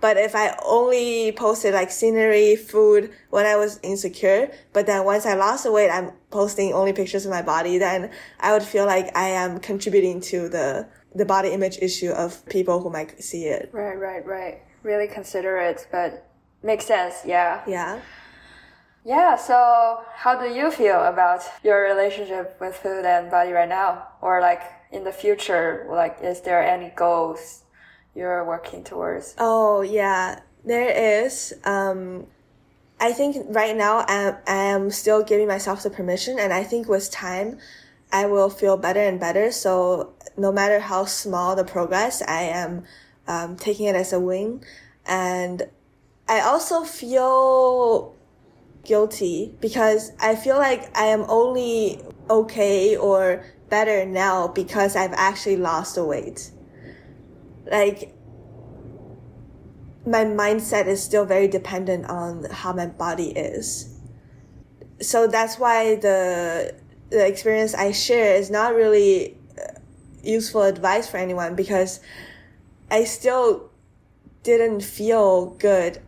But 0.00 0.16
if 0.16 0.34
I 0.34 0.56
only 0.64 1.32
posted 1.32 1.74
like 1.74 1.90
scenery, 1.90 2.56
food 2.56 3.12
when 3.30 3.46
I 3.46 3.56
was 3.56 3.80
insecure, 3.82 4.50
but 4.72 4.86
then 4.86 5.04
once 5.04 5.24
I 5.24 5.34
lost 5.34 5.64
the 5.64 5.72
weight, 5.72 5.90
I'm 5.90 6.12
posting 6.30 6.72
only 6.72 6.92
pictures 6.92 7.24
of 7.24 7.30
my 7.30 7.42
body, 7.42 7.78
then 7.78 8.10
I 8.40 8.52
would 8.52 8.62
feel 8.62 8.86
like 8.86 9.16
I 9.16 9.28
am 9.28 9.58
contributing 9.58 10.20
to 10.22 10.48
the, 10.48 10.88
the 11.14 11.24
body 11.24 11.50
image 11.50 11.78
issue 11.80 12.10
of 12.10 12.44
people 12.46 12.82
who 12.82 12.90
might 12.90 13.22
see 13.22 13.44
it. 13.44 13.70
Right, 13.72 13.98
right, 13.98 14.24
right. 14.26 14.62
Really 14.82 15.08
considerate, 15.08 15.88
but 15.90 16.28
makes 16.62 16.84
sense. 16.86 17.22
Yeah. 17.24 17.62
Yeah. 17.66 18.00
Yeah. 19.04 19.36
So, 19.36 20.02
how 20.14 20.38
do 20.38 20.52
you 20.52 20.70
feel 20.70 21.02
about 21.04 21.42
your 21.64 21.82
relationship 21.82 22.56
with 22.60 22.76
food 22.76 23.04
and 23.04 23.30
body 23.30 23.52
right 23.52 23.68
now, 23.68 24.08
or 24.20 24.40
like 24.40 24.62
in 24.92 25.04
the 25.04 25.12
future? 25.12 25.86
Like, 25.88 26.18
is 26.22 26.42
there 26.42 26.62
any 26.62 26.92
goals 26.94 27.62
you're 28.16 28.44
working 28.44 28.82
towards? 28.82 29.34
Oh 29.38 29.82
yeah, 29.82 30.40
there 30.64 31.24
is. 31.24 31.54
Um, 31.64 32.26
I 32.98 33.12
think 33.12 33.36
right 33.50 33.76
now 33.76 34.04
I 34.08 34.36
am, 34.46 34.90
still 34.90 35.22
giving 35.22 35.46
myself 35.46 35.82
the 35.82 35.90
permission, 35.90 36.38
and 36.38 36.52
I 36.52 36.64
think 36.64 36.88
with 36.88 37.10
time, 37.10 37.58
I 38.10 38.26
will 38.26 38.48
feel 38.48 38.76
better 38.76 39.00
and 39.00 39.20
better. 39.20 39.52
So 39.52 40.14
no 40.36 40.50
matter 40.50 40.80
how 40.80 41.04
small 41.04 41.54
the 41.54 41.64
progress, 41.64 42.22
I 42.22 42.42
am 42.42 42.84
um, 43.28 43.56
taking 43.56 43.86
it 43.86 43.94
as 43.94 44.12
a 44.12 44.20
win, 44.20 44.62
and 45.04 45.68
I 46.28 46.40
also 46.40 46.84
feel 46.84 48.14
guilty 48.84 49.54
because 49.60 50.12
I 50.20 50.36
feel 50.36 50.56
like 50.56 50.96
I 50.96 51.06
am 51.06 51.24
only 51.28 52.00
okay 52.30 52.96
or 52.96 53.44
better 53.68 54.06
now 54.06 54.48
because 54.48 54.96
I've 54.96 55.12
actually 55.12 55.56
lost 55.56 55.96
the 55.96 56.04
weight. 56.04 56.50
Like 57.70 58.14
my 60.06 60.24
mindset 60.24 60.86
is 60.86 61.02
still 61.02 61.24
very 61.24 61.48
dependent 61.48 62.06
on 62.06 62.44
how 62.44 62.72
my 62.72 62.86
body 62.86 63.30
is. 63.30 63.92
So 65.00 65.26
that's 65.26 65.58
why 65.58 65.96
the 65.96 66.74
the 67.10 67.26
experience 67.26 67.74
I 67.74 67.92
share 67.92 68.34
is 68.34 68.50
not 68.50 68.74
really 68.74 69.36
uh, 69.58 69.78
useful 70.22 70.62
advice 70.62 71.08
for 71.08 71.18
anyone 71.18 71.54
because 71.54 72.00
I 72.90 73.04
still 73.04 73.70
didn't 74.42 74.82
feel 74.82 75.50
good 75.58 76.00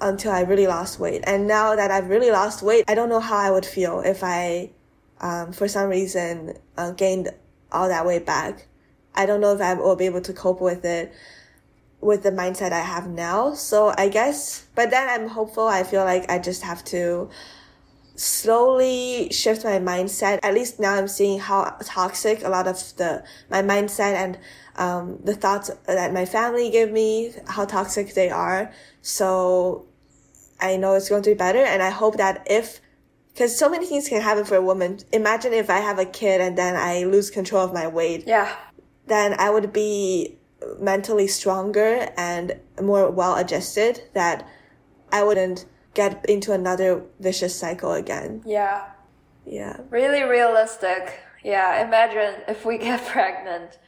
until 0.00 0.32
I 0.32 0.40
really 0.40 0.66
lost 0.66 0.98
weight. 0.98 1.22
And 1.26 1.46
now 1.46 1.76
that 1.76 1.90
I've 1.90 2.08
really 2.08 2.30
lost 2.30 2.62
weight, 2.62 2.84
I 2.88 2.94
don't 2.94 3.08
know 3.08 3.20
how 3.20 3.36
I 3.36 3.50
would 3.50 3.66
feel 3.66 4.00
if 4.00 4.24
I, 4.24 4.70
um, 5.20 5.52
for 5.52 5.68
some 5.68 5.88
reason, 5.88 6.58
uh, 6.76 6.90
gained 6.92 7.30
all 7.70 7.88
that 7.88 8.04
weight 8.04 8.26
back. 8.26 8.66
I 9.14 9.26
don't 9.26 9.40
know 9.40 9.54
if 9.54 9.60
I 9.60 9.74
will 9.74 9.96
be 9.96 10.06
able 10.06 10.22
to 10.22 10.32
cope 10.32 10.60
with 10.60 10.84
it 10.84 11.12
with 12.00 12.24
the 12.24 12.32
mindset 12.32 12.72
I 12.72 12.80
have 12.80 13.08
now. 13.08 13.54
So 13.54 13.94
I 13.96 14.08
guess, 14.08 14.66
but 14.74 14.90
then 14.90 15.08
I'm 15.08 15.28
hopeful. 15.28 15.66
I 15.66 15.84
feel 15.84 16.04
like 16.04 16.30
I 16.30 16.38
just 16.38 16.62
have 16.62 16.84
to 16.86 17.30
slowly 18.16 19.28
shift 19.30 19.64
my 19.64 19.78
mindset. 19.78 20.40
At 20.42 20.54
least 20.54 20.80
now 20.80 20.94
I'm 20.94 21.08
seeing 21.08 21.38
how 21.38 21.76
toxic 21.84 22.42
a 22.42 22.48
lot 22.48 22.66
of 22.66 22.76
the, 22.96 23.24
my 23.50 23.62
mindset 23.62 24.14
and, 24.14 24.38
um, 24.76 25.18
the 25.22 25.34
thoughts 25.34 25.70
that 25.86 26.12
my 26.12 26.24
family 26.24 26.70
give 26.70 26.90
me, 26.90 27.32
how 27.46 27.64
toxic 27.64 28.14
they 28.14 28.30
are. 28.30 28.72
So 29.00 29.86
I 30.60 30.76
know 30.76 30.94
it's 30.94 31.08
going 31.08 31.22
to 31.22 31.30
be 31.30 31.34
better. 31.34 31.58
And 31.58 31.82
I 31.82 31.90
hope 31.90 32.16
that 32.16 32.46
if, 32.50 32.80
because 33.32 33.56
so 33.56 33.68
many 33.68 33.86
things 33.86 34.08
can 34.08 34.20
happen 34.20 34.44
for 34.44 34.56
a 34.56 34.62
woman. 34.62 34.98
Imagine 35.12 35.52
if 35.52 35.70
I 35.70 35.78
have 35.78 35.98
a 35.98 36.04
kid 36.04 36.40
and 36.40 36.58
then 36.58 36.74
I 36.74 37.04
lose 37.04 37.30
control 37.30 37.64
of 37.64 37.72
my 37.72 37.86
weight. 37.86 38.24
Yeah. 38.26 38.54
Then 39.06 39.34
I 39.38 39.50
would 39.50 39.72
be 39.72 40.38
mentally 40.78 41.26
stronger 41.26 42.08
and 42.16 42.56
more 42.80 43.10
well 43.10 43.36
adjusted 43.36 44.02
that 44.14 44.46
I 45.10 45.22
wouldn't 45.22 45.66
get 45.94 46.24
into 46.28 46.52
another 46.52 47.02
vicious 47.20 47.58
cycle 47.58 47.92
again. 47.92 48.42
Yeah. 48.46 48.88
Yeah. 49.44 49.78
Really 49.90 50.22
realistic. 50.22 51.20
Yeah. 51.44 51.86
Imagine 51.86 52.42
if 52.48 52.64
we 52.64 52.78
get 52.78 53.04
pregnant. 53.06 53.78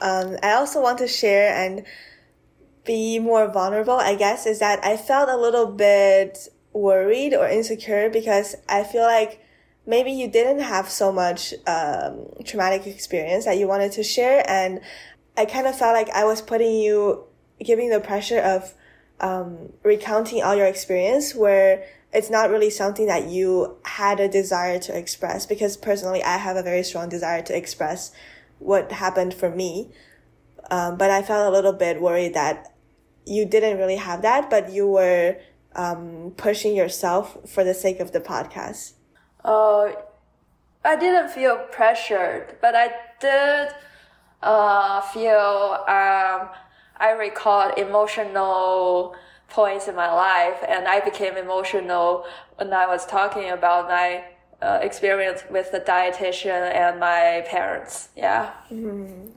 Um, 0.00 0.36
I 0.42 0.52
also 0.52 0.82
want 0.82 0.98
to 0.98 1.08
share 1.08 1.54
and 1.54 1.86
be 2.84 3.18
more 3.18 3.50
vulnerable, 3.50 3.94
I 3.94 4.14
guess, 4.14 4.46
is 4.46 4.58
that 4.60 4.84
I 4.84 4.96
felt 4.96 5.28
a 5.28 5.36
little 5.36 5.66
bit 5.66 6.48
worried 6.72 7.34
or 7.34 7.48
insecure 7.48 8.10
because 8.10 8.54
I 8.68 8.84
feel 8.84 9.02
like 9.02 9.40
maybe 9.86 10.10
you 10.10 10.28
didn't 10.28 10.60
have 10.60 10.88
so 10.88 11.12
much 11.12 11.54
um, 11.66 12.26
traumatic 12.44 12.86
experience 12.86 13.44
that 13.44 13.56
you 13.58 13.68
wanted 13.68 13.92
to 13.92 14.02
share 14.02 14.44
and 14.48 14.80
I 15.36 15.44
kind 15.44 15.66
of 15.66 15.76
felt 15.78 15.94
like 15.94 16.08
I 16.10 16.24
was 16.24 16.40
putting 16.40 16.76
you, 16.76 17.24
giving 17.62 17.90
the 17.90 18.00
pressure 18.00 18.40
of 18.40 18.72
um, 19.20 19.72
recounting 19.82 20.42
all 20.42 20.54
your 20.54 20.66
experience 20.66 21.34
where 21.34 21.84
it's 22.12 22.30
not 22.30 22.50
really 22.50 22.70
something 22.70 23.06
that 23.06 23.28
you 23.28 23.76
had 23.84 24.20
a 24.20 24.28
desire 24.28 24.78
to 24.78 24.96
express 24.96 25.44
because 25.44 25.76
personally 25.76 26.22
I 26.22 26.38
have 26.38 26.56
a 26.56 26.62
very 26.62 26.82
strong 26.82 27.08
desire 27.08 27.42
to 27.42 27.56
express 27.56 28.12
what 28.58 28.90
happened 28.92 29.34
for 29.34 29.50
me. 29.50 29.90
Um, 30.70 30.96
but 30.96 31.10
I 31.10 31.22
felt 31.22 31.46
a 31.46 31.54
little 31.54 31.72
bit 31.72 32.00
worried 32.00 32.34
that 32.34 32.74
you 33.26 33.44
didn't 33.44 33.78
really 33.78 33.96
have 33.96 34.22
that, 34.22 34.48
but 34.48 34.72
you 34.72 34.86
were 34.86 35.36
um, 35.74 36.32
pushing 36.36 36.74
yourself 36.74 37.36
for 37.46 37.62
the 37.64 37.74
sake 37.74 38.00
of 38.00 38.12
the 38.12 38.20
podcast. 38.20 38.94
Oh, 39.46 39.94
I 40.84 40.96
didn't 40.96 41.30
feel 41.30 41.56
pressured, 41.70 42.56
but 42.60 42.74
I 42.74 42.90
did 43.20 43.74
uh, 44.42 45.00
feel 45.00 45.84
um, 45.88 46.50
I 46.98 47.14
recalled 47.18 47.78
emotional 47.78 49.14
points 49.48 49.88
in 49.88 49.94
my 49.94 50.12
life, 50.12 50.62
and 50.68 50.88
I 50.88 51.00
became 51.00 51.36
emotional 51.36 52.26
when 52.56 52.72
I 52.72 52.86
was 52.86 53.06
talking 53.06 53.50
about 53.50 53.88
my 53.88 54.24
uh, 54.62 54.80
experience 54.82 55.44
with 55.50 55.70
the 55.72 55.80
dietitian 55.80 56.74
and 56.74 56.98
my 56.98 57.44
parents. 57.48 58.08
Yeah. 58.16 58.52
Mm-hmm. 58.70 59.28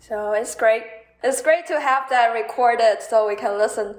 So 0.00 0.32
it's 0.32 0.54
great. 0.54 0.84
It's 1.22 1.42
great 1.42 1.66
to 1.66 1.80
have 1.80 2.08
that 2.10 2.28
recorded 2.28 2.98
so 3.02 3.26
we 3.28 3.36
can 3.36 3.58
listen 3.58 3.96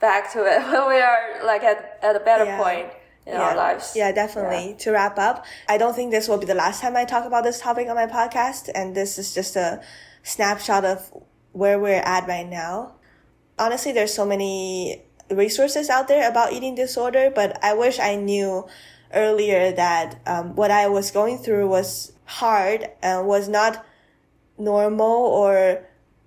back 0.00 0.32
to 0.32 0.40
it 0.44 0.62
when 0.70 0.88
we 0.88 1.00
are 1.00 1.44
like 1.44 1.62
at, 1.62 1.98
at 2.02 2.16
a 2.16 2.20
better 2.20 2.44
Yeah. 2.44 2.58
point 2.58 2.88
in 3.28 3.34
yeah. 3.34 3.42
our 3.42 3.56
lives. 3.56 3.92
Yeah, 3.94 4.10
definitely. 4.10 4.74
To 4.80 4.92
wrap 4.92 5.18
up, 5.18 5.44
I 5.68 5.76
don't 5.76 5.94
think 5.94 6.10
this 6.10 6.28
will 6.28 6.38
be 6.38 6.46
the 6.46 6.54
last 6.54 6.80
time 6.80 6.96
I 6.96 7.04
talk 7.04 7.26
about 7.26 7.44
this 7.44 7.60
topic 7.60 7.86
on 7.88 7.94
my 7.94 8.06
podcast, 8.06 8.70
and 8.74 8.94
this 8.94 9.18
is 9.18 9.34
just 9.34 9.54
a 9.54 9.82
snapshot 10.22 10.84
of 10.84 11.12
where 11.52 11.78
we're 11.78 12.02
at 12.04 12.26
right 12.26 12.48
now. 12.48 12.94
Honestly, 13.58 13.92
there's 13.92 14.14
so 14.14 14.24
many 14.24 15.02
resources 15.30 15.90
out 15.90 16.08
there 16.08 16.28
about 16.28 16.52
eating 16.52 16.74
disorder, 16.74 17.30
but 17.34 17.62
I 17.62 17.74
wish 17.74 17.98
I 17.98 18.16
knew 18.16 18.66
earlier 19.12 19.72
that 19.72 20.20
um, 20.26 20.54
what 20.54 20.70
I 20.70 20.88
was 20.88 21.10
going 21.10 21.38
through 21.38 21.68
was 21.68 22.12
hard 22.24 22.88
and 23.02 23.26
was 23.26 23.48
not 23.48 23.84
normal 24.58 25.26
or 25.26 25.84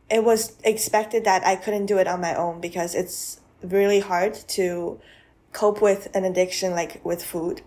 it 0.09 0.23
was 0.23 0.53
expected 0.63 1.23
that 1.25 1.45
I 1.45 1.55
couldn't 1.55 1.85
do 1.85 1.97
it 1.97 2.07
on 2.07 2.21
my 2.21 2.35
own 2.35 2.59
because 2.59 2.95
it's 2.95 3.39
really 3.63 3.99
hard 3.99 4.33
to 4.33 4.99
cope 5.53 5.81
with 5.81 6.13
an 6.15 6.23
addiction 6.23 6.71
like 6.71 7.03
with 7.03 7.23
food. 7.23 7.61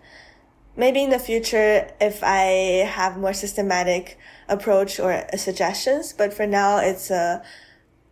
Maybe 0.77 1.03
in 1.03 1.09
the 1.09 1.19
future, 1.19 1.89
if 2.01 2.21
I 2.21 2.85
have 2.85 3.17
more 3.17 3.33
systematic 3.33 4.17
approach 4.49 4.99
or 4.99 5.25
suggestions, 5.37 6.11
but 6.11 6.33
for 6.33 6.45
now, 6.45 6.79
it's 6.79 7.09
a, 7.09 7.41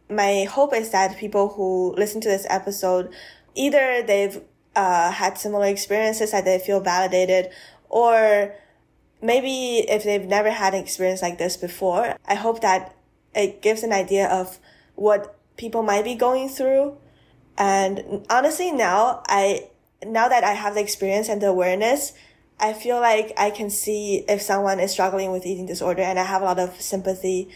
my 0.10 0.46
hope 0.46 0.74
is 0.74 0.92
that 0.92 1.18
people 1.18 1.50
who 1.50 1.94
listen 1.98 2.22
to 2.22 2.30
this 2.30 2.46
episode, 2.50 3.14
either 3.54 4.02
they've 4.02 4.42
uh, 4.76 5.12
had 5.12 5.38
similar 5.38 5.66
experiences 5.66 6.32
that 6.32 6.46
they 6.46 6.58
feel 6.58 6.80
validated, 6.80 7.50
or 7.90 8.56
maybe 9.22 9.80
if 9.90 10.04
they've 10.04 10.26
never 10.26 10.52
had 10.52 10.74
an 10.74 10.82
experience 10.82 11.22
like 11.22 11.38
this 11.38 11.58
before, 11.58 12.16
I 12.26 12.36
hope 12.36 12.62
that 12.62 12.96
it 13.36 13.62
gives 13.62 13.84
an 13.84 13.92
idea 13.92 14.28
of 14.28 14.60
what 14.96 15.36
people 15.58 15.84
might 15.84 16.04
be 16.04 16.16
going 16.16 16.50
through. 16.50 16.98
And 17.58 18.26
honestly, 18.30 18.72
now 18.72 19.24
I, 19.28 19.70
now 20.06 20.28
that 20.28 20.44
I 20.44 20.54
have 20.54 20.76
the 20.76 20.82
experience 20.82 21.30
and 21.30 21.42
the 21.42 21.48
awareness, 21.48 22.14
I 22.60 22.74
feel 22.74 23.00
like 23.00 23.34
I 23.38 23.50
can 23.50 23.70
see 23.70 24.24
if 24.28 24.42
someone 24.42 24.80
is 24.80 24.92
struggling 24.92 25.32
with 25.32 25.46
eating 25.46 25.66
disorder 25.66 26.02
and 26.02 26.18
I 26.18 26.24
have 26.24 26.42
a 26.42 26.46
lot 26.46 26.60
of 26.60 26.80
sympathy 26.82 27.50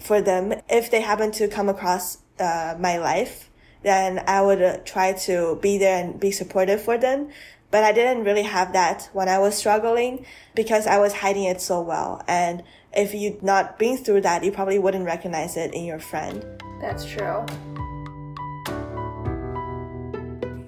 for 0.00 0.20
them. 0.20 0.54
If 0.68 0.90
they 0.90 1.00
happen 1.00 1.30
to 1.32 1.48
come 1.48 1.68
across 1.68 2.18
uh, 2.38 2.76
my 2.78 2.98
life, 2.98 3.50
then 3.82 4.22
I 4.26 4.42
would 4.42 4.62
uh, 4.62 4.76
try 4.84 5.12
to 5.12 5.58
be 5.60 5.78
there 5.78 6.02
and 6.02 6.18
be 6.18 6.30
supportive 6.30 6.82
for 6.82 6.98
them. 6.98 7.30
But 7.70 7.84
I 7.84 7.92
didn't 7.92 8.24
really 8.24 8.42
have 8.42 8.72
that 8.72 9.08
when 9.12 9.28
I 9.28 9.38
was 9.38 9.56
struggling 9.56 10.26
because 10.54 10.86
I 10.86 10.98
was 10.98 11.12
hiding 11.12 11.44
it 11.44 11.60
so 11.60 11.80
well. 11.80 12.22
And 12.28 12.62
if 12.92 13.14
you'd 13.14 13.42
not 13.42 13.78
been 13.78 13.96
through 13.96 14.20
that, 14.22 14.44
you 14.44 14.52
probably 14.52 14.78
wouldn't 14.78 15.06
recognize 15.06 15.56
it 15.56 15.74
in 15.74 15.84
your 15.84 15.98
friend. 15.98 16.44
That's 16.80 17.04
true. 17.04 17.44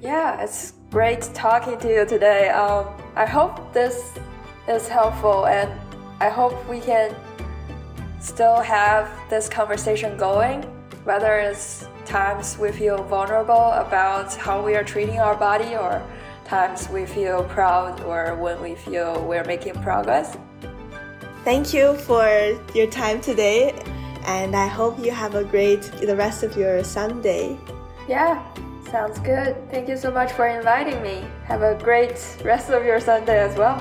Yeah, 0.06 0.40
it's 0.40 0.74
great 0.92 1.22
talking 1.34 1.80
to 1.80 1.88
you 1.88 2.06
today. 2.06 2.50
Um, 2.50 2.86
I 3.16 3.26
hope 3.26 3.72
this 3.72 4.14
is 4.68 4.86
helpful, 4.86 5.46
and 5.46 5.68
I 6.20 6.28
hope 6.28 6.54
we 6.68 6.78
can 6.78 7.12
still 8.20 8.60
have 8.60 9.10
this 9.28 9.48
conversation 9.48 10.16
going. 10.16 10.62
Whether 11.02 11.40
it's 11.40 11.88
times 12.04 12.56
we 12.56 12.70
feel 12.70 13.02
vulnerable 13.02 13.72
about 13.72 14.32
how 14.36 14.64
we 14.64 14.76
are 14.76 14.84
treating 14.84 15.18
our 15.18 15.34
body, 15.34 15.74
or 15.74 16.00
times 16.44 16.88
we 16.88 17.04
feel 17.04 17.42
proud, 17.42 18.00
or 18.02 18.36
when 18.36 18.62
we 18.62 18.76
feel 18.76 19.26
we're 19.26 19.42
making 19.42 19.74
progress. 19.82 20.36
Thank 21.42 21.74
you 21.74 21.96
for 21.96 22.28
your 22.76 22.86
time 22.86 23.20
today, 23.20 23.74
and 24.24 24.54
I 24.54 24.68
hope 24.68 25.04
you 25.04 25.10
have 25.10 25.34
a 25.34 25.42
great 25.42 25.82
the 25.82 26.14
rest 26.14 26.44
of 26.44 26.56
your 26.56 26.84
Sunday. 26.84 27.58
Yeah, 28.08 28.40
sounds 28.90 29.18
good. 29.20 29.56
Thank 29.70 29.88
you 29.88 29.96
so 29.96 30.10
much 30.10 30.32
for 30.32 30.46
inviting 30.46 31.02
me. 31.02 31.24
Have 31.44 31.62
a 31.62 31.74
great 31.82 32.16
rest 32.44 32.70
of 32.70 32.84
your 32.84 33.00
Sunday 33.00 33.38
as 33.38 33.56
well. 33.56 33.78